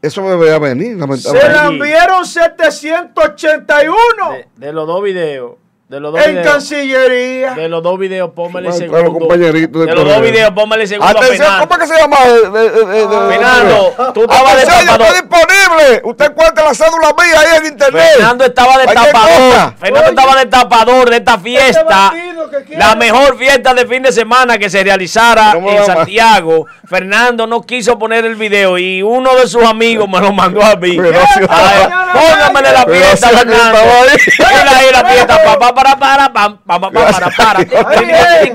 [0.01, 1.53] Eso me veía venir, Se lamentablemente.
[1.53, 5.55] la enviaron 781 de, de los dos videos,
[5.89, 7.51] de los dos en videos, Cancillería.
[7.55, 8.93] de los dos videos, póngale segundo.
[8.93, 11.67] claro, compañerito de de los dos videos, póngale segundo a Atención, Fernando.
[11.67, 12.17] ¿cómo es que se llama?
[12.27, 15.07] Eh, eh, eh, Fernando, tú estabas Atención, yo destapador.
[15.15, 16.01] estoy disponible.
[16.03, 18.07] Usted encuentra la cédula mía ahí en internet.
[18.17, 19.73] Fernando estaba de tapador.
[19.79, 20.09] Fernando Oye.
[20.09, 22.13] estaba de tapador de esta fiesta.
[22.51, 22.77] que quiere.
[22.79, 25.85] La mejor fiesta de fin de semana que se realizara ¿Cómo en?
[25.85, 26.67] Santiago.
[26.87, 30.75] Fernando no quiso poner el video y uno de sus amigos me lo mandó a
[30.75, 30.97] mí.
[30.97, 33.77] Póngamele la fiesta, Fernando.
[33.79, 34.17] ahí.
[34.37, 35.43] Mira ahí la fiesta.
[35.43, 37.59] Pa, pa, para, para, pam, pam, pa, para, para, para.
[37.89, 38.53] Ay, eh.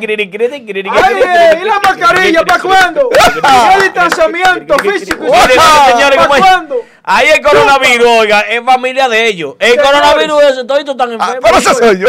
[0.92, 3.08] Ay, eh, ¿y la mascarilla para cuándo?
[3.12, 6.40] ¿Y el distanciamiento físico ¿Para ¿cómo es?
[6.40, 6.76] cuándo?
[7.06, 9.56] Ahí el coronavirus, oiga, es familia de ellos.
[9.58, 11.38] El coronavirus, eso, todos están Ah, enfermos.
[11.42, 12.08] pero ese soy yo.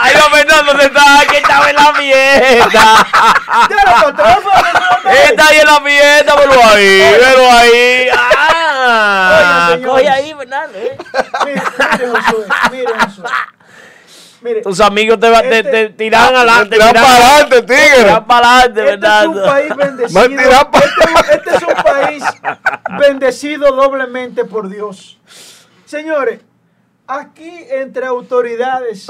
[0.00, 1.04] Ahí va Fernando, ¿dónde está?
[1.30, 3.06] Que estaba en la fiesta.
[5.28, 8.08] Está ahí en la fiesta, velo ahí, velo ahí.
[8.48, 10.78] Ah, coge ahí, Fernando.
[10.78, 10.96] eh.
[11.44, 11.62] Mire,
[11.98, 13.30] mire, Josué, mire, Josué.
[14.46, 16.76] Mire, Tus amigos te, Este- te tiran adelante.
[16.76, 17.96] Tiran para adelante, tigre.
[17.96, 20.20] Tiran para adelante, este es un país bendecido.
[20.72, 22.24] Este, este es un país
[23.00, 25.18] bendecido doblemente por Dios.
[25.84, 26.40] Señores,
[27.08, 29.06] aquí entre autoridades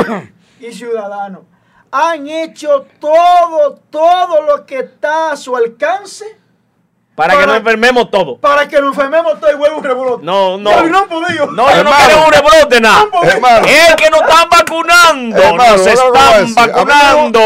[0.58, 1.42] y ciudadanos
[1.90, 6.24] han hecho todo, todo lo que está a su alcance
[7.16, 8.38] Para que para- no enfermemos todos.
[8.38, 10.24] para que nos enfermemos todo y vuelva un rebrote.
[10.24, 10.82] No, no.
[10.86, 11.46] No podido.
[11.50, 13.06] No, yo no quiero un rebrote, nada.
[13.10, 13.22] No.
[13.64, 15.42] Es que nos están vacunando.
[15.42, 17.40] Hermano, nos no están vacunando.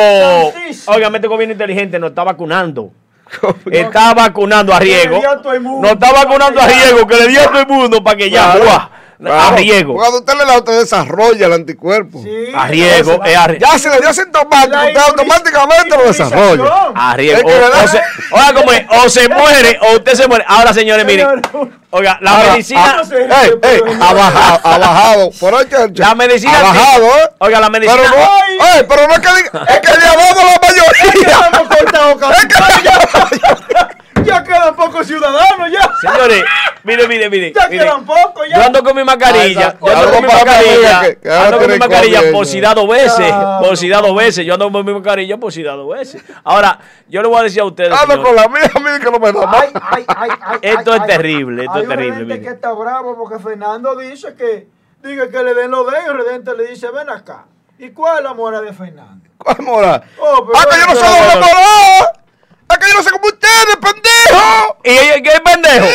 [0.87, 2.91] Óigame, este gobierno inteligente nos está vacunando.
[3.71, 5.21] Está vacunando a riego.
[5.55, 5.81] el.
[5.81, 8.55] Nos está vacunando a riego, que le di a todo el mundo para que ya.
[9.29, 9.95] A riego.
[9.95, 12.23] Cuando usted le da, usted desarrolla el anticuerpo.
[12.23, 13.53] Sí, A riego, es a.
[13.59, 16.93] Ya se le dio sintomático, La usted automáticamente lo desarrolla.
[16.95, 17.39] A riego.
[17.39, 18.01] Es que O, o se,
[18.33, 20.45] oiga, cómo es, o se muere o usted se muere.
[20.49, 21.43] Ahora, señores, miren.
[21.91, 23.03] Oiga, la Ahora, medicina.
[23.03, 25.31] ah, Ey, ey, ha bajado, ha bajado.
[25.41, 25.67] Por ahí.
[25.97, 26.59] La medicina.
[26.59, 27.31] Ha bajado, ¿eh?
[27.39, 28.01] Oiga, la medicina.
[28.01, 31.31] Pero no, ey, pero no es que diga, es que le ha la mayoría.
[31.37, 34.00] Estamos cortados, cabrón.
[34.25, 35.91] Ya quedan pocos ciudadanos, ya.
[36.01, 36.45] Señores,
[36.85, 37.53] mire, mire, mire.
[37.53, 37.85] Ya mire.
[37.85, 38.57] quedan pocos, ya.
[38.59, 39.69] Yo ando con mi mascarilla.
[39.69, 41.01] Ah, Yo ando con mi mascarilla.
[41.47, 42.21] Ando con mi mascarilla
[42.61, 43.29] da dos veces.
[43.29, 44.47] Ya, Por si da dos veces.
[44.47, 46.23] Yo ando con mi mascarilla por si da dos veces.
[46.45, 46.79] Ahora,
[47.09, 47.93] yo le voy a decir a ustedes.
[47.93, 49.65] Ando con la mía, mí que no me da más.
[49.91, 51.07] Ay, ay, ay, Esto ay, es ay.
[51.09, 52.43] terrible, esto Hay es terrible, gente mire.
[52.43, 54.69] que está bravo porque Fernando dice que
[55.03, 57.47] diga que le den lo de ellos, Redente le dice, ven acá.
[57.79, 59.31] ¿Y cuál es la mora de Fernando?
[59.39, 60.03] ¿Cuál mora?
[60.19, 62.20] Oh, pero ¡Ah, que yo no soy doble moral!
[62.71, 64.77] ¡Es que yo no sé como ustedes, pendejo!
[64.85, 65.87] ¿Y ella- qué pendejo?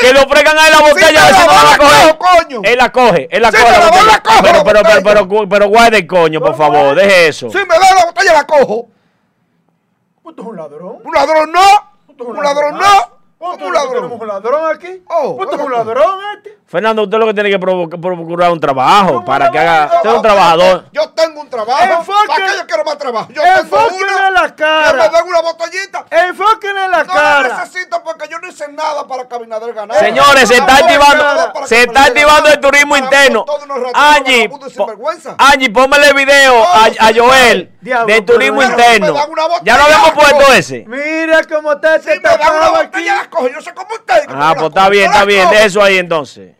[0.00, 2.18] Que lo fregan a él la botella, a si la no doy, la la coge.
[2.18, 2.60] coño.
[2.64, 3.66] Él la coge, él la Sí, coge.
[3.66, 4.12] me la la doy, botella.
[4.12, 5.28] la cojo, Pero, pero, pero, botella.
[5.28, 7.06] pero, pero, guarde el coño, por ¿Cómo favor, es?
[7.06, 7.50] deje eso.
[7.50, 8.88] Si me da la botella, la cojo.
[10.22, 10.98] ¿Tú eres un ladrón?
[11.04, 11.92] Un ladrón no.
[12.16, 13.21] ¿Tú eres Un ladrón no.
[13.42, 14.20] ¿Tú ¿Cómo un que tenemos ladrón?
[14.20, 15.02] un ladrón aquí?
[15.08, 15.70] Oh, ¿Tú eres un acá.
[15.78, 16.58] ladrón este?
[16.64, 19.90] Fernando, usted lo que tiene que provocar- procurar un trabajo ¿Cómo para no que haga.
[19.96, 20.84] Usted es un trabajador.
[20.92, 21.82] Yo tengo un trabajo.
[21.82, 23.28] Enfoque- ¿Para qué yo quiero más trabajo?
[23.32, 24.30] Yo tengo Enfóquenle una.
[24.30, 24.92] la Que cara.
[24.92, 26.06] me den una botellita.
[26.08, 27.48] Enfóquenle la No cara.
[27.48, 30.00] la necesito porque yo no hice nada para que Abinader ganara.
[30.00, 33.44] Señores, se No, está no, activando, se que está activando el turismo interno.
[33.92, 34.50] Angie.
[35.38, 39.14] Angie, póngale video a, Joel Diablo, de turismo interno.
[39.62, 40.54] Ya lo habíamos puesto no.
[40.54, 40.84] ese.
[40.88, 42.08] Mira cómo está Si
[43.32, 43.48] este cojo.
[43.48, 44.26] Yo sé cómo ustedes.
[44.26, 46.54] que Ah, no pues está bien, está bien, de eso ahí entonces.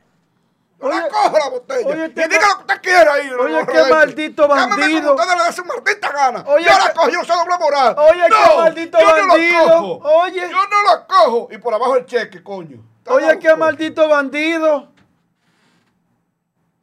[0.81, 1.86] Yo la Oye, cojo la botella.
[1.89, 3.31] oye, y este diga lo que usted quiera ahí.
[3.31, 5.01] Oye, qué maldito bandido.
[5.11, 6.44] como ustedes le den su maldita gana.
[6.49, 7.94] Oye, yo la qué- cojo, yo no soy doble moral.
[7.99, 9.65] Oye, qué No, maldito yo no la bandido.
[9.65, 10.09] cojo.
[10.23, 10.49] Oye.
[10.51, 11.49] Yo no la cojo.
[11.53, 12.78] Y por abajo el cheque, coño.
[12.99, 14.89] Está Oye, qué maldito bandido.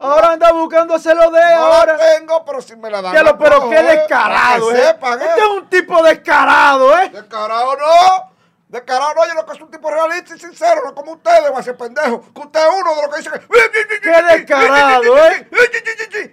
[0.01, 1.97] Ahora anda buscándoselo de No ahora.
[1.97, 3.13] la tengo, pero si me la dan.
[3.13, 4.81] Ya lo, pero cojo, qué eh, descarado, eh.
[4.81, 5.25] sepan, eh.
[5.27, 7.09] Este es un tipo descarado, eh.
[7.09, 8.31] Descarado no.
[8.69, 11.57] Descarado no, yo lo que es un tipo realista y sincero, no como ustedes, va
[11.57, 12.21] a ser pendejo.
[12.31, 13.99] Que usted es uno de los que dice que.
[13.99, 15.49] Qué descarado, ¿eh?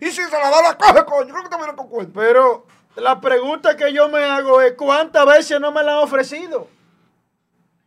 [0.02, 1.32] Y si se la da, la coge, coño.
[1.32, 2.12] Creo que viene con cuenta.
[2.20, 6.68] Pero la pregunta que yo me hago es, ¿cuántas veces no me la han ofrecido?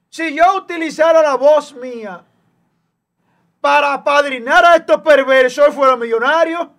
[0.09, 2.23] Si yo utilizara la voz mía
[3.61, 6.73] para apadrinar a estos perversos y fuera millonario,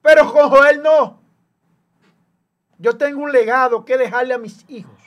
[0.00, 1.20] pero con Joel no.
[2.78, 4.99] Yo tengo un legado que dejarle a mis hijos.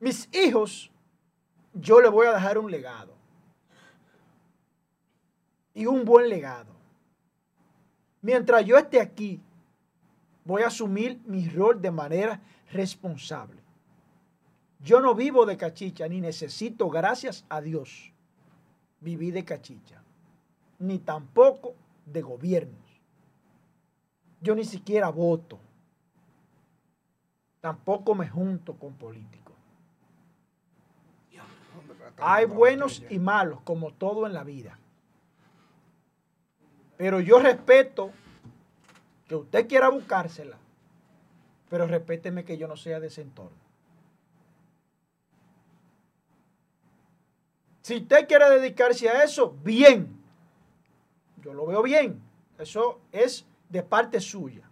[0.00, 0.90] Mis hijos,
[1.74, 3.14] yo les voy a dejar un legado.
[5.74, 6.72] Y un buen legado.
[8.20, 9.40] Mientras yo esté aquí,
[10.44, 12.40] voy a asumir mi rol de manera
[12.72, 13.62] responsable.
[14.80, 18.12] Yo no vivo de cachicha, ni necesito, gracias a Dios,
[19.00, 20.02] vivir de cachicha,
[20.78, 21.74] ni tampoco
[22.06, 22.88] de gobiernos.
[24.40, 25.58] Yo ni siquiera voto.
[27.60, 29.47] Tampoco me junto con políticos.
[32.20, 34.78] Hay buenos y malos, como todo en la vida.
[36.96, 38.10] Pero yo respeto
[39.28, 40.56] que usted quiera buscársela,
[41.70, 43.56] pero respéteme que yo no sea de ese entorno.
[47.82, 50.20] Si usted quiere dedicarse a eso, bien.
[51.42, 52.20] Yo lo veo bien.
[52.58, 54.67] Eso es de parte suya.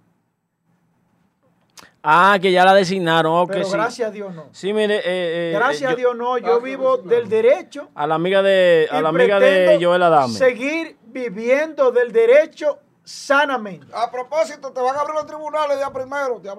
[2.09, 3.33] Ah, que ya la designaron.
[3.41, 3.73] ok, Pero sí.
[3.73, 4.45] gracias a Dios no.
[4.53, 4.97] Sí, mire.
[4.99, 6.39] eh, eh, Gracias eh, a yo- Dios no.
[6.39, 7.89] Yo Ah, vivo del derecho.
[7.97, 10.33] A la amiga de, a la amiga de Joel Adame.
[10.35, 13.87] Seguir viviendo del derecho sanamente.
[13.93, 16.41] A propósito, te van a abrir los tribunales ya primero.
[16.43, 16.55] Ya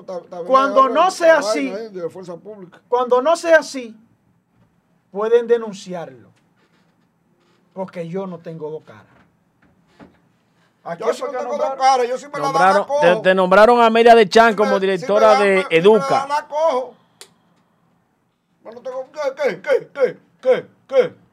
[0.45, 1.69] Cuando ya, no ya, sea así.
[1.71, 2.81] ahí De fuerza pública.
[2.89, 3.95] Cuando no sea así,
[5.11, 6.29] pueden denunciarlo.
[7.73, 9.05] Porque yo no tengo dos caras.
[10.87, 12.99] Aquí Yo no tengo dos nombraron- caras, yo sí me la la Nombraron, cojo.
[13.01, 15.67] te, te nombraron a Amelia de Chan Si como me- directora si me de si
[15.69, 16.07] me Educa.
[16.19, 16.93] dan, la cojo.
[18.63, 21.26] Yo no tengo- ¿Qué, qué, qué, qué, qué, qué?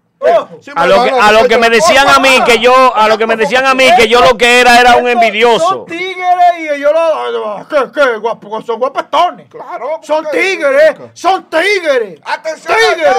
[0.61, 2.45] Si A lo que, la a lo botella, que me decían a mí ah.
[2.45, 4.97] que yo, a lo que me decían a mí que yo lo que era era
[4.97, 5.69] un envidioso.
[5.69, 6.15] Son tigres
[6.61, 7.69] y ellos lo.
[7.69, 8.17] ¿Qué, qué?
[8.19, 9.49] Guapo, son guapetones.
[9.49, 10.01] Claro.
[10.03, 10.95] Son tigres.
[11.13, 12.21] Son tigres.
[12.25, 13.15] Atención, Tigres.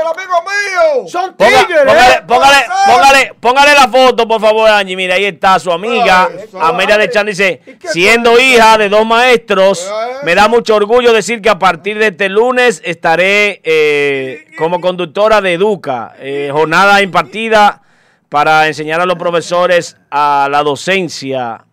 [0.00, 1.08] el amigo mío.
[1.08, 1.84] Son tigres.
[1.86, 4.96] póngale, póngale, póngale, póngale la foto, por favor, Angie.
[4.96, 6.28] Mira, ahí está su amiga.
[6.60, 9.94] Amelia de Chan dice, ¿Y qué siendo hija de dos maestros, Eso.
[10.22, 15.40] me da mucho orgullo decir que a partir de este lunes estaré eh, como conductora
[15.40, 17.80] de Educa, eh, jornada impartida
[18.28, 21.64] para enseñar a los profesores a la docencia.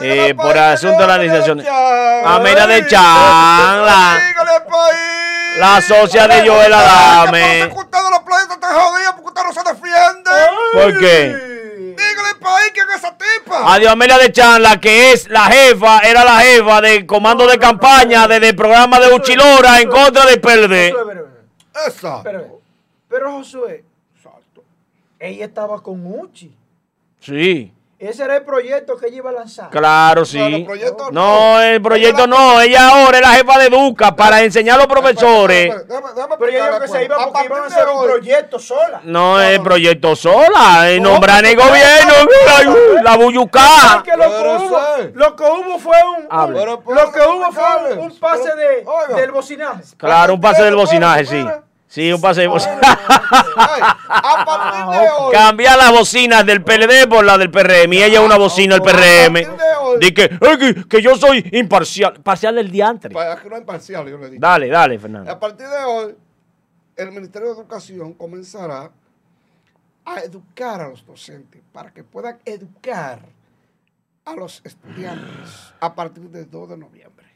[0.00, 1.64] Eh, por que asunto de la Amelia licenciación.
[1.64, 2.22] Chan.
[2.26, 4.20] Amelia de Chan, la-
[5.58, 7.38] la socia de Joel Adame.
[7.40, 7.74] ¿Qué pasa que
[10.24, 10.46] de?
[10.72, 11.56] ¿Por qué?
[11.96, 13.74] Dígale al país quién es esa tipa.
[13.74, 17.58] Adiós Amelia de Chan, la que es la jefa, era la jefa del comando de
[17.58, 20.94] campaña desde el programa de Uchilora en contra del PLD.
[21.86, 22.22] Esa.
[23.08, 23.84] Pero, Josué,
[25.18, 26.54] ella estaba con Uchi.
[27.20, 29.70] Sí, Ese era el proyecto que ella iba a lanzar.
[29.70, 30.66] claro, sí.
[31.10, 34.86] No, el proyecto no, ella ahora es la jefa de Educa para enseñar a los
[34.86, 35.74] profesores.
[35.88, 39.00] Déjame, déjame Pero ella dijo que se iba porque iban a hacer un proyecto sola.
[39.04, 42.12] No el proyecto sola, es nombrar en el gobierno,
[43.02, 44.02] la buyucá.
[44.04, 45.12] que lo que, hubo, sé.
[45.14, 46.28] lo que hubo fue un,
[46.68, 49.20] lo que hubo fue un, pase Pero, de, oiga.
[49.20, 49.82] del bocinaje.
[49.96, 51.46] Claro, un pase del bocinaje, sí.
[51.88, 52.80] Sí, un pase de bocina.
[52.80, 55.32] a partir de hoy.
[55.32, 57.92] Cambiar las bocinas del PLD por la del PRM.
[57.92, 59.34] Y ella es una bocina del PRM.
[60.00, 62.20] Dice que, que, que yo soy imparcial.
[62.20, 63.14] Parcial del diantre.
[63.14, 64.40] Para que no es imparcial, yo le digo.
[64.40, 65.30] Dale, dale, Fernando.
[65.30, 66.16] A partir de hoy,
[66.96, 68.90] el Ministerio de Educación comenzará
[70.04, 73.20] a educar a los docentes para que puedan educar
[74.24, 77.26] a los estudiantes a partir del 2 de noviembre.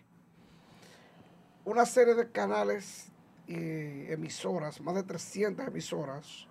[1.64, 3.09] Una serie de canales
[3.50, 6.46] y emisoras, más de 300 emisoras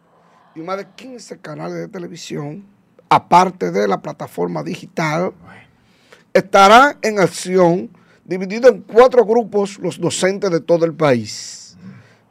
[0.54, 2.66] y más de 15 canales de televisión,
[3.08, 5.32] aparte de la plataforma digital,
[6.34, 7.90] estarán en acción,
[8.26, 11.78] divididos en cuatro grupos, los docentes de todo el país.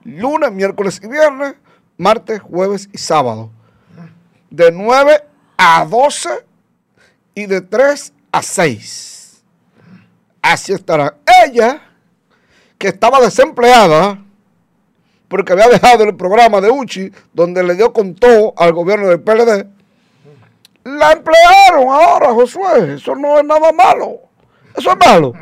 [0.04, 1.54] Lunes, miércoles y viernes,
[1.96, 3.50] martes, jueves y sábado.
[4.50, 5.24] De 9
[5.56, 6.28] a 12
[7.34, 9.42] y de 3 a 6.
[10.42, 11.16] Así estará.
[11.46, 11.82] Ella,
[12.76, 14.24] que estaba desempleada,
[15.28, 19.20] porque había dejado el programa de Uchi, donde le dio con todo al gobierno del
[19.20, 19.66] PLD,
[20.84, 22.94] la emplearon ahora, Josué.
[22.94, 24.20] Eso no es nada malo.
[24.74, 25.32] Eso es malo.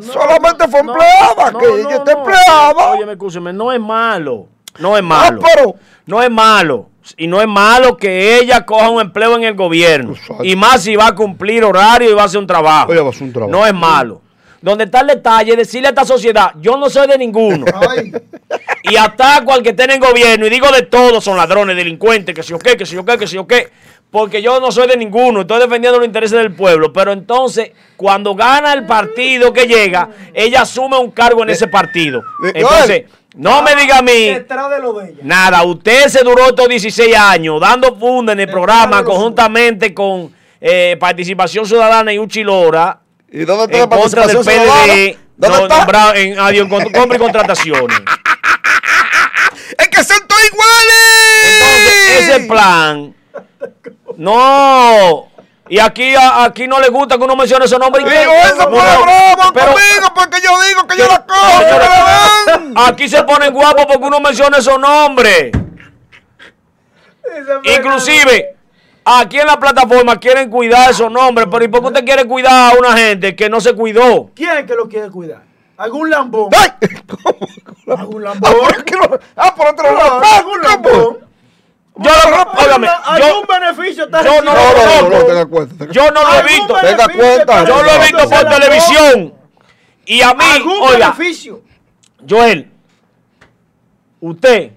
[0.00, 2.92] Solamente fue empleada, que ella está empleada.
[2.92, 4.46] Oye, escúcheme, no es malo.
[4.78, 5.40] No es malo.
[5.54, 5.74] pero,
[6.06, 6.86] no es malo.
[7.16, 10.14] Y no es malo que ella coja un empleo en el gobierno.
[10.42, 12.92] Y más si va a cumplir horario y va a hacer un trabajo.
[12.92, 13.50] Ella va a hacer un trabajo.
[13.50, 14.20] No es malo
[14.62, 17.64] donde está el detalle, decirle a esta sociedad, yo no soy de ninguno.
[18.90, 22.34] Y ataco al que esté en el gobierno y digo de todos, son ladrones, delincuentes,
[22.34, 23.68] que si o qué, que si o qué, que si o qué.
[24.10, 26.92] Porque yo no soy de ninguno, estoy defendiendo los intereses del pueblo.
[26.92, 32.20] Pero entonces, cuando gana el partido que llega, ella asume un cargo en ese partido.
[32.52, 33.04] Entonces,
[33.36, 34.36] no me diga a mí.
[35.22, 40.96] Nada, usted se duró estos 16 años dando funda en el programa conjuntamente con eh,
[40.98, 43.00] Participación Ciudadana y Uchilora
[43.32, 45.78] ¿Y dónde está en la contra del PLD, ¿Dónde está?
[45.78, 48.00] nombrado en, adiós, compra y contrataciones.
[49.78, 51.44] ¡Es que son todos iguales!
[51.52, 53.14] Entonces, ese plan.
[54.16, 55.28] No.
[55.68, 58.04] Y aquí, aquí no le gusta que uno mencione esos nombres.
[58.04, 62.86] Digo eso por broma pero, conmigo, porque yo digo que yo la cojo.
[62.86, 65.52] Aquí se ponen guapos porque uno menciona esos nombres.
[67.64, 68.56] Inclusive,
[69.04, 72.72] Aquí en la plataforma quieren cuidar esos nombres, pero ¿y por qué usted quiere cuidar
[72.72, 74.30] a una gente que no se cuidó?
[74.34, 75.42] ¿Quién que lo quiere cuidar?
[75.78, 76.50] ¿Algún lambón?
[77.98, 78.52] ¿Algún lambón?
[79.36, 80.20] Ah, por otro lado.
[80.22, 81.30] ¿Algún lambón?
[81.96, 85.86] Yo lo óigame, ¿Algún beneficio Yo no, no, no, tenga cuenta.
[85.90, 86.74] Yo no lo he visto.
[86.80, 87.64] Tenga cuenta.
[87.64, 89.34] Yo lo he visto por televisión.
[90.06, 90.44] Y a mí,
[90.82, 91.62] oiga, beneficio?
[92.28, 92.70] Joel,
[94.20, 94.72] usted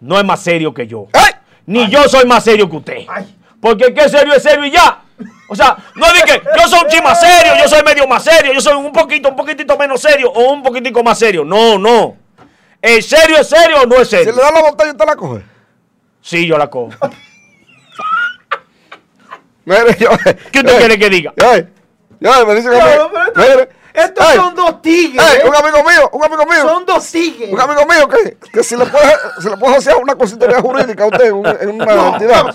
[0.00, 1.06] no es más serio que yo.
[1.66, 3.06] Ni yo soy más serio que usted.
[3.60, 5.03] Porque qué serio es serio y ya.
[5.48, 8.24] O sea, no es que yo soy un chima más serio, yo soy medio más
[8.24, 11.44] serio, yo soy un poquito, un poquitito menos serio o un poquitico más serio.
[11.44, 12.16] No, no.
[12.80, 14.32] ¿El serio es serio o no es serio?
[14.32, 15.42] Si le da la botella, ¿usted la coge?
[16.20, 16.90] Sí, yo la cojo.
[19.64, 20.10] Mire, yo,
[20.52, 21.32] ¿Qué usted quiere que diga?
[22.20, 22.76] Yo, me dice que
[23.36, 25.22] mire, estos son dos tigres.
[25.44, 26.62] un amigo mío, un amigo mío.
[26.62, 27.50] Son dos tigres.
[27.52, 31.04] Un amigo mío que, que si le puede, si le puede hacer una consultoría jurídica
[31.04, 32.54] a usted en una no, entidad.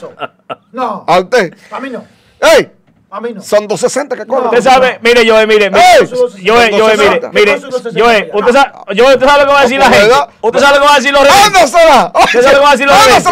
[0.71, 1.05] No.
[1.07, 1.55] A usted.
[1.71, 2.03] A mí no.
[2.41, 2.71] ¡Ey!
[3.11, 3.41] A mí no.
[3.41, 4.45] Son 260 que corren.
[4.45, 7.91] Usted sabe, mire, yo, mire, mire, yo, yo, mire, mire, yo, usted
[8.53, 10.15] sabe, yo, usted sabe lo que va a decir la gente.
[10.41, 11.45] Usted sabe lo que va a decir los reyes.
[11.47, 12.11] ¡Ándasela!
[12.23, 13.23] Usted sabe lo que va a decir los reyes.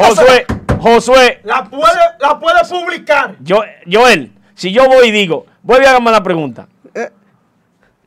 [0.00, 0.46] Josué,
[0.80, 1.40] Josué.
[1.44, 3.34] La puede, la puede publicar.
[3.40, 6.68] Yo, Joel, si yo voy y digo, vuelve a hacerme la pregunta.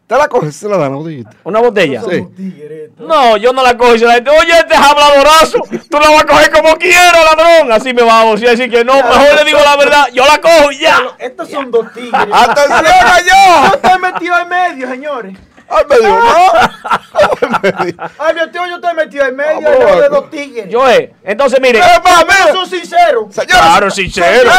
[0.07, 1.31] ¿Te la coges se la dan una botellita?
[1.43, 2.03] ¿Una botella?
[2.07, 2.93] Sí.
[2.99, 5.57] No, yo no la cojo y se la digo, oye, este es habladorazo,
[5.89, 7.71] tú la vas a coger como quieras, ladrón.
[7.71, 10.71] Así me va a decir que no, mejor le digo la verdad, yo la cojo
[10.71, 10.99] y ya.
[11.17, 12.13] estos son dos tigres.
[12.13, 12.83] ¡Atención
[13.25, 13.67] yo!
[13.67, 15.37] Yo estoy metido en medio, señores.
[15.67, 16.51] Al medio, ¿no?
[18.19, 20.69] Ay, mi tío, yo estoy metido en medio ah, de dos tigres.
[20.69, 21.15] Yo, eh.
[21.23, 21.79] Entonces, mire.
[21.79, 23.35] Eh, son sinceros.
[23.47, 24.53] claro, sinceros.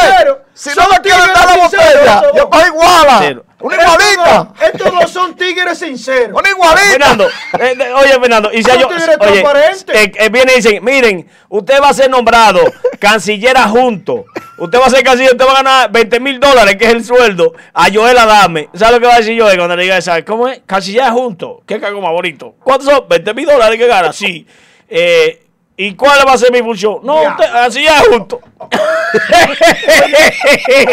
[0.57, 3.43] Si no me quieren dar la botella, yo iguala.
[3.61, 4.53] Una igualita.
[4.73, 6.39] Estos no son tigres sinceros.
[6.39, 6.91] Una igualita.
[6.93, 7.29] Fernando,
[7.61, 9.45] eh, oye, Fernando, y si yo, oye,
[9.93, 12.61] eh, eh, viene y dicen, miren, usted va a ser nombrado
[12.99, 14.25] canciller adjunto.
[14.57, 17.05] Usted va a ser canciller, usted va a ganar 20 mil dólares, que es el
[17.05, 18.71] sueldo, a Joel Adame.
[18.73, 20.13] ¿Sabe lo que va a decir Joel cuando le diga eso?
[20.27, 20.63] ¿Cómo es?
[20.65, 21.63] Canciller adjunto.
[21.67, 22.55] ¿Qué cago más bonito?
[22.65, 23.07] ¿Cuántos son?
[23.09, 24.47] 20 mil dólares que gana, sí.
[24.89, 25.46] Eh,
[25.79, 27.01] ¿Y cuál va a ser mi función?
[27.03, 28.41] No, usted, así ya justo.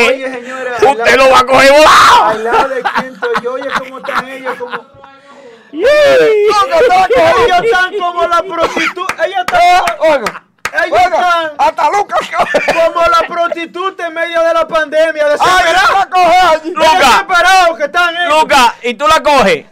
[0.10, 0.76] Oye, señora.
[0.76, 2.24] Usted lo va a coger volado.
[2.26, 4.94] Al lado de Quinto y oye cómo están ellos, como.
[5.72, 5.88] Yeah.
[7.46, 9.26] ellos están como la prostituta.
[9.26, 9.84] Ellos están.
[10.00, 10.44] Oiga.
[10.86, 12.30] Ellos están hasta Lucas
[12.74, 15.28] como la prostituta en medio de la pandemia.
[15.40, 16.72] Ay, la coge allí.
[16.72, 17.24] Lucas,
[17.78, 18.42] que están ellos.
[18.42, 19.66] Lucas, y tú la coges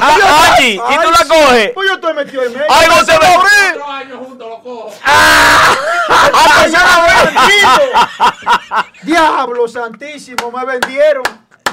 [0.00, 1.70] Ah, allí, y tú la coges.
[1.74, 2.66] Pues yo estoy metido en medio.
[2.68, 3.18] Ay, no se ve.
[3.18, 4.92] Cuatro años juntos lo cojo.
[5.04, 8.88] Ay, ya me vendieron.
[9.02, 11.22] Diablo santísimo, me vendieron.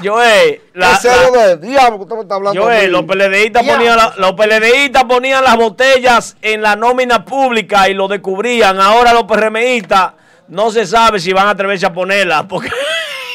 [0.04, 2.62] Joel, la, Ese la- de diablo que usted me está hablando.
[2.62, 7.94] Joel, los PLDistas ponían, la- los PLDistas ponían las botellas en la nómina pública y
[7.94, 8.78] lo descubrían.
[8.80, 10.12] Ahora los PRMistas
[10.48, 12.68] no se sabe si van a atreverse a ponerlas porque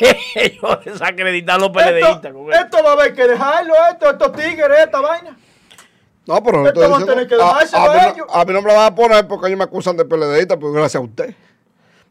[0.36, 2.34] ellos desacreditan a los PLDistas.
[2.64, 5.38] Esto, va a haber que dejarlo, esto, estos tigres, esta vaina.
[6.28, 8.04] No, pero no Esto estoy van a diciendo- tener que a, dejárselo a mí a
[8.08, 8.28] no- ellos.
[8.32, 10.74] a mí no me la van a poner porque ellos me acusan de peledeísta, pues
[10.74, 11.36] gracias a usted.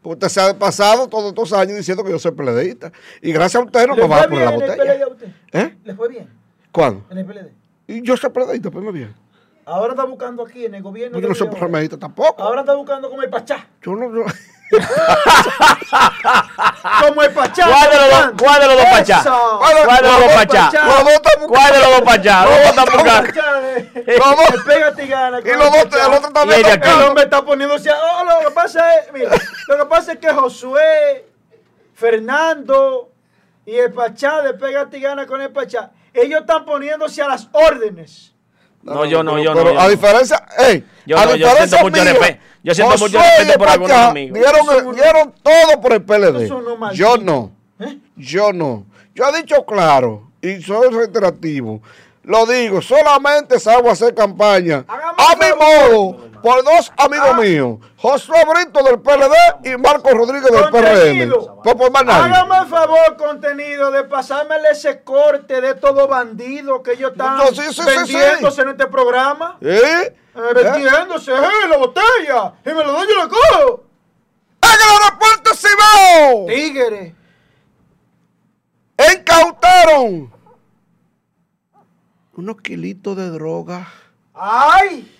[0.01, 2.91] Porque usted se ha pasado todos estos años diciendo que yo soy peledeísta.
[3.21, 4.77] Y gracias a usted no ¿Le me va fue a poner la bien en el
[4.77, 4.93] botella.
[4.93, 5.27] PLD a usted?
[5.53, 5.77] ¿Eh?
[5.83, 6.29] ¿Le fue bien
[6.71, 7.05] ¿Cuándo?
[7.09, 7.51] en el PLD?
[7.87, 9.13] Y yo soy peledeísta, pues me bien.
[9.63, 11.19] Ahora está buscando aquí en el gobierno.
[11.19, 12.41] Yo no soy peledeísta tampoco.
[12.41, 13.67] Ahora está buscando como el Pachá.
[13.81, 14.13] Yo no.
[14.13, 14.25] yo-
[17.01, 17.65] Como el Pachá.
[17.67, 18.43] ¿Cuál de los dos- buscando.
[18.43, 19.19] cuál de los dos Pachá?
[19.19, 19.59] Eso.
[19.59, 20.65] ¿Cuál de- ¿Cuál de los dos pachá?
[20.65, 20.85] Pachá.
[20.85, 22.45] Los dos están ¿Cuál de los dos pachá?
[22.45, 25.39] Los dos están Pégate y gana.
[25.39, 26.65] Y los el dos, el otro Y también.
[26.83, 27.89] El hombre está poniéndose.
[27.91, 29.31] Oh, lo que pasa es, mira,
[29.67, 31.25] lo que pasa es que Josué,
[31.93, 33.09] Fernando
[33.65, 37.47] y el Pachá de Pégate y Gana con el Pachá, ellos están poniéndose a las
[37.51, 38.33] órdenes.
[38.83, 39.89] No, yo no, pero- yo no, pero yo a no.
[39.89, 43.69] diferencia, ey, Yo a no, yo diferencia siento mucho respeto- yo siento mucho respeto por
[43.69, 44.39] algunos amigos.
[44.39, 46.47] Dieron, dieron todo por el PLD.
[46.93, 47.97] Yo no, ¿Eh?
[48.15, 48.85] yo no.
[49.15, 51.81] Yo he dicho claro y soy reiterativo.
[52.23, 57.39] Lo digo, solamente salgo a hacer campaña a mi modo por dos amigos Ah.
[57.39, 59.35] míos, Josué Brito del PLD
[59.71, 61.61] y Marco Rodríguez del Contenido.
[61.63, 61.77] PRM.
[61.77, 62.33] Por más nadie.
[62.33, 67.47] Hágame el favor, contenido, de pasarme ese corte de todo bandido que ellos están No,
[67.47, 69.57] sí, sí, sí, vendiéndose en este programa.
[69.61, 70.15] ¿Eh?
[70.35, 72.53] Eh, vendiéndose, eh, la botella.
[72.65, 73.83] Y me lo doy, yo lo cojo.
[74.63, 77.15] En el aeropuerto Cibao Tigre.
[79.13, 80.31] incautaron
[82.33, 83.87] unos kilitos de droga
[84.33, 85.17] ¡Ay!